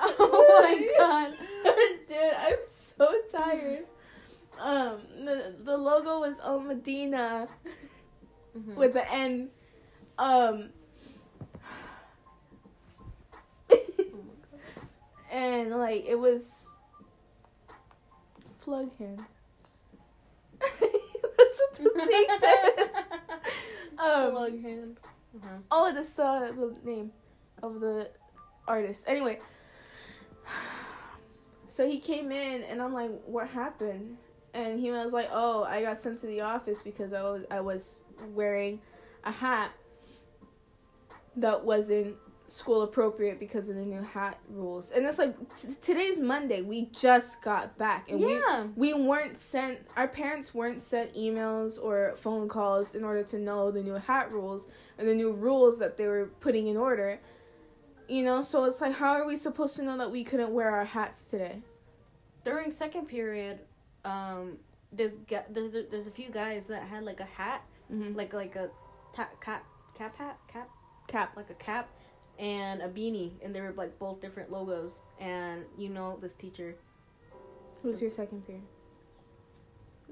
oh 0.00 0.60
my 0.62 0.88
god. 0.98 1.32
dude, 2.06 2.34
I'm 2.38 2.58
so 2.68 3.12
tired. 3.32 3.86
Um, 4.60 4.98
the 5.24 5.54
the 5.62 5.76
logo 5.76 6.20
was 6.20 6.40
El 6.40 6.60
Modena. 6.60 7.48
Mhm. 8.56 8.74
with 8.74 8.94
the 8.94 9.12
N. 9.12 9.50
Um, 10.18 10.70
and 15.30 15.70
like 15.72 16.06
it 16.06 16.18
was 16.18 16.74
flug 18.64 18.96
hand. 18.98 19.24
That's 20.60 20.80
what 20.80 21.74
the 21.74 22.06
thing 22.06 22.26
says. 22.40 22.88
Um, 23.98 24.30
Plug 24.32 24.62
hand. 24.62 24.96
Uh-huh. 25.36 25.56
oh, 25.70 25.92
that's 25.92 26.08
the 26.10 26.14
saw 26.14 26.40
the 26.40 26.76
name 26.82 27.12
of 27.62 27.80
the 27.80 28.08
artist. 28.66 29.04
Anyway, 29.06 29.38
so 31.66 31.86
he 31.86 31.98
came 32.00 32.32
in, 32.32 32.62
and 32.62 32.80
I'm 32.80 32.94
like, 32.94 33.10
"What 33.26 33.48
happened?" 33.48 34.16
And 34.56 34.80
he 34.80 34.90
was 34.90 35.12
like, 35.12 35.28
"Oh, 35.32 35.64
I 35.64 35.82
got 35.82 35.98
sent 35.98 36.18
to 36.20 36.26
the 36.26 36.40
office 36.40 36.80
because 36.82 37.12
I 37.12 37.22
was 37.22 37.44
I 37.50 37.60
was 37.60 38.04
wearing 38.34 38.80
a 39.24 39.30
hat 39.30 39.70
that 41.36 41.64
wasn't 41.64 42.16
school 42.48 42.82
appropriate 42.82 43.40
because 43.40 43.68
of 43.68 43.76
the 43.76 43.84
new 43.84 44.00
hat 44.00 44.38
rules." 44.48 44.92
And 44.92 45.04
it's 45.04 45.18
like 45.18 45.36
t- 45.56 45.74
today's 45.82 46.18
Monday. 46.18 46.62
We 46.62 46.86
just 46.86 47.42
got 47.42 47.76
back, 47.76 48.10
and 48.10 48.18
we 48.20 48.34
yeah. 48.34 48.68
we 48.74 48.94
weren't 48.94 49.38
sent 49.38 49.80
our 49.94 50.08
parents 50.08 50.54
weren't 50.54 50.80
sent 50.80 51.14
emails 51.14 51.78
or 51.82 52.14
phone 52.16 52.48
calls 52.48 52.94
in 52.94 53.04
order 53.04 53.22
to 53.24 53.38
know 53.38 53.70
the 53.70 53.82
new 53.82 53.94
hat 53.94 54.32
rules 54.32 54.68
or 54.98 55.04
the 55.04 55.14
new 55.14 55.32
rules 55.32 55.78
that 55.80 55.98
they 55.98 56.06
were 56.06 56.30
putting 56.40 56.68
in 56.68 56.76
order 56.76 57.20
you 58.08 58.22
know 58.22 58.40
so 58.40 58.64
it's 58.64 58.80
like 58.80 58.94
how 58.94 59.10
are 59.10 59.26
we 59.26 59.34
supposed 59.34 59.74
to 59.74 59.82
know 59.82 59.98
that 59.98 60.08
we 60.10 60.22
couldn't 60.22 60.50
wear 60.50 60.70
our 60.70 60.84
hats 60.84 61.24
today 61.24 61.60
During 62.46 62.70
second 62.70 63.08
period, 63.08 63.58
um, 64.06 64.58
there's 64.92 65.12
there's 65.50 65.74
a, 65.74 65.82
there's 65.90 66.06
a 66.06 66.10
few 66.10 66.30
guys 66.30 66.66
that 66.68 66.82
had 66.84 67.02
like 67.04 67.20
a 67.20 67.24
hat, 67.24 67.62
mm-hmm. 67.92 68.16
like 68.16 68.32
like 68.32 68.56
a 68.56 68.70
ta- 69.12 69.28
cap 69.40 69.64
cap 69.98 70.16
hat 70.16 70.38
cap 70.52 70.68
cap 71.08 71.36
like 71.36 71.50
a 71.50 71.54
cap 71.54 71.88
and 72.38 72.82
a 72.82 72.88
beanie, 72.88 73.32
and 73.42 73.54
they 73.54 73.60
were 73.60 73.72
like 73.72 73.98
both 73.98 74.20
different 74.20 74.50
logos. 74.52 75.04
And 75.20 75.64
you 75.78 75.88
know 75.88 76.18
this 76.20 76.34
teacher. 76.34 76.76
who's 77.82 78.00
your 78.00 78.10
second 78.10 78.46
peer? 78.46 78.60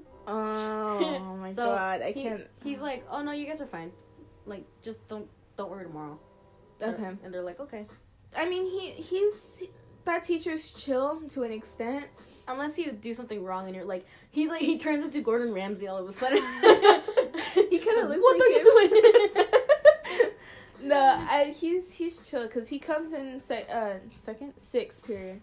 oh 0.27 1.37
my 1.39 1.53
So, 1.53 1.65
god 1.75 2.01
i 2.01 2.11
he- 2.11 2.23
can't 2.23 2.47
He's 2.63 2.79
like, 2.81 3.05
oh 3.11 3.21
no, 3.21 3.31
you 3.31 3.45
guys 3.45 3.61
are 3.61 3.67
fine. 3.67 3.91
Like 4.45 4.65
just 4.83 5.07
don't 5.07 5.27
don't 5.57 5.69
worry 5.71 5.85
tomorrow. 5.85 6.19
okay 6.81 7.11
And 7.23 7.33
they're 7.33 7.43
like, 7.43 7.59
okay. 7.59 7.85
i 8.35 8.49
mean 8.49 8.65
he 8.65 8.89
he's 8.91 9.63
that 10.03 10.23
teacher's 10.23 10.69
chill 10.69 11.21
to 11.29 11.43
an 11.43 11.51
extent 11.51 12.05
Unless 12.47 12.77
you 12.77 12.91
do 12.91 13.13
something 13.15 13.43
wrong 13.43 13.65
and 13.65 13.75
you're 13.75 13.85
like, 13.85 14.05
he 14.29 14.47
like 14.49 14.61
he 14.61 14.77
turns 14.77 15.03
into 15.05 15.21
Gordon 15.21 15.53
Ramsay 15.53 15.87
all 15.87 15.97
of 15.97 16.07
a 16.07 16.13
sudden. 16.21 16.43
He 17.69 17.79
kinda 17.79 18.07
looks 18.07 18.21
What 18.21 18.39
like 18.39 18.41
are 18.41 18.51
you 18.51 18.63
doing? 19.33 20.27
no, 20.83 20.97
I, 21.29 21.53
he's 21.57 21.93
he's 21.95 22.29
chill 22.29 22.43
because 22.43 22.67
he 22.69 22.79
comes 22.79 23.13
in 23.13 23.39
sec, 23.39 23.67
uh, 23.73 23.95
second 24.11 24.53
sixth 24.57 25.05
period. 25.05 25.41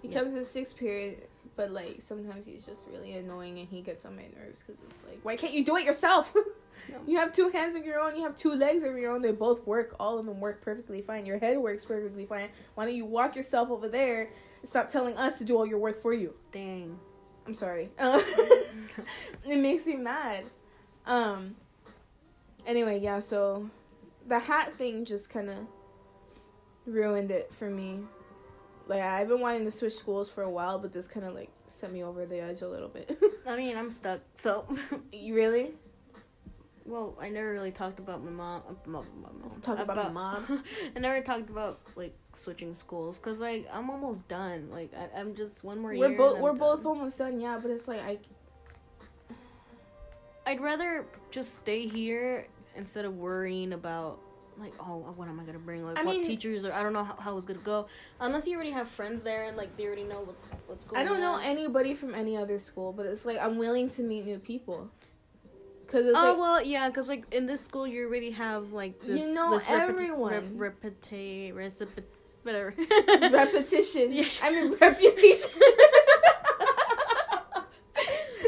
He 0.00 0.08
Yeah. 0.08 0.18
comes 0.18 0.34
in 0.34 0.44
sixth 0.44 0.76
period, 0.76 1.28
but 1.56 1.70
like 1.70 1.96
sometimes 2.00 2.46
he's 2.46 2.64
just 2.64 2.88
really 2.88 3.14
annoying 3.14 3.58
and 3.58 3.68
he 3.68 3.82
gets 3.82 4.04
on 4.04 4.16
my 4.16 4.26
nerves 4.36 4.64
because 4.66 4.82
it's 4.84 5.02
like, 5.08 5.20
why 5.22 5.36
can't 5.36 5.52
you 5.52 5.64
do 5.64 5.76
it 5.76 5.84
yourself? 5.84 6.34
No. 6.88 6.98
You 7.06 7.18
have 7.18 7.32
two 7.32 7.48
hands 7.50 7.76
of 7.76 7.84
your 7.84 8.00
own. 8.00 8.16
You 8.16 8.24
have 8.24 8.36
two 8.36 8.54
legs 8.54 8.82
of 8.82 8.96
your 8.96 9.12
own. 9.12 9.22
They 9.22 9.30
both 9.30 9.64
work. 9.66 9.94
All 10.00 10.18
of 10.18 10.26
them 10.26 10.40
work 10.40 10.62
perfectly 10.62 11.00
fine. 11.00 11.26
Your 11.26 11.38
head 11.38 11.56
works 11.58 11.84
perfectly 11.84 12.26
fine. 12.26 12.48
Why 12.74 12.86
don't 12.86 12.94
you 12.96 13.04
walk 13.04 13.36
yourself 13.36 13.70
over 13.70 13.88
there 13.88 14.30
and 14.60 14.68
stop 14.68 14.88
telling 14.88 15.16
us 15.16 15.38
to 15.38 15.44
do 15.44 15.56
all 15.56 15.64
your 15.64 15.78
work 15.78 16.02
for 16.02 16.12
you? 16.12 16.34
Dang. 16.50 16.98
I'm 17.46 17.54
sorry. 17.54 17.90
Uh, 17.98 18.20
it 19.48 19.58
makes 19.58 19.86
me 19.86 19.96
mad. 19.96 20.44
Um. 21.06 21.54
Anyway, 22.66 22.98
yeah. 23.00 23.18
So, 23.18 23.70
the 24.26 24.38
hat 24.38 24.74
thing 24.74 25.04
just 25.04 25.30
kind 25.30 25.50
of 25.50 25.58
ruined 26.86 27.30
it 27.30 27.52
for 27.52 27.70
me. 27.70 28.00
Like 28.88 29.02
I've 29.02 29.28
been 29.28 29.40
wanting 29.40 29.64
to 29.64 29.70
switch 29.70 29.94
schools 29.94 30.28
for 30.30 30.42
a 30.42 30.50
while, 30.50 30.78
but 30.78 30.92
this 30.92 31.06
kind 31.06 31.24
of 31.26 31.34
like 31.34 31.50
sent 31.68 31.92
me 31.92 32.02
over 32.02 32.26
the 32.26 32.40
edge 32.40 32.62
a 32.62 32.68
little 32.68 32.88
bit. 32.88 33.16
I 33.46 33.56
mean, 33.56 33.76
I'm 33.76 33.90
stuck. 33.90 34.20
So, 34.36 34.66
you 35.12 35.34
really? 35.34 35.72
well, 36.84 37.16
I 37.20 37.28
never 37.28 37.52
really 37.52 37.70
talked 37.70 37.98
about 38.00 38.24
my 38.24 38.30
mom. 38.30 38.62
uh, 38.68 38.72
My, 38.88 38.98
my 39.00 39.28
mom. 39.40 39.60
Talk 39.62 39.78
about 39.78 39.96
my 39.96 40.10
mom? 40.10 40.64
I 40.96 40.98
never 40.98 41.20
talked 41.22 41.48
about 41.48 41.78
like 41.96 42.14
switching 42.36 42.74
schools 42.74 43.16
because 43.18 43.38
like 43.38 43.68
I'm 43.72 43.88
almost 43.88 44.26
done. 44.28 44.68
Like 44.70 44.90
I, 44.94 45.20
I'm 45.20 45.34
just 45.34 45.62
one 45.64 45.78
more 45.78 45.92
year. 45.94 46.08
We're 46.10 46.16
both 46.16 46.36
I'm 46.36 46.42
we're 46.42 46.52
both 46.54 46.84
almost 46.84 47.18
done, 47.18 47.40
yeah. 47.40 47.58
But 47.62 47.70
it's 47.70 47.86
like 47.88 48.00
I 48.00 48.18
I'd 50.44 50.60
rather 50.60 51.06
just 51.30 51.54
stay 51.56 51.86
here 51.86 52.46
instead 52.74 53.04
of 53.04 53.16
worrying 53.16 53.72
about 53.74 54.18
like 54.62 54.74
oh 54.80 54.98
what 55.16 55.28
am 55.28 55.40
I 55.40 55.44
gonna 55.44 55.58
bring 55.58 55.84
like 55.84 55.98
I 55.98 56.04
what 56.04 56.16
mean- 56.16 56.24
teachers 56.26 56.64
or 56.64 56.72
I 56.72 56.82
don't 56.82 56.92
know 56.92 57.04
how, 57.04 57.16
how 57.18 57.36
it's 57.36 57.46
gonna 57.46 57.58
go 57.60 57.86
unless 58.20 58.46
you 58.46 58.54
already 58.54 58.70
have 58.70 58.88
friends 58.88 59.22
there 59.22 59.44
and 59.44 59.56
like 59.56 59.76
they 59.76 59.84
already 59.86 60.04
know 60.04 60.20
what's 60.24 60.42
what's 60.66 60.84
going 60.84 61.00
on. 61.00 61.06
I 61.06 61.08
don't 61.08 61.20
know 61.20 61.38
anybody 61.42 61.94
from 61.94 62.14
any 62.14 62.36
other 62.36 62.58
school, 62.58 62.92
but 62.92 63.06
it's 63.06 63.26
like 63.26 63.38
I'm 63.40 63.58
willing 63.58 63.88
to 63.90 64.02
meet 64.02 64.24
new 64.26 64.38
people. 64.38 64.90
Cause 65.88 66.06
it's 66.06 66.16
oh 66.16 66.30
like 66.30 66.38
well, 66.38 66.62
yeah, 66.64 66.88
because 66.88 67.08
like 67.08 67.24
in 67.34 67.44
this 67.46 67.60
school 67.60 67.86
you 67.86 68.06
already 68.06 68.30
have 68.30 68.72
like 68.72 68.98
this. 69.00 69.20
You 69.20 69.34
know 69.34 69.50
this 69.52 69.64
repeti- 69.64 69.80
everyone. 69.90 70.56
Rep- 70.56 70.80
repeti- 70.80 71.52
recipit- 71.52 72.04
whatever. 72.44 72.72
repetition. 73.30 74.12
Yeah. 74.12 74.24
I 74.42 74.50
mean 74.52 74.70
reputation. 74.80 75.50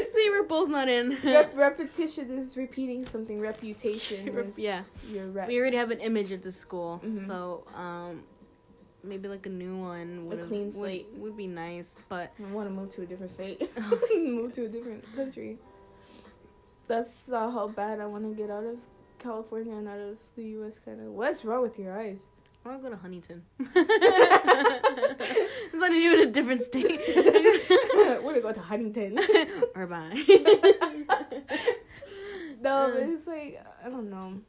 See, 0.07 0.29
we're 0.45 0.59
both 0.61 0.69
not 0.69 0.87
in. 0.87 1.17
Rep- 1.23 1.55
repetition 1.55 2.29
is 2.37 2.55
repeating 2.57 3.03
something. 3.05 3.39
Reputation 3.39 4.33
Rep- 4.33 4.47
is 4.47 4.59
yeah. 4.59 4.83
your 5.09 5.27
rep. 5.27 5.47
we 5.47 5.59
already 5.59 5.77
have 5.77 5.91
an 5.91 5.99
image 5.99 6.31
at 6.31 6.41
the 6.41 6.51
school, 6.51 7.01
Mhm. 7.03 7.25
so 7.25 7.63
um, 7.75 8.23
maybe 9.03 9.27
like 9.27 9.45
a 9.45 9.49
new 9.49 9.77
one. 9.77 10.27
Would 10.27 10.41
clean 10.43 10.65
would, 10.65 10.73
slate. 10.73 11.07
would 11.17 11.35
be 11.37 11.47
nice, 11.47 12.03
but 12.09 12.31
I 12.39 12.51
want 12.53 12.67
to 12.69 12.73
move 12.73 12.89
to 12.91 13.01
a 13.03 13.05
different 13.05 13.31
state. 13.31 13.69
move 14.15 14.53
to 14.53 14.65
a 14.65 14.69
different 14.69 15.03
country. 15.15 15.57
That's 16.87 17.31
uh, 17.31 17.49
how 17.49 17.67
bad 17.69 17.99
I 17.99 18.05
want 18.05 18.23
to 18.25 18.35
get 18.35 18.51
out 18.51 18.63
of 18.63 18.79
California 19.17 19.73
and 19.73 19.87
out 19.87 19.99
of 19.99 20.17
the 20.35 20.43
U.S. 20.59 20.79
Kind 20.79 20.99
of. 21.01 21.07
What's 21.13 21.43
wrong 21.43 21.63
with 21.63 21.79
your 21.79 21.99
eyes? 21.99 22.27
I 22.65 22.69
want 22.69 22.81
to 22.83 22.89
go 22.89 22.95
to 22.95 23.01
Huntington. 23.01 23.43
it's 23.59 23.75
not 25.79 25.91
even 25.91 26.27
a 26.27 26.31
different 26.31 26.61
state. 26.61 26.99
We're 27.15 28.21
gonna 28.23 28.41
go 28.41 28.51
to 28.53 28.59
Huntington. 28.59 29.19
or 29.75 29.85
bye. 29.85 30.23
no, 32.61 32.61
but 32.61 33.03
Um. 33.03 33.13
it's 33.13 33.27
like 33.27 33.63
I 33.83 33.89
don't 33.89 34.09
know. 34.09 34.41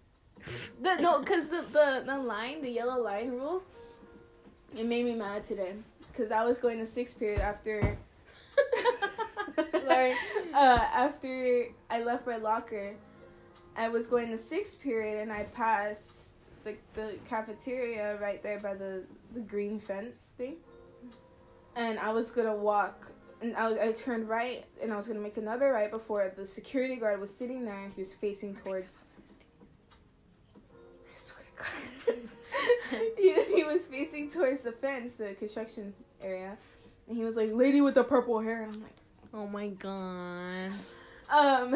The, 0.81 0.97
no, 1.03 1.21
cause 1.23 1.49
the, 1.49 1.63
the 1.73 2.05
the 2.07 2.19
line, 2.19 2.63
the 2.63 2.71
yellow 2.71 3.03
line 3.03 3.31
rule, 3.33 3.63
it 4.75 4.87
made 4.87 5.05
me 5.05 5.15
mad 5.15 5.45
today. 5.45 5.75
Cause 6.15 6.31
I 6.31 6.45
was 6.45 6.59
going 6.59 6.79
to 6.79 6.87
sixth 6.87 7.19
period 7.19 7.41
after. 7.41 7.99
Sorry. 9.87 10.13
Uh, 10.55 10.81
after 10.95 11.67
I 11.91 12.03
left 12.03 12.27
my 12.27 12.37
locker, 12.37 12.95
I 13.77 13.89
was 13.89 14.07
going 14.07 14.31
to 14.31 14.39
sixth 14.39 14.81
period 14.81 15.21
and 15.21 15.31
I 15.31 15.43
passed 15.45 16.26
the 16.67 16.75
the 16.95 17.19
cafeteria 17.29 18.19
right 18.21 18.43
there 18.43 18.59
by 18.59 18.75
the 18.75 19.05
the 19.33 19.41
green 19.41 19.79
fence 19.79 20.33
thing, 20.37 20.57
and 21.75 21.99
I 21.99 22.13
was 22.13 22.31
gonna 22.31 22.55
walk. 22.55 23.13
And 23.43 23.55
I, 23.55 23.89
I 23.89 23.93
turned 23.93 24.31
right, 24.31 24.65
and 24.83 24.93
I 24.93 24.97
was 24.97 25.07
gonna 25.07 25.21
make 25.21 25.37
another 25.37 25.71
right 25.71 25.91
before 25.91 26.33
the 26.35 26.47
security 26.47 26.97
guard 26.97 27.21
was 27.21 27.35
sitting 27.35 27.65
there. 27.65 27.89
He 27.95 28.01
was 28.01 28.13
facing 28.15 28.55
towards. 28.55 28.99
I 30.57 31.15
swear 31.15 31.45
to 31.45 32.13
God, 32.13 32.17
he, 33.19 33.35
he 33.57 33.65
was 33.65 33.87
facing 33.87 34.31
towards 34.31 34.63
the 34.63 34.73
fence, 34.73 35.19
the 35.19 35.35
construction 35.35 35.95
area, 36.23 36.57
and 37.09 37.17
he 37.17 37.25
was 37.25 37.37
like, 37.37 37.53
"Lady 37.53 37.81
with 37.81 37.95
the 37.95 38.05
purple 38.05 38.41
hair," 38.41 38.63
and 38.63 38.73
I'm 38.73 38.83
like, 38.83 38.97
oh 39.35 39.47
my 39.47 39.69
god. 39.69 40.73
Um, 41.31 41.75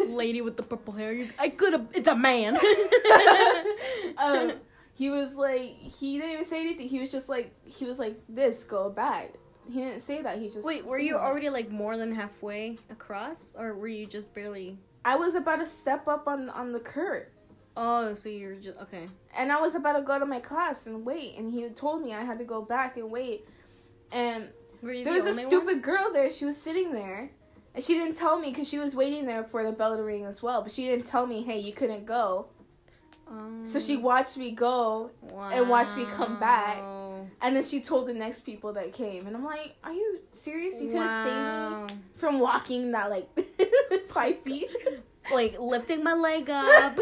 Lady 0.08 0.40
with 0.40 0.56
the 0.56 0.62
purple 0.62 0.94
hair. 0.94 1.28
I 1.38 1.48
could 1.48 1.72
have. 1.72 1.86
It's 1.94 2.08
a 2.08 2.16
man. 2.16 2.56
um, 4.18 4.52
he 4.94 5.10
was 5.10 5.34
like, 5.36 5.76
he 5.76 6.18
didn't 6.18 6.32
even 6.32 6.44
say 6.44 6.60
anything. 6.60 6.88
He 6.88 6.98
was 6.98 7.10
just 7.10 7.28
like, 7.28 7.52
he 7.64 7.84
was 7.84 7.98
like, 7.98 8.16
"This 8.28 8.64
go 8.64 8.90
back." 8.90 9.34
He 9.70 9.80
didn't 9.80 10.00
say 10.00 10.22
that. 10.22 10.38
He 10.38 10.48
just 10.48 10.64
Wait, 10.64 10.84
were 10.84 10.98
you 10.98 11.16
already 11.16 11.50
like 11.50 11.70
more 11.70 11.96
than 11.96 12.14
halfway 12.14 12.78
across, 12.90 13.52
or 13.58 13.74
were 13.74 13.88
you 13.88 14.06
just 14.06 14.32
barely? 14.32 14.78
I 15.04 15.16
was 15.16 15.34
about 15.34 15.56
to 15.56 15.66
step 15.66 16.08
up 16.08 16.26
on 16.28 16.48
on 16.50 16.72
the 16.72 16.80
curb. 16.80 17.24
Oh, 17.76 18.14
so 18.14 18.30
you're 18.30 18.54
just 18.54 18.78
okay. 18.80 19.06
and 19.36 19.52
I 19.52 19.60
was 19.60 19.74
about 19.74 19.98
to 19.98 20.02
go 20.02 20.18
to 20.18 20.24
my 20.24 20.40
class 20.40 20.86
and 20.86 21.04
wait, 21.04 21.36
and 21.36 21.52
he 21.52 21.68
told 21.70 22.02
me 22.02 22.14
I 22.14 22.24
had 22.24 22.38
to 22.38 22.44
go 22.44 22.62
back 22.62 22.96
and 22.96 23.10
wait. 23.10 23.46
And 24.12 24.50
Were 24.82 24.92
you 24.92 25.04
there 25.04 25.20
the 25.20 25.28
was 25.28 25.36
a 25.36 25.40
stupid 25.42 25.66
one? 25.66 25.80
girl 25.80 26.12
there. 26.12 26.30
She 26.30 26.46
was 26.46 26.56
sitting 26.56 26.92
there, 26.92 27.30
and 27.76 27.84
she 27.84 27.94
didn't 27.94 28.16
tell 28.16 28.40
me 28.40 28.50
because 28.50 28.68
she 28.68 28.78
was 28.80 28.96
waiting 28.96 29.24
there 29.26 29.44
for 29.44 29.62
the 29.62 29.70
bell 29.70 29.96
to 29.96 30.02
ring 30.02 30.24
as 30.24 30.42
well. 30.42 30.62
But 30.62 30.72
she 30.72 30.86
didn't 30.86 31.06
tell 31.06 31.26
me, 31.26 31.42
hey, 31.42 31.60
you 31.60 31.72
couldn't 31.72 32.06
go. 32.06 32.46
Um, 33.28 33.64
So 33.64 33.78
she 33.78 33.96
watched 33.96 34.36
me 34.36 34.50
go, 34.50 35.10
and 35.52 35.68
watched 35.68 35.96
me 35.96 36.04
come 36.06 36.40
back. 36.40 36.78
and 37.42 37.54
then 37.54 37.62
she 37.62 37.80
told 37.80 38.08
the 38.08 38.14
next 38.14 38.40
people 38.40 38.72
that 38.74 38.92
came, 38.92 39.26
and 39.26 39.36
I'm 39.36 39.44
like, 39.44 39.76
are 39.84 39.92
you 39.92 40.20
serious? 40.32 40.80
You 40.80 40.88
could 40.90 41.02
have 41.02 41.26
saved 41.88 41.92
me 41.92 42.02
from 42.16 42.38
walking 42.40 42.90
that 42.92 43.10
like 43.10 43.28
five 44.08 44.40
feet. 44.40 44.70
Like 45.34 45.58
lifting 45.58 46.04
my 46.04 46.12
leg 46.14 46.48
up. 46.48 46.96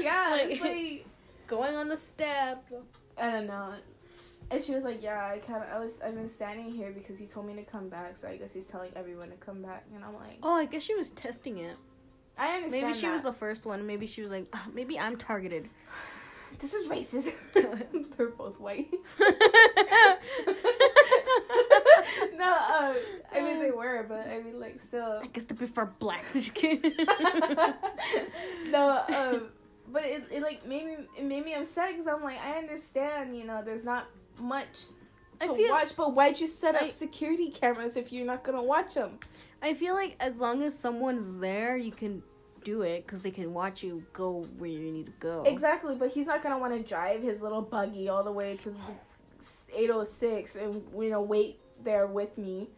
yeah, 0.00 0.36
it's 0.36 0.58
Like- 0.62 0.72
like 0.72 1.06
going 1.46 1.76
on 1.76 1.88
the 1.88 1.98
step. 1.98 2.64
I 3.18 3.30
don't 3.30 3.46
know. 3.46 3.74
And 4.50 4.62
she 4.62 4.74
was 4.74 4.82
like, 4.84 5.02
"Yeah, 5.02 5.30
I 5.32 5.38
kind 5.38 5.62
of, 5.62 5.68
I 5.70 5.78
was, 5.78 6.00
I've 6.00 6.14
been 6.14 6.28
standing 6.28 6.70
here 6.70 6.90
because 6.90 7.18
he 7.18 7.26
told 7.26 7.46
me 7.46 7.54
to 7.54 7.62
come 7.64 7.88
back, 7.88 8.16
so 8.16 8.28
I 8.28 8.36
guess 8.36 8.54
he's 8.54 8.66
telling 8.66 8.90
everyone 8.96 9.28
to 9.30 9.36
come 9.36 9.62
back." 9.62 9.84
And 9.94 10.02
I'm 10.04 10.14
like, 10.14 10.38
Oh, 10.42 10.54
I 10.54 10.64
guess 10.64 10.82
she 10.82 10.94
was 10.94 11.10
testing 11.10 11.58
it. 11.58 11.76
"I 12.38 12.54
understand." 12.56 12.82
Maybe 12.86 12.94
she 12.94 13.06
that. 13.06 13.12
was 13.12 13.22
the 13.24 13.32
first 13.32 13.66
one. 13.66 13.86
Maybe 13.86 14.06
she 14.06 14.22
was 14.22 14.30
like, 14.30 14.46
"Ah, 14.54 14.66
maybe 14.72 14.98
I'm 14.98 15.16
targeted. 15.16 15.68
This 16.58 16.72
is 16.72 16.88
racist. 16.88 17.30
They're 18.16 18.28
both 18.30 18.58
white. 18.58 18.88
no, 22.36 22.56
uh, 22.58 22.94
I 23.32 23.40
mean 23.42 23.60
they 23.60 23.70
were, 23.70 24.04
but 24.08 24.28
I 24.28 24.40
mean 24.42 24.58
like 24.58 24.80
still. 24.80 25.20
I 25.22 25.26
guess 25.26 25.44
they 25.44 25.54
prefer 25.54 25.84
blacks. 25.84 26.32
Just 26.32 26.54
kidding. 26.54 26.94
no, 28.70 29.02
um, 29.08 29.48
but 29.92 30.04
it, 30.04 30.24
it 30.30 30.42
like 30.42 30.66
made 30.66 30.86
me 30.86 30.96
it 31.16 31.24
made 31.24 31.44
me 31.44 31.54
upset 31.54 31.90
because 31.90 32.06
I'm 32.06 32.22
like 32.22 32.38
I 32.40 32.58
understand 32.58 33.36
you 33.36 33.44
know 33.44 33.62
there's 33.62 33.84
not 33.84 34.06
much 34.40 34.86
I 35.40 35.46
to 35.46 35.54
feel- 35.54 35.70
watch, 35.70 35.94
but 35.96 36.14
why'd 36.14 36.40
you 36.40 36.46
set 36.46 36.74
up 36.74 36.82
I- 36.82 36.88
security 36.88 37.50
cameras 37.50 37.96
if 37.96 38.12
you're 38.12 38.26
not 38.26 38.42
gonna 38.44 38.62
watch 38.62 38.94
them? 38.94 39.18
I 39.62 39.74
feel 39.74 39.94
like 39.94 40.16
as 40.20 40.40
long 40.40 40.62
as 40.62 40.78
someone's 40.78 41.38
there, 41.38 41.76
you 41.76 41.92
can 41.92 42.22
do 42.64 42.82
it 42.82 43.06
because 43.06 43.22
they 43.22 43.30
can 43.30 43.54
watch 43.54 43.82
you 43.82 44.04
go 44.12 44.42
where 44.58 44.68
you 44.70 44.78
need 44.92 45.06
to 45.06 45.12
go. 45.20 45.42
Exactly, 45.46 45.96
but 45.96 46.10
he's 46.10 46.26
not 46.26 46.42
gonna 46.42 46.58
want 46.58 46.74
to 46.74 46.82
drive 46.82 47.22
his 47.22 47.42
little 47.42 47.62
buggy 47.62 48.08
all 48.08 48.22
the 48.24 48.32
way 48.32 48.56
to 48.58 48.70
the 48.70 48.78
806 49.74 50.56
and 50.56 50.82
you 50.96 51.10
know 51.10 51.22
wait 51.22 51.60
there 51.82 52.06
with 52.06 52.38
me. 52.38 52.68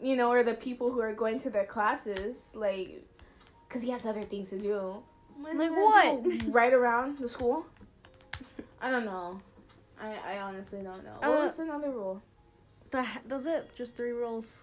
You 0.00 0.16
know, 0.16 0.30
or 0.30 0.42
the 0.42 0.54
people 0.54 0.92
who 0.92 1.00
are 1.00 1.14
going 1.14 1.38
to 1.40 1.50
their 1.50 1.64
classes, 1.64 2.52
like, 2.54 3.02
cause 3.70 3.80
he 3.80 3.90
has 3.90 4.04
other 4.04 4.24
things 4.24 4.50
to 4.50 4.58
do. 4.58 5.02
What 5.40 5.56
Like 5.56 5.70
what? 5.70 6.22
do? 6.22 6.50
Right 6.50 6.72
around 6.74 7.16
the 7.18 7.28
school? 7.28 7.66
I 8.80 8.90
don't 8.90 9.06
know. 9.06 9.40
I 10.00 10.34
I 10.34 10.38
honestly 10.40 10.82
don't 10.82 11.04
know. 11.04 11.16
What 11.20 11.38
Uh, 11.38 11.42
was 11.44 11.58
another 11.58 11.90
rule? 11.90 12.22
The, 12.90 13.04
does 13.26 13.46
it 13.46 13.74
just 13.76 13.96
three 13.96 14.12
rules, 14.12 14.60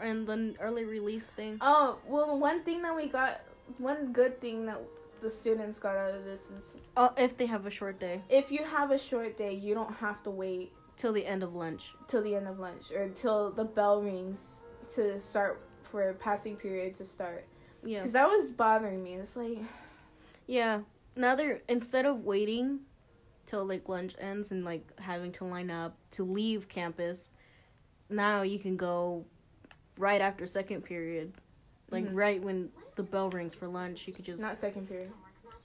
and 0.00 0.26
the 0.26 0.54
early 0.60 0.84
release 0.84 1.26
thing. 1.26 1.58
Oh 1.60 1.98
well, 2.08 2.38
one 2.38 2.62
thing 2.62 2.82
that 2.82 2.94
we 2.94 3.06
got, 3.08 3.40
one 3.78 4.12
good 4.12 4.40
thing 4.40 4.66
that 4.66 4.78
the 5.20 5.30
students 5.30 5.78
got 5.78 5.96
out 5.96 6.14
of 6.14 6.24
this 6.24 6.50
is 6.50 6.86
Oh, 6.96 7.10
if 7.16 7.36
they 7.36 7.46
have 7.46 7.64
a 7.66 7.70
short 7.70 7.98
day 7.98 8.20
if 8.28 8.52
you 8.52 8.62
have 8.62 8.90
a 8.90 8.98
short 8.98 9.38
day, 9.38 9.54
you 9.54 9.74
don't 9.74 9.94
have 9.96 10.22
to 10.24 10.30
wait 10.30 10.72
till 10.96 11.12
the 11.12 11.26
end 11.26 11.42
of 11.42 11.54
lunch. 11.54 11.92
till 12.06 12.22
the 12.22 12.34
end 12.36 12.46
of 12.46 12.58
lunch 12.58 12.92
or 12.92 13.08
till 13.08 13.50
the 13.50 13.64
bell 13.64 14.02
rings 14.02 14.64
to 14.94 15.18
start 15.18 15.60
for 15.82 16.12
passing 16.14 16.56
period 16.56 16.94
to 16.96 17.04
start. 17.04 17.46
Yeah. 17.82 17.98
Because 17.98 18.12
that 18.12 18.28
was 18.28 18.50
bothering 18.50 19.02
me. 19.02 19.14
It's 19.14 19.34
like, 19.36 19.58
Yeah. 20.46 20.82
Now 21.16 21.34
they're 21.34 21.62
instead 21.68 22.06
of 22.06 22.24
waiting 22.24 22.80
till 23.46 23.64
like 23.64 23.88
lunch 23.88 24.14
ends 24.18 24.50
and 24.50 24.64
like 24.64 24.84
having 25.00 25.32
to 25.32 25.44
line 25.44 25.70
up 25.70 25.96
to 26.12 26.24
leave 26.24 26.68
campus, 26.68 27.30
now 28.08 28.42
you 28.42 28.58
can 28.58 28.76
go 28.76 29.24
right 29.98 30.20
after 30.20 30.46
second 30.46 30.82
period. 30.82 31.32
Like 31.90 32.04
Mhm. 32.06 32.14
right 32.14 32.42
when 32.42 32.70
the 32.96 33.02
bell 33.02 33.30
rings 33.30 33.54
for 33.54 33.68
lunch, 33.68 34.06
you 34.06 34.12
could 34.14 34.24
just 34.24 34.40
not 34.40 34.56
second 34.56 34.88
period. 34.88 35.12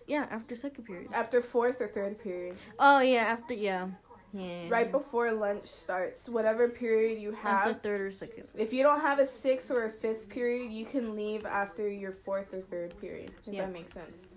Yeah, 0.07 0.27
after 0.32 0.55
second 0.55 0.86
period. 0.86 1.11
After 1.13 1.41
fourth 1.41 1.82
or 1.82 1.88
third 1.88 2.19
period. 2.19 2.57
Oh 2.80 2.99
yeah, 2.99 3.21
after 3.21 3.53
yeah. 3.53 3.89
Yeah. 4.32 4.69
Right 4.69 4.91
before 4.91 5.32
lunch 5.32 5.65
starts, 5.65 6.30
whatever 6.30 6.69
period 6.69 7.19
you 7.19 7.32
have. 7.32 7.67
after 7.67 7.73
third 7.73 8.01
or 8.01 8.11
second. 8.11 8.45
If 8.55 8.73
you 8.73 8.84
don't 8.84 9.01
have 9.01 9.17
a 9.17 9.25
sixth 9.25 9.71
or 9.71 9.86
a 9.86 9.89
fifth 9.89 10.30
period, 10.30 10.71
you 10.71 10.86
can 10.86 11.13
leave 11.15 11.45
after 11.47 11.89
your 11.89 12.11
fourth 12.11 12.53
or 12.53 12.61
third 12.61 12.95
period. 12.99 13.34
If 13.47 13.53
Yeah. 13.53 13.65
that 13.65 13.73
makes 13.73 13.93
sense. 13.93 14.27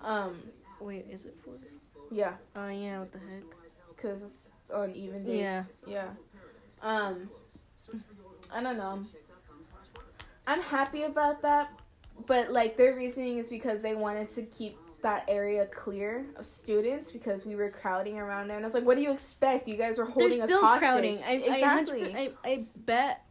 Um, 0.00 0.34
Wait, 0.80 1.06
is 1.10 1.26
it 1.26 1.36
fourth? 1.44 1.68
Yeah, 2.10 2.34
Oh 2.56 2.68
yeah, 2.68 3.00
what 3.00 3.12
the 3.12 3.18
heck? 3.18 3.42
because 3.94 4.22
it's 4.22 4.70
on 4.70 4.92
even 4.94 5.18
days. 5.24 5.28
Yeah. 5.28 5.64
Yeah. 5.86 6.08
Um, 6.82 7.30
I 8.52 8.62
don't 8.62 8.76
know. 8.76 9.02
I'm 10.46 10.60
happy 10.62 11.02
about 11.02 11.42
that, 11.42 11.70
but 12.26 12.50
like 12.50 12.76
their 12.76 12.96
reasoning 12.96 13.38
is 13.38 13.48
because 13.48 13.82
they 13.82 13.94
wanted 13.94 14.30
to 14.30 14.42
keep 14.42 14.76
that 15.02 15.24
area 15.28 15.66
clear 15.66 16.26
of 16.36 16.44
students 16.44 17.10
because 17.10 17.46
we 17.46 17.54
were 17.56 17.70
crowding 17.70 18.18
around 18.18 18.48
there, 18.48 18.56
and 18.56 18.64
I 18.64 18.66
was 18.66 18.74
like, 18.74 18.84
"What 18.84 18.96
do 18.96 19.02
you 19.02 19.12
expect? 19.12 19.68
You 19.68 19.76
guys 19.76 19.98
were 19.98 20.04
They're 20.04 20.12
holding 20.12 20.40
us 20.40 20.48
still 20.48 20.60
hostage." 20.60 20.80
crowding. 20.80 21.18
I, 21.26 21.32
exactly. 21.34 22.14
I, 22.14 22.32
I, 22.44 22.50
I 22.50 22.64
bet 22.76 23.22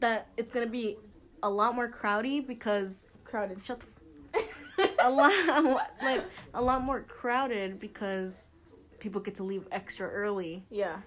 that 0.00 0.28
it's 0.36 0.50
gonna 0.52 0.66
be 0.66 0.96
a 1.42 1.50
lot 1.50 1.74
more 1.74 1.90
crowdy 1.90 2.44
because 2.46 3.10
crowded. 3.24 3.62
shut 3.62 3.80
the 3.80 3.86
a 5.00 5.10
lot, 5.10 5.90
like 6.02 6.24
a 6.54 6.62
lot 6.62 6.82
more 6.82 7.02
crowded 7.02 7.78
because 7.78 8.50
people 8.98 9.20
get 9.20 9.36
to 9.36 9.44
leave 9.44 9.66
extra 9.70 10.08
early. 10.08 10.64
Yeah. 10.70 10.98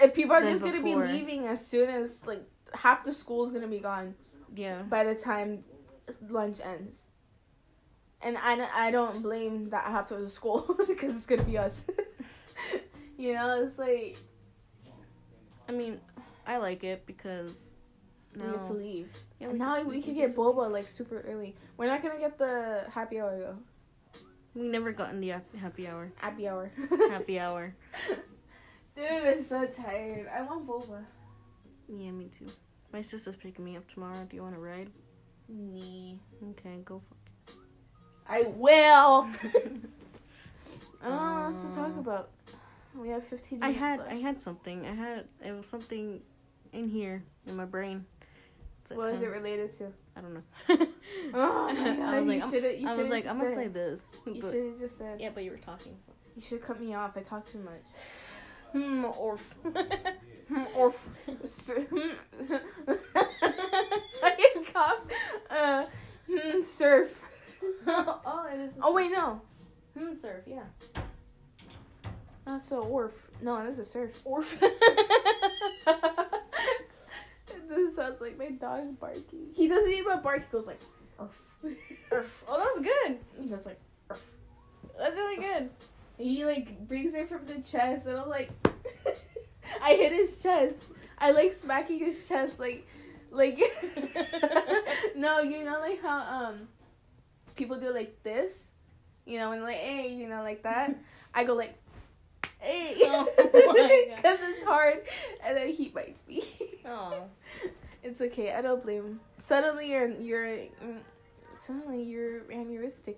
If 0.00 0.14
people 0.14 0.34
are 0.34 0.42
just 0.42 0.64
gonna 0.64 0.82
be 0.82 0.94
leaving 0.94 1.46
as 1.46 1.64
soon 1.66 1.88
as 1.88 2.26
like 2.26 2.42
half 2.74 3.04
the 3.04 3.12
school 3.12 3.44
is 3.44 3.52
gonna 3.52 3.68
be 3.68 3.78
gone 3.78 4.14
Yeah. 4.54 4.82
by 4.82 5.04
the 5.04 5.14
time 5.14 5.64
lunch 6.28 6.60
ends. 6.60 7.06
And 8.22 8.38
I, 8.38 8.66
I 8.74 8.90
don't 8.90 9.22
blame 9.22 9.66
that 9.66 9.84
half 9.84 10.10
of 10.10 10.20
the 10.20 10.28
school 10.28 10.76
because 10.88 11.14
it's 11.14 11.26
gonna 11.26 11.44
be 11.44 11.58
us. 11.58 11.84
you 13.18 13.34
know, 13.34 13.62
it's 13.62 13.78
like 13.78 14.16
I 15.68 15.72
mean, 15.72 16.00
I 16.46 16.58
like 16.58 16.84
it 16.84 17.06
because 17.06 17.70
we 18.34 18.40
get 18.40 18.64
to 18.64 18.72
leave. 18.72 19.08
Yeah, 19.40 19.50
and 19.50 19.58
now 19.58 19.82
we, 19.82 20.02
can 20.02 20.14
get 20.14 20.34
boba 20.34 20.70
like 20.70 20.88
super 20.88 21.20
early. 21.20 21.54
We're 21.76 21.86
not 21.86 22.02
gonna 22.02 22.18
get 22.18 22.38
the 22.38 22.84
happy 22.92 23.20
hour 23.20 23.38
though. 23.38 23.56
we 24.54 24.68
never 24.68 24.92
gotten 24.92 25.20
the 25.20 25.34
happy 25.58 25.86
hour. 25.88 26.12
Happy 26.16 26.48
hour. 26.48 26.70
Happy 27.10 27.38
hour. 27.44 27.74
Dude, 28.96 29.06
I'm 29.06 29.42
so 29.42 29.66
tired. 29.66 30.28
I 30.28 30.42
want 30.42 30.66
boba. 30.66 31.04
Yeah, 31.88 32.10
me 32.10 32.26
too. 32.26 32.46
My 32.92 33.02
sister's 33.02 33.36
picking 33.36 33.64
me 33.64 33.76
up 33.76 33.86
tomorrow. 33.88 34.26
Do 34.28 34.36
you 34.36 34.42
want 34.42 34.54
to 34.54 34.60
ride? 34.60 34.90
Nee. 35.48 36.18
Okay, 36.50 36.78
go 36.84 37.02
I 38.26 38.44
will. 38.56 39.28
I 41.02 41.08
don't 41.08 41.16
know 41.16 41.34
what 41.34 41.42
else 41.42 41.62
to 41.62 41.74
talk 41.74 41.96
about. 41.98 42.30
We 42.94 43.08
have 43.08 43.24
15 43.24 43.62
I 43.62 43.70
had 43.70 43.98
left. 43.98 44.12
I 44.12 44.14
had 44.14 44.40
something. 44.40 44.86
I 44.86 44.94
had 44.94 45.24
it 45.44 45.52
was 45.52 45.66
something 45.66 46.20
in 46.72 46.88
here 46.88 47.22
in 47.46 47.56
my 47.56 47.64
brain. 47.64 48.06
What 48.88 49.12
was 49.12 49.22
it 49.22 49.26
related 49.30 49.72
to? 49.74 49.92
I 50.16 50.20
don't 50.20 50.34
know. 50.34 50.42
Oh 51.34 51.72
my 51.72 51.74
god, 51.96 52.00
I 52.00 52.18
was 52.18 52.28
like, 52.28 52.36
you 52.38 52.42
I'm- 52.42 52.50
should 52.50 52.80
You 52.80 52.88
I 52.88 52.96
was 52.96 53.10
like, 53.10 53.26
I'm 53.26 53.38
gonna 53.38 53.54
say 53.54 53.68
this. 53.68 54.10
You 54.26 54.40
should 54.40 54.64
have 54.70 54.78
just 54.78 54.98
said. 54.98 55.20
yeah, 55.20 55.30
but 55.34 55.42
you 55.44 55.50
were 55.50 55.56
talking. 55.58 55.96
So. 56.04 56.12
You 56.36 56.42
should 56.42 56.62
cut 56.62 56.80
me 56.80 56.94
off. 56.94 57.16
I 57.16 57.20
talk 57.22 57.46
too 57.46 57.58
much. 57.60 57.82
Hmm. 58.72 59.04
Orf. 59.04 59.54
Hmm, 60.48 60.64
Orf. 60.76 61.08
I 64.22 64.30
can 64.36 64.64
cough. 64.72 64.98
Uh, 65.48 65.86
hmm, 66.30 66.60
surf. 66.60 67.22
oh, 67.86 68.46
it 68.52 68.60
is. 68.60 68.74
Oh 68.82 68.92
wait, 68.92 69.10
no. 69.10 69.40
Hmm. 69.98 70.14
Surf. 70.14 70.42
Yeah. 70.46 70.64
That's 72.44 72.70
a 72.72 72.76
orf. 72.76 73.12
No, 73.40 73.62
that's 73.64 73.78
a 73.78 73.84
surf. 73.86 74.20
Orf. 74.26 74.54
Sounds 77.94 78.20
like 78.20 78.38
my 78.38 78.50
dog 78.50 78.98
barking. 78.98 79.48
He 79.54 79.68
doesn't 79.68 79.92
even 79.92 80.20
bark. 80.20 80.44
He 80.46 80.52
goes 80.52 80.66
like, 80.66 80.80
orf. 81.18 81.30
Orf. 82.10 82.44
Oh, 82.48 82.58
that 82.58 82.66
was 82.66 82.80
good. 82.80 83.18
He 83.40 83.48
goes 83.48 83.64
like, 83.64 83.80
That's 84.98 85.16
really 85.16 85.42
good. 85.42 85.70
he 86.18 86.44
like 86.44 86.86
brings 86.86 87.14
it 87.14 87.28
from 87.28 87.46
the 87.46 87.60
chest, 87.60 88.06
and 88.06 88.18
I'm 88.18 88.28
like, 88.28 88.50
I 89.82 89.94
hit 89.94 90.12
his 90.12 90.42
chest. 90.42 90.84
I 91.18 91.30
like 91.30 91.52
smacking 91.52 91.98
his 91.98 92.28
chest, 92.28 92.60
like, 92.60 92.86
like. 93.30 93.58
no, 95.16 95.40
you 95.40 95.64
know, 95.64 95.78
like 95.80 96.02
how 96.02 96.18
um, 96.18 96.68
people 97.56 97.78
do 97.78 97.92
like 97.92 98.22
this, 98.22 98.70
you 99.24 99.38
know, 99.38 99.52
and 99.52 99.62
like, 99.62 99.76
hey, 99.76 100.12
you 100.12 100.28
know, 100.28 100.42
like 100.42 100.62
that. 100.64 100.94
I 101.32 101.44
go 101.44 101.54
like, 101.54 101.74
hey, 102.58 102.94
Oh 103.04 103.28
because 104.16 104.38
it's 104.42 104.64
hard, 104.64 105.00
and 105.44 105.56
then 105.56 105.68
he 105.68 105.88
bites 105.88 106.22
me. 106.28 106.42
Oh. 106.86 107.24
It's 108.04 108.20
okay. 108.20 108.52
I 108.52 108.60
don't 108.60 108.82
blame. 108.82 109.18
Suddenly 109.36 109.90
you're 109.90 110.08
you're 110.08 110.46
mm, 110.46 111.00
suddenly 111.56 112.02
you're 112.02 112.42
aneurystic. 112.42 113.16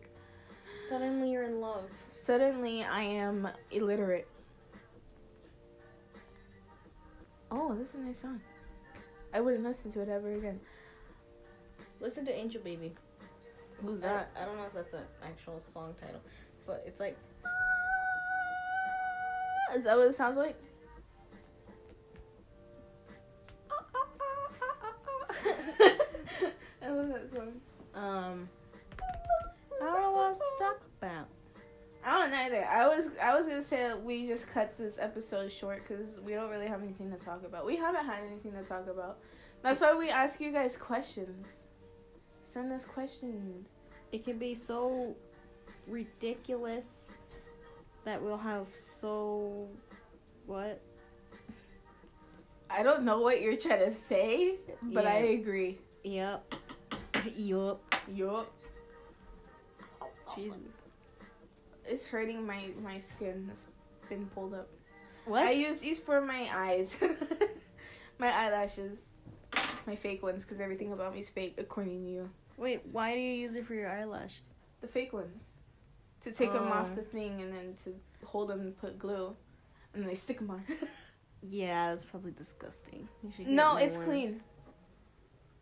Suddenly 0.88 1.32
you're 1.32 1.42
in 1.42 1.60
love. 1.60 1.90
Suddenly 2.06 2.84
I 2.84 3.02
am 3.02 3.48
illiterate. 3.72 4.28
Oh, 7.50 7.74
this 7.74 7.90
is 7.90 7.94
a 7.96 7.98
nice 7.98 8.20
song. 8.20 8.40
I 9.34 9.40
wouldn't 9.40 9.64
listen 9.64 9.90
to 9.92 10.02
it 10.02 10.08
ever 10.08 10.32
again. 10.32 10.60
Listen 12.00 12.24
to 12.24 12.32
Angel 12.32 12.60
Baby. 12.62 12.94
Who's 13.82 14.04
I, 14.04 14.08
that? 14.08 14.30
I 14.40 14.44
don't 14.44 14.56
know 14.56 14.64
if 14.64 14.72
that's 14.72 14.94
an 14.94 15.02
actual 15.24 15.58
song 15.58 15.94
title, 16.00 16.20
but 16.64 16.84
it's 16.86 17.00
like 17.00 17.16
Is 19.74 19.84
that 19.84 19.96
what 19.96 20.06
it 20.06 20.14
sounds 20.14 20.36
like? 20.36 20.56
Love 26.96 27.08
that 27.08 27.30
song. 27.30 27.60
um. 27.94 28.48
I 29.80 29.84
don't 29.84 30.02
know 30.02 30.12
what 30.12 30.26
else 30.28 30.38
to 30.38 30.44
talk 30.58 30.80
about. 31.02 31.28
I 32.04 32.20
don't 32.20 32.32
either. 32.32 32.64
I 32.66 32.86
was 32.86 33.10
I 33.20 33.36
was 33.36 33.48
gonna 33.48 33.62
say 33.62 33.82
that 33.88 34.02
we 34.02 34.26
just 34.26 34.48
cut 34.48 34.76
this 34.78 34.98
episode 34.98 35.50
short 35.50 35.82
because 35.86 36.20
we 36.20 36.32
don't 36.32 36.48
really 36.50 36.68
have 36.68 36.82
anything 36.82 37.10
to 37.10 37.18
talk 37.18 37.44
about. 37.44 37.66
We 37.66 37.76
haven't 37.76 38.06
had 38.06 38.20
anything 38.26 38.52
to 38.52 38.62
talk 38.62 38.88
about. 38.88 39.18
That's 39.62 39.80
why 39.80 39.94
we 39.94 40.08
ask 40.10 40.40
you 40.40 40.52
guys 40.52 40.76
questions. 40.76 41.64
Send 42.42 42.72
us 42.72 42.84
questions. 42.84 43.70
It 44.12 44.24
can 44.24 44.38
be 44.38 44.54
so 44.54 45.16
ridiculous 45.88 47.18
that 48.04 48.22
we'll 48.22 48.38
have 48.38 48.68
so 48.76 49.68
what? 50.46 50.80
I 52.70 52.82
don't 52.82 53.02
know 53.02 53.20
what 53.20 53.40
you're 53.42 53.56
trying 53.56 53.80
to 53.80 53.92
say, 53.92 54.56
but 54.82 55.06
I 55.06 55.18
agree. 55.18 55.78
Yep. 56.04 56.54
yup. 57.36 57.94
Yup. 58.12 58.50
Jesus. 60.34 60.82
It's 61.86 62.06
hurting 62.06 62.46
my 62.46 62.60
my 62.82 62.98
skin. 62.98 63.48
It's 63.52 63.66
been 64.08 64.26
pulled 64.26 64.54
up. 64.54 64.68
What? 65.24 65.44
I 65.44 65.50
use 65.52 65.80
these 65.80 65.98
for 65.98 66.20
my 66.20 66.48
eyes, 66.54 66.98
my 68.18 68.30
eyelashes, 68.30 69.00
my 69.86 69.96
fake 69.96 70.22
ones, 70.22 70.44
because 70.44 70.60
everything 70.60 70.92
about 70.92 71.14
me 71.14 71.20
is 71.20 71.28
fake 71.28 71.54
according 71.58 72.04
to 72.04 72.10
you. 72.10 72.30
Wait, 72.56 72.82
why 72.92 73.14
do 73.14 73.20
you 73.20 73.32
use 73.34 73.54
it 73.56 73.66
for 73.66 73.74
your 73.74 73.90
eyelashes? 73.90 74.54
The 74.80 74.86
fake 74.86 75.12
ones. 75.12 75.44
To 76.22 76.32
take 76.32 76.52
them 76.52 76.70
off 76.72 76.90
Oh. 76.92 76.94
the 76.96 77.02
thing 77.02 77.40
and 77.40 77.52
then 77.52 77.74
to 77.84 77.94
hold 78.26 78.48
them 78.48 78.60
and 78.60 78.76
put 78.78 78.98
glue. 78.98 79.36
And 79.94 80.02
then 80.02 80.08
they 80.08 80.14
stick 80.16 80.38
them 80.38 80.50
on. 80.50 80.62
Yeah, 81.48 81.90
that's 81.90 82.02
probably 82.02 82.32
disgusting. 82.32 83.06
You 83.22 83.30
should 83.36 83.46
no, 83.46 83.76
it's 83.76 83.96
ones. 83.98 84.08
clean. 84.08 84.40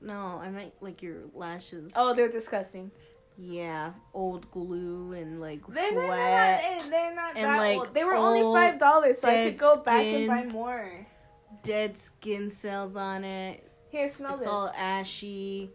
No, 0.05 0.39
I 0.43 0.51
meant 0.51 0.73
like 0.81 1.03
your 1.03 1.23
lashes. 1.35 1.93
Oh, 1.97 2.13
they're 2.15 2.29
disgusting. 2.29 2.91
Yeah, 3.37 3.95
old 4.13 4.49
glue 4.51 5.13
and 5.13 5.41
like 5.41 5.67
They're, 5.67 5.91
sweat. 5.91 6.09
they're 6.09 6.59
eh, 6.61 6.79
not, 6.79 6.91
they're 6.91 7.15
not 7.15 7.37
and, 7.37 7.45
that 7.47 7.57
like, 7.57 7.79
old. 7.79 7.95
They 7.95 8.05
were 8.05 8.15
only 8.15 8.43
five 8.43 8.79
dollars, 8.79 9.19
so 9.19 9.29
I 9.29 9.45
could 9.45 9.59
go 9.59 9.79
back 9.79 10.05
and 10.05 10.29
buy 10.29 10.45
more. 10.45 10.89
dead 11.65 11.99
skin 11.99 12.51
cells 12.51 12.95
on 12.95 13.25
it. 13.25 13.69
Here, 13.89 14.09
smell 14.09 14.35
it's 14.35 14.45
this. 14.45 14.47
It's 14.47 14.53
all 14.53 14.73
ashy. 14.79 15.71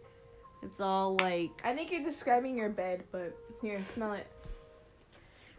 It's 0.62 0.80
all 0.80 1.16
like. 1.20 1.50
I 1.64 1.74
think 1.74 1.90
you're 1.92 2.04
describing 2.04 2.56
your 2.56 2.70
bed, 2.70 3.04
but 3.12 3.36
here, 3.60 3.82
smell 3.82 4.14
it. 4.14 4.26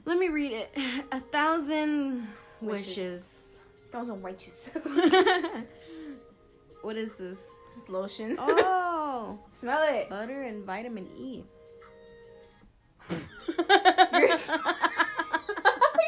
Let 0.06 0.18
me 0.18 0.30
read 0.30 0.54
it. 0.54 0.76
A 1.12 1.20
thousand 1.20 2.28
Wishes. 2.62 2.88
wishes. 2.88 3.60
Thousand 3.92 4.22
wishes. 4.24 4.72
what 6.82 6.96
is 6.98 7.16
this? 7.18 7.48
Lotion. 7.90 8.36
Oh, 8.40 9.40
Smell 9.54 9.84
it. 9.94 10.10
butter 10.10 10.42
and 10.44 10.64
vitamin 10.66 11.08
E. 11.18 11.44
You're 13.10 13.18
so, 14.38 14.54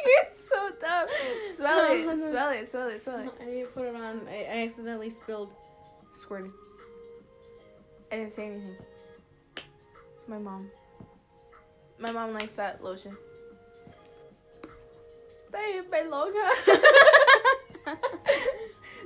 you're 0.05 0.29
so 0.49 0.69
dumb. 0.81 1.07
Smell 1.53 1.77
No, 1.77 1.93
it. 1.93 2.05
no. 2.05 2.15
Smell 2.31 2.49
it. 2.51 2.67
Smell 2.69 2.87
it. 2.89 3.01
Smell 3.01 3.19
it. 3.19 3.29
I 3.41 3.45
need 3.45 3.61
to 3.61 3.67
put 3.67 3.85
it 3.85 3.95
on. 3.95 4.21
I, 4.29 4.45
I 4.49 4.63
accidentally 4.65 5.09
spilled. 5.09 5.53
Squirted. 6.13 6.51
I 8.11 8.15
didn't 8.17 8.31
say 8.33 8.45
anything. 8.47 8.75
It's 9.57 10.27
my 10.27 10.37
mom. 10.37 10.69
My 11.99 12.11
mom 12.11 12.33
likes 12.33 12.55
that 12.55 12.83
lotion. 12.83 13.15
They 15.51 15.81
been 15.91 16.09
long. 16.09 16.33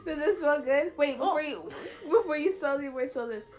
Does 0.08 0.20
this 0.20 0.40
smell 0.40 0.62
good? 0.62 0.94
Wait, 0.96 1.18
oh. 1.20 1.26
before 1.26 1.42
you 1.42 1.70
before 2.10 2.38
you 2.38 2.54
smell 2.54 2.78
the 2.78 2.88
wait, 2.88 3.10
smell 3.12 3.28
this. 3.28 3.56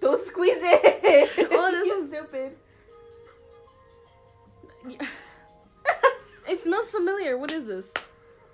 Don't 0.00 0.20
squeeze 0.20 0.58
it. 0.60 1.30
Oh, 1.52 1.70
this 1.72 1.88
is- 2.04 2.10
stupid. 2.10 2.56
It 6.48 6.56
smells 6.56 6.90
familiar. 6.92 7.36
What 7.36 7.50
is 7.52 7.66
this? 7.66 7.92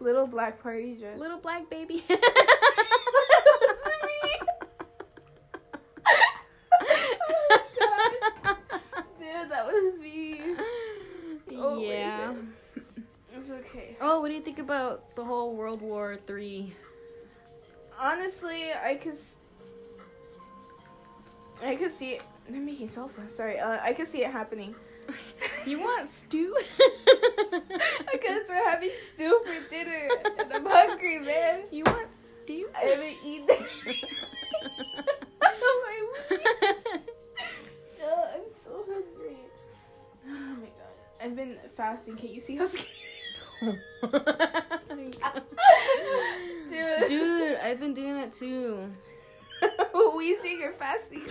Little 0.00 0.26
black 0.26 0.62
party 0.62 0.96
dress. 0.96 1.18
Little 1.20 1.38
black 1.38 1.68
baby. 1.68 2.02
Dude, 2.08 2.18
that 9.50 9.66
was 9.66 9.98
me. 10.00 10.40
Oh, 11.52 11.78
wait, 11.80 11.88
yeah. 11.88 12.34
It's 13.36 13.50
okay. 13.50 13.96
Oh, 14.00 14.20
what 14.20 14.28
do 14.28 14.34
you 14.34 14.40
think 14.40 14.55
about 14.66 15.14
the 15.14 15.22
whole 15.22 15.54
World 15.54 15.80
War 15.80 16.18
Three? 16.26 16.74
Honestly, 17.96 18.72
I 18.74 18.96
could. 18.96 19.14
I 21.62 21.76
could 21.76 21.92
see 21.92 22.14
it. 22.14 22.24
They're 22.48 22.60
making 22.60 22.88
salsa. 22.88 23.30
Sorry, 23.30 23.60
uh, 23.60 23.78
I 23.80 23.92
could 23.92 24.08
see 24.08 24.24
it 24.24 24.30
happening. 24.30 24.74
You 25.66 25.80
want 25.80 26.06
stew? 26.06 26.54
Because 28.12 28.48
we're 28.48 28.70
having 28.70 28.90
stew 29.14 29.34
for 29.44 29.68
dinner, 29.68 30.08
and 30.38 30.52
I'm 30.52 30.64
hungry, 30.64 31.18
man. 31.18 31.64
You 31.72 31.82
want 31.84 32.14
stew? 32.14 32.68
I 32.74 32.80
haven't 32.94 33.16
eaten. 33.24 33.48
oh 35.42 35.74
my. 35.82 36.38
Oh, 38.04 38.28
I'm 38.34 38.48
so 38.48 38.84
hungry. 38.86 39.38
Oh 40.28 40.54
my 40.62 40.70
god. 40.78 40.96
I've 41.20 41.34
been 41.34 41.58
fasting. 41.76 42.14
Can't 42.16 42.32
you 42.32 42.40
see 42.40 42.56
how 42.56 42.66
skinny? 42.66 43.05
Dude. 43.60 43.78
Dude, 47.08 47.58
I've 47.58 47.80
been 47.80 47.94
doing 47.94 48.14
that 48.16 48.32
too. 48.32 48.90
Wheezing 50.16 50.62
or 50.62 50.72
fasting? 50.72 51.22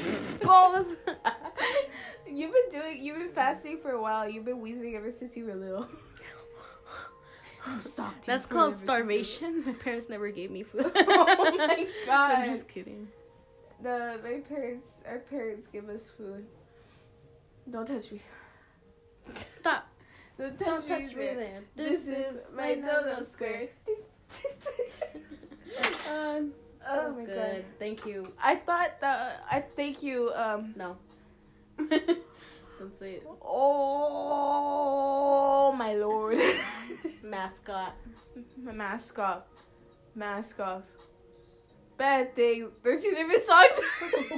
Balls. 0.41 0.87
you've 2.27 2.51
been 2.51 2.81
doing. 2.81 3.03
You've 3.03 3.17
been 3.17 3.31
fasting 3.31 3.79
for 3.79 3.91
a 3.91 4.01
while. 4.01 4.27
You've 4.27 4.45
been 4.45 4.61
wheezing 4.61 4.95
ever 4.95 5.11
since 5.11 5.37
you 5.37 5.45
were 5.45 5.55
little. 5.55 5.87
That's 8.25 8.45
called 8.45 8.77
starvation. 8.77 9.63
My 9.65 9.73
parents 9.73 10.09
never 10.09 10.29
gave 10.29 10.51
me 10.51 10.63
food. 10.63 10.91
oh 10.95 11.55
my 11.57 11.87
god! 12.05 12.31
I'm 12.31 12.47
just 12.47 12.67
kidding. 12.67 13.07
The 13.81 14.19
my 14.23 14.39
parents, 14.47 15.01
our 15.07 15.19
parents 15.19 15.67
give 15.67 15.89
us 15.89 16.09
food. 16.09 16.45
Don't 17.69 17.87
touch 17.87 18.11
me. 18.11 18.21
Stop. 19.35 19.87
Don't 20.37 20.59
touch, 20.59 20.67
Don't 20.67 20.83
me, 20.83 21.05
touch 21.05 21.15
me 21.15 21.25
there. 21.25 21.35
there. 21.35 21.61
This 21.75 22.07
is 22.07 22.47
my 22.55 22.75
dodo 22.75 23.23
square. 23.23 23.69
Um, 26.09 26.53
oh 26.87 27.11
my 27.13 27.25
good. 27.25 27.35
god! 27.35 27.65
Thank 27.79 28.05
you. 28.05 28.31
I 28.41 28.55
thought 28.55 29.01
that 29.01 29.43
I 29.51 29.59
thank 29.61 30.01
you. 30.03 30.31
Um. 30.33 30.73
No. 30.77 30.97
Don't 31.89 32.95
say 32.95 33.13
it. 33.15 33.23
Oh 34.41 34.53
my 35.77 35.95
lord. 35.95 36.37
Mascot. 37.23 37.93
My 38.61 38.71
Mascot. 38.71 39.45
Mask 40.15 40.59
off. 40.61 40.83
Bad 41.97 42.33
thing. 42.35 42.69
There's 42.83 43.03
two 43.03 43.11
different 43.11 43.43
songs. 43.43 43.79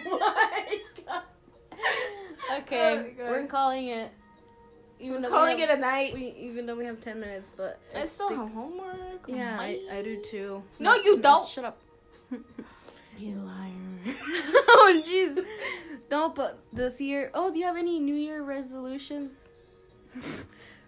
oh 0.07 0.17
my 0.19 0.79
god. 1.05 1.23
Okay, 2.61 2.91
Oh 2.93 3.03
my 3.03 3.09
God. 3.09 3.29
we're 3.29 3.45
calling 3.47 3.87
it. 3.89 4.11
Even 4.99 5.21
We're 5.21 5.29
calling 5.29 5.57
we 5.57 5.63
it 5.63 5.69
a 5.69 5.77
night. 5.77 6.13
we 6.13 6.33
even 6.37 6.65
though 6.65 6.75
we 6.75 6.85
have 6.85 6.99
ten 6.99 7.19
minutes, 7.19 7.51
but 7.55 7.79
I 7.95 8.05
still 8.05 8.29
the- 8.29 8.35
have 8.37 8.51
homework. 8.51 9.25
Yeah, 9.27 9.57
I, 9.59 9.79
I 9.91 10.01
do 10.01 10.21
too. 10.21 10.63
No, 10.79 10.95
you 10.95 11.19
don't. 11.19 11.47
Shut 11.47 11.65
up. 11.65 11.79
You 13.17 13.33
liar. 13.37 13.71
oh 14.67 15.01
jeez. 15.07 15.43
No, 16.11 16.29
but 16.29 16.59
this 16.71 17.01
year. 17.01 17.31
Oh, 17.33 17.51
do 17.51 17.57
you 17.57 17.65
have 17.65 17.75
any 17.75 17.99
New 17.99 18.13
Year 18.13 18.43
resolutions? 18.43 19.49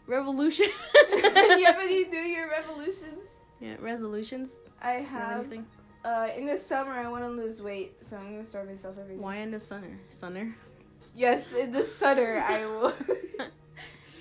Revolution. 0.05 0.68
Do 1.12 1.18
you 1.18 1.66
have 1.66 1.80
any 1.80 2.05
New 2.05 2.20
Year 2.20 2.49
revolutions? 2.49 3.30
Yeah, 3.60 3.76
resolutions. 3.80 4.57
I 4.82 4.91
have 4.93 5.51
have. 5.51 5.66
Uh, 6.05 6.30
in 6.38 6.45
the 6.45 6.57
summer, 6.57 6.91
I 6.91 7.07
want 7.10 7.24
to 7.24 7.30
lose 7.30 7.62
weight, 7.62 7.97
so 8.01 8.16
I'm 8.18 8.32
gonna 8.32 8.45
starve 8.45 8.70
myself 8.70 8.97
every 8.99 9.16
day. 9.16 9.22
Why 9.22 9.38
in 9.38 9.51
the 9.51 9.60
summer? 9.60 9.97
Summer. 10.12 10.55
Yes, 11.16 11.53
in 11.53 11.72
the 11.72 11.84
summer 11.84 12.39
I 12.39 12.66
will. 12.66 12.93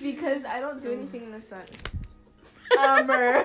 Because 0.02 0.44
I 0.44 0.60
don't 0.60 0.82
do 0.82 0.92
anything 0.92 1.22
in 1.24 1.32
the 1.32 1.40
sun. 1.40 1.62
Summer. 2.74 3.44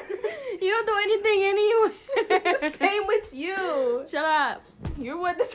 You 0.61 0.69
don't 0.71 0.85
do 0.87 0.97
anything 1.01 1.43
anyway. 1.43 2.69
Same 2.71 3.07
with 3.07 3.29
you. 3.33 4.05
Shut 4.09 4.25
up. 4.25 4.63
You're 4.97 5.17
what 5.17 5.37
the. 5.37 5.45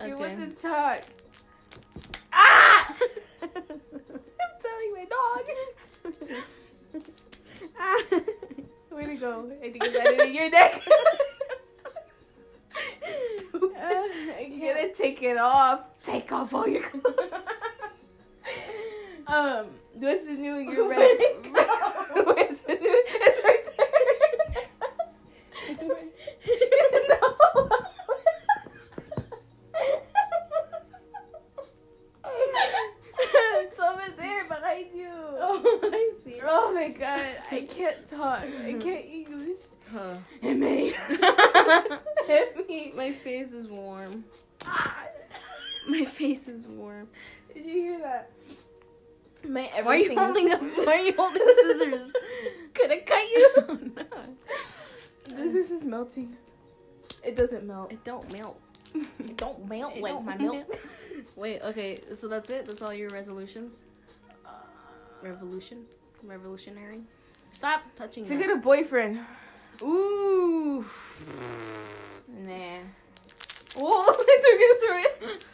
You're 0.06 0.16
what 0.16 0.36
the 0.38 0.46
talk. 0.56 1.02
Ah! 2.32 2.94
I'm 3.42 3.50
telling 4.62 4.92
my 4.94 5.06
dog. 5.10 5.44
Ah! 7.78 8.02
Way 8.90 9.06
to 9.06 9.14
go. 9.16 9.50
I 9.62 9.70
think 9.70 9.84
it's 9.84 9.94
better 9.96 10.16
than 10.16 10.34
your 10.34 10.50
neck. 10.50 10.82
Stupid. 13.36 13.70
Uh, 13.76 13.80
I 13.80 14.48
You 14.50 14.58
can't- 14.60 14.76
gotta 14.76 14.92
take 14.94 15.22
it 15.22 15.36
off. 15.38 15.80
Take 16.02 16.32
off 16.32 16.52
all 16.54 16.66
your 16.68 16.82
clothes. 16.82 17.14
Um, 19.26 19.66
what's 19.94 20.26
the 20.26 20.34
new 20.34 20.56
year? 20.56 20.86
Where'd 20.86 20.98
Re- 20.98 21.16
it 21.18 21.46
what's 22.26 22.66
new? 22.68 22.76
It's 22.78 23.44
right 23.44 23.64
there. 23.76 23.86
it's 33.62 33.78
over 33.80 34.10
there 34.16 34.44
behind 34.44 34.86
you. 34.94 35.10
Oh, 35.12 35.80
I 35.82 36.12
see. 36.24 36.40
Oh 36.42 36.72
my 36.72 36.88
god, 36.88 37.36
I 37.50 37.62
can't 37.62 38.06
talk. 38.06 38.40
I 38.42 38.72
can't 38.74 39.04
English. 39.04 39.58
Huh. 39.92 40.14
Hit 40.40 40.56
me. 40.56 40.92
Hit 42.26 42.68
me. 42.68 42.92
My 42.94 43.12
face 43.12 43.52
is 43.52 43.66
warm. 43.68 44.24
Ah. 44.64 45.04
My 45.88 46.04
face 46.04 46.46
is 46.48 46.66
warm. 46.66 47.08
Did 47.52 47.66
you 47.66 47.72
hear 47.72 47.98
that? 48.00 48.30
My 49.48 49.62
Why 49.82 49.96
are 49.96 49.96
you 49.96 50.18
holding 50.18 50.50
up? 50.52 50.60
Why 50.60 50.94
are 50.94 50.98
you 51.04 51.12
holding 51.16 51.42
scissors? 51.62 52.12
Could 52.74 52.90
I 52.92 52.98
cut 53.00 53.22
you? 53.22 53.50
Oh, 55.32 55.36
no. 55.36 55.44
This, 55.44 55.52
this 55.52 55.70
is 55.70 55.84
melting. 55.84 56.32
It 57.22 57.36
doesn't 57.36 57.64
melt. 57.64 57.92
It 57.92 58.02
don't 58.04 58.30
melt. 58.32 58.60
It 59.20 59.36
don't 59.36 59.68
melt 59.68 59.94
It 59.96 60.02
like 60.02 60.12
don't 60.12 60.24
my 60.26 60.36
milk. 60.36 60.66
Wait, 61.36 61.62
okay, 61.62 61.98
so 62.14 62.26
that's 62.26 62.50
it? 62.50 62.66
That's 62.66 62.82
all 62.82 62.92
your 62.92 63.10
resolutions? 63.10 63.84
Uh. 64.44 64.48
Revolution? 65.22 65.84
Revolutionary? 66.24 67.02
Stop 67.52 67.82
touching 67.94 68.24
To 68.24 68.30
that. 68.30 68.38
get 68.40 68.50
a 68.50 68.56
boyfriend. 68.56 69.20
Ooh. 69.82 70.84
Nah. 72.28 72.78
Oh, 73.76 74.24
they're 74.42 74.58
gonna 74.58 74.80
throw 74.82 75.28
it. 75.30 75.44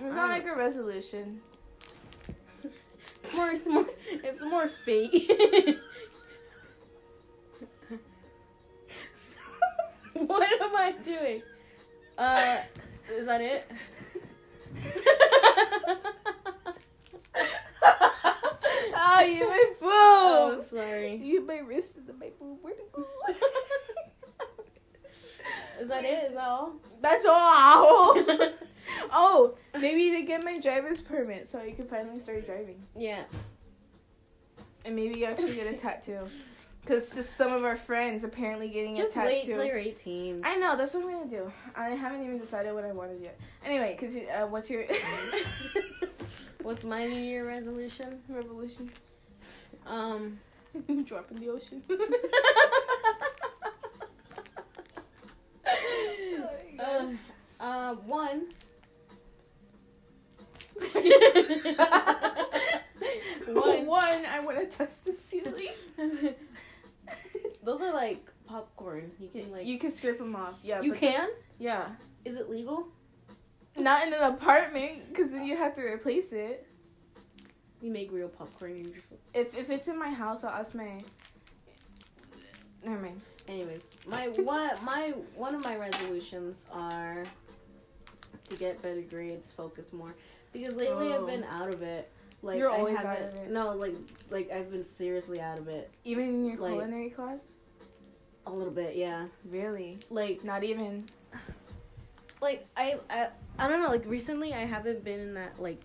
It's 0.00 0.14
not 0.14 0.30
like 0.30 0.46
a 0.46 0.56
resolution. 0.56 1.40
It's 3.22 3.36
more, 3.36 3.50
it's 3.50 3.66
more, 3.66 3.86
it's 4.22 4.42
more 4.42 4.68
fate. 4.68 5.78
what 10.14 10.62
am 10.62 10.76
I 10.76 10.92
doing? 11.04 11.42
Uh, 12.16 12.58
is 13.12 13.26
that 13.26 13.40
it? 13.40 13.70
Ah, 18.96 19.22
you 19.22 19.48
my 19.48 19.64
boo. 19.80 19.86
oh, 19.86 20.60
sorry. 20.60 21.16
You 21.16 21.44
my 21.46 21.58
wrist 21.58 21.96
and 21.96 22.18
my 22.18 22.30
boo. 22.38 22.58
Where'd 22.62 22.78
it 22.78 22.92
go? 22.92 23.04
Is 25.80 25.88
that 25.88 26.04
it? 26.04 26.30
Is 26.30 26.34
that 26.34 26.44
all? 26.44 26.74
That's 27.00 27.24
all. 27.24 28.14
Oh, 29.12 29.54
maybe 29.78 30.10
to 30.18 30.22
get 30.22 30.44
my 30.44 30.58
driver's 30.58 31.00
permit 31.00 31.46
so 31.46 31.58
I 31.58 31.72
can 31.72 31.86
finally 31.86 32.20
start 32.20 32.46
driving. 32.46 32.82
Yeah. 32.96 33.24
And 34.84 34.94
maybe 34.94 35.18
you 35.18 35.24
actually 35.26 35.54
get 35.54 35.66
a 35.66 35.74
tattoo. 35.74 36.28
Because 36.80 37.08
some 37.08 37.52
of 37.52 37.64
our 37.64 37.76
friends 37.76 38.24
apparently 38.24 38.68
getting 38.68 38.94
Just 38.94 39.12
a 39.12 39.20
tattoo. 39.20 39.30
Just 39.36 39.48
wait 39.48 39.54
till 39.54 39.64
you're 39.64 39.78
18. 39.78 40.42
I 40.44 40.56
know, 40.56 40.76
that's 40.76 40.92
what 40.92 41.04
I'm 41.04 41.12
gonna 41.12 41.30
do. 41.30 41.50
I 41.74 41.90
haven't 41.90 42.22
even 42.22 42.38
decided 42.38 42.74
what 42.74 42.84
I 42.84 42.92
wanted 42.92 43.22
yet. 43.22 43.38
Anyway, 43.64 43.96
because 43.98 44.16
uh, 44.16 44.46
what's 44.46 44.68
your 44.68 44.84
What's 46.62 46.84
my 46.84 47.06
New 47.06 47.20
Year 47.20 47.46
resolution? 47.46 48.20
revolution? 48.28 48.90
Um. 49.86 50.38
Drop 51.04 51.30
in 51.30 51.38
the 51.38 51.48
ocean. 51.50 51.82
Uh, 56.76 57.12
uh, 57.60 57.94
one. 57.94 58.46
One, 63.46 63.86
one. 63.86 64.24
I 64.26 64.40
want 64.40 64.58
to 64.58 64.76
touch 64.76 65.02
the 65.02 65.12
ceiling. 65.12 65.68
Those 67.62 67.80
are 67.82 67.92
like 67.92 68.26
popcorn. 68.46 69.10
You 69.18 69.28
can 69.28 69.52
like. 69.52 69.66
you 69.66 69.78
can 69.78 69.90
scrape 69.90 70.18
them 70.18 70.34
off. 70.36 70.54
Yeah, 70.62 70.80
you 70.80 70.92
can? 70.92 71.12
this- 71.26 71.36
yeah, 71.58 71.86
Is 72.24 72.36
it 72.36 72.50
legal? 72.50 72.88
not 73.76 74.06
in 74.06 74.12
an 74.14 74.22
apartment 74.22 75.08
because 75.08 75.32
then 75.32 75.44
you 75.44 75.56
have 75.56 75.74
to 75.74 75.80
replace 75.82 76.32
it. 76.32 76.66
You 77.82 77.90
make 77.90 78.10
real 78.12 78.28
popcorn. 78.28 78.76
You 78.76 78.84
just. 78.84 79.12
If 79.34 79.54
if 79.56 79.70
it's 79.70 79.88
in 79.88 79.98
my 79.98 80.10
house, 80.10 80.44
I'll 80.44 80.50
ask 80.50 80.74
my. 80.74 80.98
Never 82.84 83.00
mind. 83.00 83.20
Anyways, 83.48 83.96
my 84.06 84.28
what 84.28 84.82
my 84.82 85.12
one 85.36 85.54
of 85.54 85.62
my 85.64 85.76
resolutions 85.76 86.66
are 86.72 87.24
to 88.48 88.56
get 88.56 88.80
better 88.82 89.02
grades, 89.02 89.50
focus 89.50 89.92
more, 89.92 90.14
because 90.54 90.74
lately 90.76 91.12
Oh. 91.12 91.20
I've 91.20 91.26
been 91.26 91.44
out 91.44 91.68
of 91.68 91.82
it. 91.82 92.10
Like 92.42 92.58
You're 92.58 92.70
I 92.70 92.78
always 92.78 92.96
out 92.98 93.04
haven't- 93.18 93.28
of 93.28 93.34
it. 93.44 93.50
No, 93.50 93.72
like 93.74 93.94
like 94.30 94.50
I've 94.50 94.70
been 94.70 94.82
seriously 94.84 95.40
out 95.40 95.58
of 95.58 95.68
it. 95.68 95.90
Even 96.04 96.28
in 96.30 96.44
your 96.46 96.56
Like- 96.58 96.72
culinary 96.72 97.10
class. 97.10 97.52
A 98.46 98.50
little 98.52 98.72
bit, 98.72 98.96
yeah. 98.96 99.26
Really? 99.46 99.98
Like 100.10 100.42
Not 100.44 100.64
even. 100.64 101.06
like 102.40 102.66
I 102.76 102.98
I, 103.10 103.28
I 103.58 103.68
don't 103.68 103.82
know. 103.82 103.88
Like 103.88 104.04
recently, 104.06 104.52
I 104.54 104.64
haven't 104.66 105.04
been 105.04 105.20
in 105.20 105.34
that 105.34 105.60
like 105.60 105.80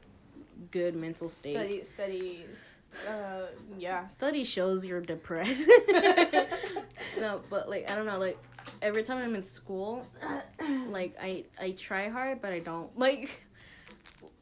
good 0.72 0.96
mental 0.96 1.30
state. 1.30 1.56
Study 1.56 1.84
studies. 1.84 2.68
Uh, 3.08 3.46
yeah. 3.78 4.06
Study 4.08 4.44
shows 4.44 4.84
you're 4.84 5.00
depressed. 5.00 5.70
no, 7.20 7.42
but 7.50 7.70
like 7.70 7.90
I 7.90 7.96
don't 7.96 8.06
know, 8.06 8.18
like 8.20 8.38
every 8.82 9.04
time 9.04 9.20
I'm 9.20 9.36
in 9.36 9.42
school, 9.42 10.06
like 10.88 11.16
I 11.22 11.46
I 11.60 11.72
try 11.72 12.10
hard, 12.10 12.42
but 12.42 12.52
I 12.52 12.60
don't 12.60 12.98
like 13.00 13.42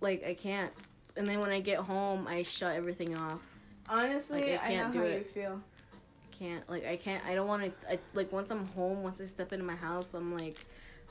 like 0.02 0.24
I 0.26 0.34
can't. 0.34 0.72
And 1.16 1.28
then 1.28 1.40
when 1.40 1.50
I 1.50 1.60
get 1.60 1.80
home, 1.80 2.28
I 2.28 2.44
shut 2.44 2.76
everything 2.76 3.16
off. 3.16 3.42
Honestly, 3.90 4.42
Like, 4.52 4.62
I 4.62 4.66
I, 4.66 4.72
can't 4.74 4.88
know 4.96 5.02
do 5.02 5.08
how 5.08 5.14
it. 5.14 5.18
you 5.20 5.24
feel. 5.26 5.62
I 5.94 6.36
can't 6.36 6.70
like 6.70 6.86
I 6.86 6.96
can't. 6.98 7.26
I 7.26 7.34
don't 7.36 7.48
want 7.48 7.64
to. 7.64 8.00
Like 8.14 8.32
once 8.32 8.52
I'm 8.52 8.66
home, 8.68 9.02
once 9.04 9.20
I 9.22 9.26
step 9.26 9.52
into 9.54 9.66
my 9.66 9.76
house, 9.76 10.14
I'm 10.14 10.34
like, 10.38 10.58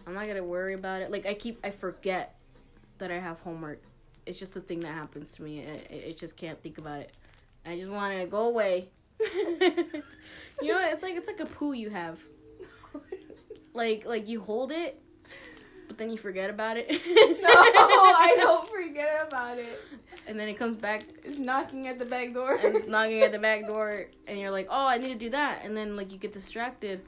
I'm 0.06 0.14
not 0.14 0.28
gonna 0.28 0.44
worry 0.44 0.74
about 0.74 1.02
it. 1.02 1.10
Like 1.10 1.26
I 1.26 1.34
keep, 1.34 1.58
I 1.64 1.70
forget. 1.70 2.34
that 2.98 3.10
I 3.10 3.18
have 3.18 3.40
homework. 3.40 3.80
It's 4.24 4.38
just 4.38 4.56
a 4.56 4.60
thing 4.60 4.80
that 4.80 4.94
happens 4.94 5.32
to 5.36 5.42
me. 5.42 5.64
I, 5.66 5.94
I 5.94 6.08
I 6.08 6.12
just 6.12 6.36
can't 6.36 6.60
think 6.62 6.78
about 6.78 7.00
it. 7.00 7.12
I 7.64 7.76
just 7.78 7.90
want 7.90 8.14
it 8.14 8.20
to 8.20 8.26
go 8.26 8.46
away. 8.48 8.88
you 9.20 10.68
know, 10.72 10.80
it's 10.90 11.02
like 11.02 11.14
it's 11.16 11.26
like 11.28 11.40
a 11.40 11.46
poo 11.46 11.72
you 11.72 11.90
have. 11.90 12.18
Like 13.74 14.06
like 14.06 14.26
you 14.26 14.40
hold 14.40 14.72
it, 14.72 14.98
but 15.86 15.98
then 15.98 16.10
you 16.10 16.16
forget 16.18 16.50
about 16.50 16.76
it. 16.76 16.88
no, 16.90 16.96
I 16.98 18.34
don't 18.38 18.68
forget 18.76 19.26
about 19.28 19.58
it. 19.58 19.82
And 20.26 20.38
then 20.38 20.48
it 20.48 20.54
comes 20.58 20.74
back 20.76 21.04
It's 21.24 21.38
knocking 21.38 21.86
at 21.86 21.98
the 21.98 22.04
back 22.04 22.34
door. 22.34 22.56
and 22.56 22.74
it's 22.76 22.86
knocking 22.86 23.22
at 23.22 23.32
the 23.32 23.38
back 23.38 23.66
door, 23.72 24.06
and 24.26 24.38
you're 24.38 24.50
like, 24.50 24.66
oh, 24.70 24.86
I 24.86 24.98
need 24.98 25.08
to 25.08 25.14
do 25.18 25.30
that, 25.30 25.60
and 25.64 25.76
then 25.76 25.96
like 25.96 26.10
you 26.12 26.18
get 26.18 26.32
distracted, 26.32 27.00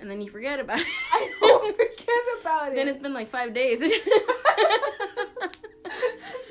and 0.00 0.10
then 0.10 0.20
you 0.20 0.28
forget 0.30 0.58
about 0.60 0.80
it. 0.80 0.86
I 1.12 1.32
don't 1.40 1.76
forget 1.76 2.22
about 2.40 2.68
it. 2.72 2.74
Then 2.74 2.88
it's 2.88 2.98
been 2.98 3.14
like 3.14 3.28
five 3.28 3.54
days. 3.54 3.80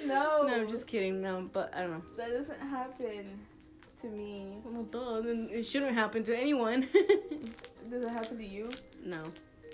no, 0.05 0.43
no, 0.43 0.47
I'm 0.53 0.67
just 0.69 0.87
kidding. 0.87 1.21
No, 1.21 1.49
but 1.51 1.73
I 1.75 1.81
don't 1.81 1.91
know. 1.91 2.01
that 2.17 2.31
doesn't 2.31 2.59
happen 2.69 3.25
to 4.01 4.07
me. 4.07 4.57
Well, 4.63 4.83
duh, 4.83 5.21
then 5.21 5.49
it 5.51 5.63
shouldn't 5.63 5.93
happen 5.93 6.23
to 6.25 6.37
anyone. 6.37 6.87
Does 7.89 8.03
it 8.03 8.09
happen 8.09 8.37
to 8.37 8.45
you? 8.45 8.71
no. 9.03 9.21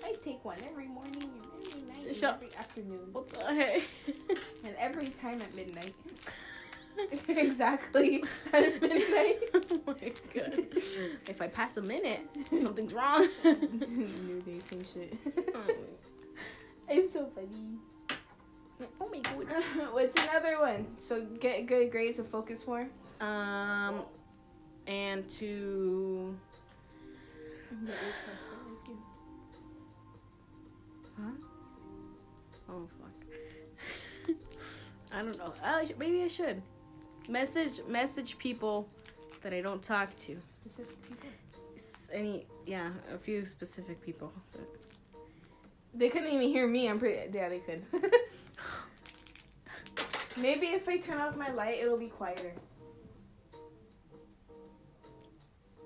I 0.04 0.14
take 0.24 0.44
one 0.44 0.56
every 0.68 0.88
morning 0.88 1.22
and 1.22 1.64
every 1.64 1.81
and 2.06 2.16
Shut- 2.16 2.34
every 2.34 2.54
afternoon 2.56 3.08
What 3.12 3.30
the 3.30 3.44
heck? 3.44 3.82
and 4.64 4.74
every 4.78 5.08
time 5.08 5.40
at 5.42 5.54
midnight. 5.54 5.94
exactly 7.28 8.22
at 8.52 8.80
midnight. 8.80 9.38
oh 9.54 9.80
my 9.86 10.12
god. 10.34 10.66
If 11.28 11.40
I 11.40 11.48
pass 11.48 11.76
a 11.76 11.82
minute, 11.82 12.20
something's 12.58 12.92
wrong. 12.92 13.26
New 13.44 14.42
day, 14.44 14.60
same 14.68 14.84
shit. 14.84 15.16
I'm 16.90 17.08
so 17.08 17.26
funny. 17.34 17.78
oh 19.00 19.08
my 19.10 19.20
god. 19.20 19.46
What's 19.92 20.14
another 20.22 20.60
one? 20.60 20.86
So 21.00 21.24
get 21.40 21.66
good 21.66 21.90
grades 21.90 22.18
to 22.18 22.24
focus 22.24 22.66
more. 22.66 22.86
Um, 23.20 24.02
and 24.86 25.28
to. 25.30 26.36
Huh? 31.16 31.30
Oh 32.72 32.88
fuck. 32.88 34.36
I 35.12 35.22
don't 35.22 35.36
know. 35.38 35.52
I, 35.62 35.88
maybe 35.98 36.22
I 36.22 36.28
should 36.28 36.62
message 37.28 37.80
message 37.86 38.38
people 38.38 38.88
that 39.42 39.52
I 39.52 39.60
don't 39.60 39.82
talk 39.82 40.16
to. 40.20 40.40
Specific 40.40 41.00
people. 41.02 41.28
Any 42.12 42.46
yeah, 42.66 42.90
a 43.14 43.18
few 43.18 43.42
specific 43.42 44.02
people. 44.02 44.32
They 45.94 46.08
couldn't 46.08 46.28
even 46.28 46.48
hear 46.48 46.66
me. 46.66 46.88
I'm 46.88 46.98
pretty. 46.98 47.30
Yeah, 47.32 47.48
they 47.48 47.60
could. 47.60 47.82
Maybe 50.36 50.68
if 50.68 50.88
I 50.88 50.96
turn 50.96 51.18
off 51.18 51.36
my 51.36 51.50
light, 51.50 51.78
it'll 51.80 51.98
be 51.98 52.08
quieter. 52.08 52.52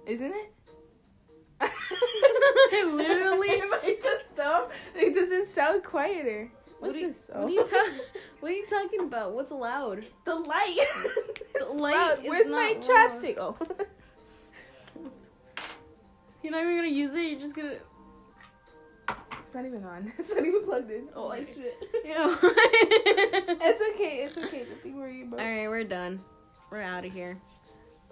Isn't 0.06 0.32
it? 0.32 0.52
Literally. 2.72 3.60
Am 3.60 3.74
I 3.74 3.96
just 4.00 4.36
dumb? 4.36 4.68
It 4.94 5.14
doesn't 5.14 5.46
sound 5.46 5.82
quieter. 5.82 6.50
What 6.78 6.88
What's 6.88 6.96
are 6.96 7.00
you, 7.00 7.06
this? 7.08 7.30
what 7.32 7.44
are 7.44 7.50
you 7.50 7.64
ta- 7.64 7.90
What 8.40 8.50
are 8.52 8.54
you 8.54 8.66
talking 8.66 9.00
about? 9.00 9.32
What's 9.32 9.50
loud? 9.50 10.04
The 10.24 10.34
light. 10.34 10.76
It's 11.54 11.70
light 11.74 11.94
loud. 11.94 12.18
is 12.24 12.28
Where's 12.28 12.50
my 12.50 12.76
chapstick? 12.80 13.38
Oh. 13.38 13.56
You're 16.42 16.52
not 16.52 16.62
even 16.62 16.76
gonna 16.76 16.88
use 16.88 17.12
it. 17.14 17.22
You're 17.30 17.40
just 17.40 17.56
gonna. 17.56 17.76
it's 19.42 19.54
not 19.54 19.64
even 19.64 19.84
on. 19.84 20.12
It's 20.18 20.34
not 20.34 20.44
even 20.44 20.64
plugged 20.64 20.90
in. 20.90 21.08
Oh, 21.16 21.28
I 21.30 21.44
spit. 21.44 21.74
Ew. 22.04 22.38
It's 22.42 23.82
okay. 23.94 24.24
It's 24.24 24.38
okay. 24.38 24.64
Nothing 24.68 24.96
worry 24.96 25.22
about. 25.22 25.40
All 25.40 25.46
right, 25.46 25.68
we're 25.68 25.82
done. 25.84 26.20
We're 26.70 26.82
out 26.82 27.04
of 27.04 27.12
here. 27.12 27.38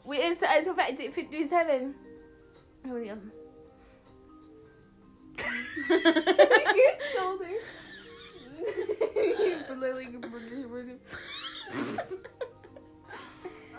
Wait, 0.04 0.18
it's 0.20 0.42
it's 0.42 0.66
a 0.68 0.74
fact. 0.74 1.00
Fifty-seven. 1.00 1.94
How 2.86 2.92
many? 2.92 3.10
Um, 3.10 3.30
shoulder. 7.14 7.50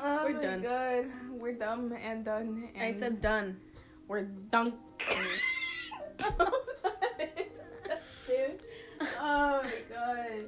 oh 0.04 0.24
We're 0.26 0.34
my 0.34 0.42
done. 0.42 0.62
God, 0.62 1.06
we're 1.32 1.54
dumb 1.54 1.94
and 2.02 2.26
done. 2.26 2.68
And 2.76 2.84
I 2.84 2.92
said 2.92 3.22
done. 3.22 3.58
we're 4.08 4.24
dunk. 4.24 4.76
Dude. 8.28 8.60
Oh 9.20 9.62
my 9.62 9.72
god. 9.94 10.46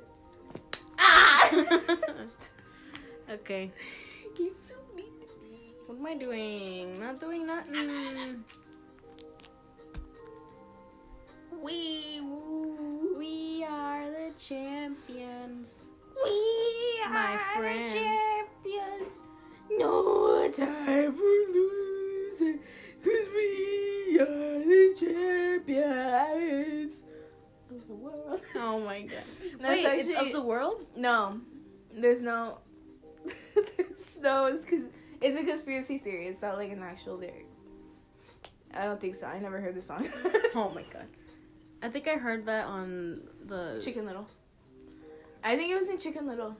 Ah! 0.98 1.50
okay. 3.30 3.72
He's 4.38 4.56
so 4.58 4.76
mean 4.96 5.06
to 5.28 5.40
me. 5.44 5.74
What 5.86 5.98
am 5.98 6.06
I 6.08 6.16
doing? 6.16 7.00
Not 7.00 7.20
doing 7.20 7.46
nothing. 7.46 8.44
We 11.64 12.22
woo. 12.22 13.16
We 13.18 13.66
are 13.68 14.06
the 14.10 14.34
champions. 14.40 15.88
We 16.24 17.02
are 17.06 17.40
friends. 17.56 17.94
the 17.94 18.00
champions. 18.00 19.24
No 19.72 20.50
time 20.52 21.12
for 21.14 21.52
losing, 21.54 22.60
cause 23.04 23.28
we 23.36 24.18
are 24.20 24.60
the 24.60 24.96
champions 24.98 27.02
of 27.70 27.88
the 27.88 27.94
world. 27.94 28.42
Oh 28.56 28.80
my 28.80 29.02
god. 29.02 29.24
No, 29.60 29.70
Wait, 29.70 29.86
it's 29.86 30.08
it's 30.08 30.20
of 30.20 30.32
the 30.32 30.42
world? 30.42 30.86
No, 30.96 31.40
there's 31.94 32.22
no, 32.22 32.60
there's 33.56 34.22
no. 34.22 34.46
It's 34.46 34.66
cause 34.66 34.84
it's 35.22 35.38
a 35.40 35.44
conspiracy 35.44 35.98
theory. 35.98 36.28
It's 36.28 36.42
not 36.42 36.58
like 36.58 36.72
an 36.72 36.82
actual 36.82 37.18
lyric. 37.18 37.48
I 38.74 38.86
don't 38.86 39.02
think 39.02 39.16
so. 39.16 39.28
I 39.28 39.40
never 39.40 39.60
heard 39.60 39.76
the 39.76 39.82
song. 39.82 40.08
Oh 40.56 40.72
my 40.74 40.84
god. 40.92 41.06
I 41.82 41.90
think 41.90 42.08
I 42.08 42.16
heard 42.16 42.46
that 42.48 42.66
on 42.66 43.18
the. 43.46 43.80
Chicken 43.84 44.06
Little. 44.06 44.28
I 45.44 45.56
think 45.56 45.72
it 45.72 45.76
was 45.80 45.88
in 45.88 45.98
Chicken 45.98 46.28
Little. 46.28 46.56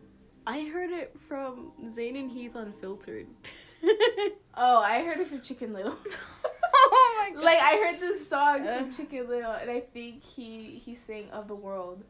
I 0.46 0.64
heard 0.72 0.92
it 0.92 1.12
from 1.28 1.72
Zane 1.90 2.16
and 2.16 2.32
Heath 2.32 2.56
Unfiltered. 2.56 3.28
Oh, 4.60 4.80
I 4.80 5.04
heard 5.04 5.20
it 5.20 5.28
from 5.28 5.42
Chicken 5.42 5.72
Little. 5.72 5.94
oh 6.74 7.16
my 7.30 7.36
god. 7.36 7.44
like 7.44 7.60
I 7.62 7.76
heard 7.76 8.00
this 8.00 8.28
song 8.28 8.64
from 8.66 8.92
Chicken 8.92 9.28
Little, 9.30 9.52
and 9.52 9.70
I 9.70 9.82
think 9.82 10.24
he 10.24 10.82
he 10.84 10.96
sang 10.96 11.30
"Of 11.30 11.48
the 11.48 11.54
World," 11.54 12.04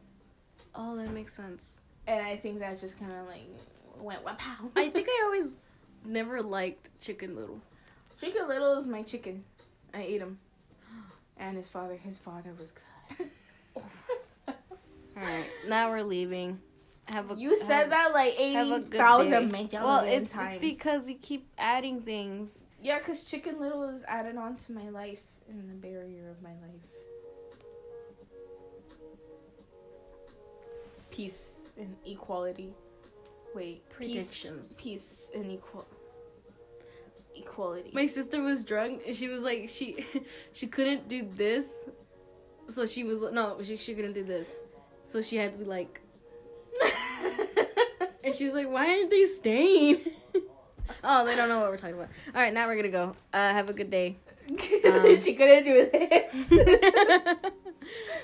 Oh, 0.74 0.96
that 0.96 1.10
makes 1.10 1.34
sense. 1.34 1.74
and 2.06 2.24
I 2.26 2.36
think 2.36 2.60
that 2.60 2.80
just 2.80 2.98
kind 2.98 3.12
of 3.12 3.26
like 3.26 3.42
went 4.00 4.24
wow. 4.24 4.36
I 4.74 4.88
think 4.88 5.08
I 5.10 5.22
always 5.26 5.58
never 6.06 6.40
liked 6.40 6.88
Chicken 7.02 7.36
Little. 7.36 7.60
Chicken 8.18 8.48
Little 8.48 8.78
is 8.78 8.86
my 8.86 9.02
chicken. 9.02 9.44
I 9.92 10.00
ate 10.04 10.22
him, 10.22 10.38
and 11.36 11.54
his 11.54 11.68
father. 11.68 11.96
His 11.96 12.16
father 12.16 12.52
was 12.56 12.70
good. 12.70 12.82
Alright, 15.16 15.46
now 15.68 15.90
we're 15.90 16.02
leaving. 16.04 16.60
Have 17.06 17.30
a 17.30 17.34
You 17.34 17.56
said 17.58 17.68
have- 17.80 17.90
that 17.90 18.12
like 18.12 18.34
have 18.34 18.68
a 18.68 18.74
eighty 18.74 18.84
good 18.90 18.98
thousand 18.98 19.48
day. 19.48 19.58
million 19.62 19.82
Well, 19.82 20.04
it's, 20.04 20.30
times. 20.32 20.52
it's 20.54 20.60
because 20.60 21.08
you 21.08 21.16
keep 21.16 21.48
adding 21.58 22.02
things. 22.02 22.64
yeah, 22.82 22.98
because 22.98 23.24
Chicken 23.24 23.58
Little 23.58 23.82
is 23.88 24.04
added 24.06 24.36
on 24.36 24.56
to 24.56 24.72
my 24.72 24.88
life 24.90 25.22
and 25.48 25.68
the 25.68 25.74
barrier 25.74 26.30
of 26.30 26.42
my 26.42 26.50
life. 26.50 26.86
Peace 31.10 31.74
and 31.78 31.96
equality. 32.06 32.74
Wait, 33.54 33.88
Predictions. 33.88 34.76
Peace, 34.76 35.30
peace 35.30 35.30
and 35.34 35.50
equal 35.50 35.86
equality. 37.34 37.90
My 37.94 38.06
sister 38.06 38.42
was 38.42 38.62
drunk 38.64 39.02
and 39.06 39.16
she 39.16 39.28
was 39.28 39.42
like 39.42 39.68
she 39.68 40.04
she 40.52 40.66
couldn't 40.66 41.08
do 41.08 41.22
this. 41.22 41.88
So 42.68 42.86
she 42.86 43.04
was 43.04 43.22
no, 43.32 43.58
she 43.62 43.76
she 43.76 43.94
couldn't 43.94 44.12
do 44.12 44.24
this. 44.24 44.54
So 45.04 45.22
she 45.22 45.36
had 45.36 45.52
to 45.52 45.58
be 45.58 45.64
like 45.64 46.00
and 48.24 48.34
she 48.34 48.44
was 48.44 48.54
like, 48.54 48.70
Why 48.70 48.88
aren't 48.88 49.10
they 49.10 49.26
staying? 49.26 50.04
oh, 51.04 51.24
they 51.24 51.34
don't 51.34 51.48
know 51.48 51.60
what 51.60 51.70
we're 51.70 51.78
talking 51.78 51.96
about. 51.96 52.08
Alright, 52.34 52.52
now 52.52 52.66
we're 52.66 52.76
gonna 52.76 52.88
go. 52.88 53.16
Uh 53.32 53.52
have 53.52 53.68
a 53.68 53.72
good 53.72 53.90
day. 53.90 54.16
Um, 54.50 55.20
she 55.20 55.34
couldn't 55.34 55.64
do 55.64 55.90
this. 55.90 56.50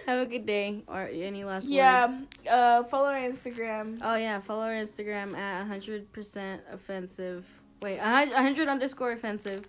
have 0.06 0.18
a 0.20 0.26
good 0.26 0.46
day. 0.46 0.82
Or 0.86 1.00
any 1.00 1.44
last 1.44 1.68
yeah, 1.68 2.06
words? 2.06 2.46
uh, 2.50 2.84
follow 2.84 3.08
our 3.08 3.20
Instagram. 3.20 3.98
Oh 4.02 4.14
yeah, 4.14 4.40
follow 4.40 4.62
our 4.62 4.72
Instagram 4.72 5.36
at 5.36 5.66
100% 5.66 6.60
offensive. 6.72 7.44
Wait, 7.82 7.98
100 7.98 8.68
underscore 8.68 9.12
offensive. 9.12 9.66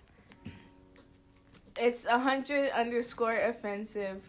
It's 1.78 2.06
hundred 2.06 2.70
underscore 2.70 3.36
offensive. 3.36 4.22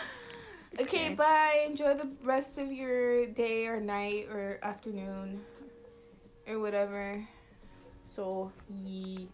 Okay, 0.80 1.08
Okay. 1.08 1.14
bye. 1.14 1.66
Enjoy 1.68 1.94
the 1.94 2.10
rest 2.24 2.56
of 2.58 2.72
your 2.72 3.26
day 3.26 3.66
or 3.66 3.78
night 3.78 4.26
or 4.30 4.58
afternoon 4.62 5.42
or 6.48 6.58
whatever. 6.60 7.22
So, 8.02 8.50
ye. 8.82 9.28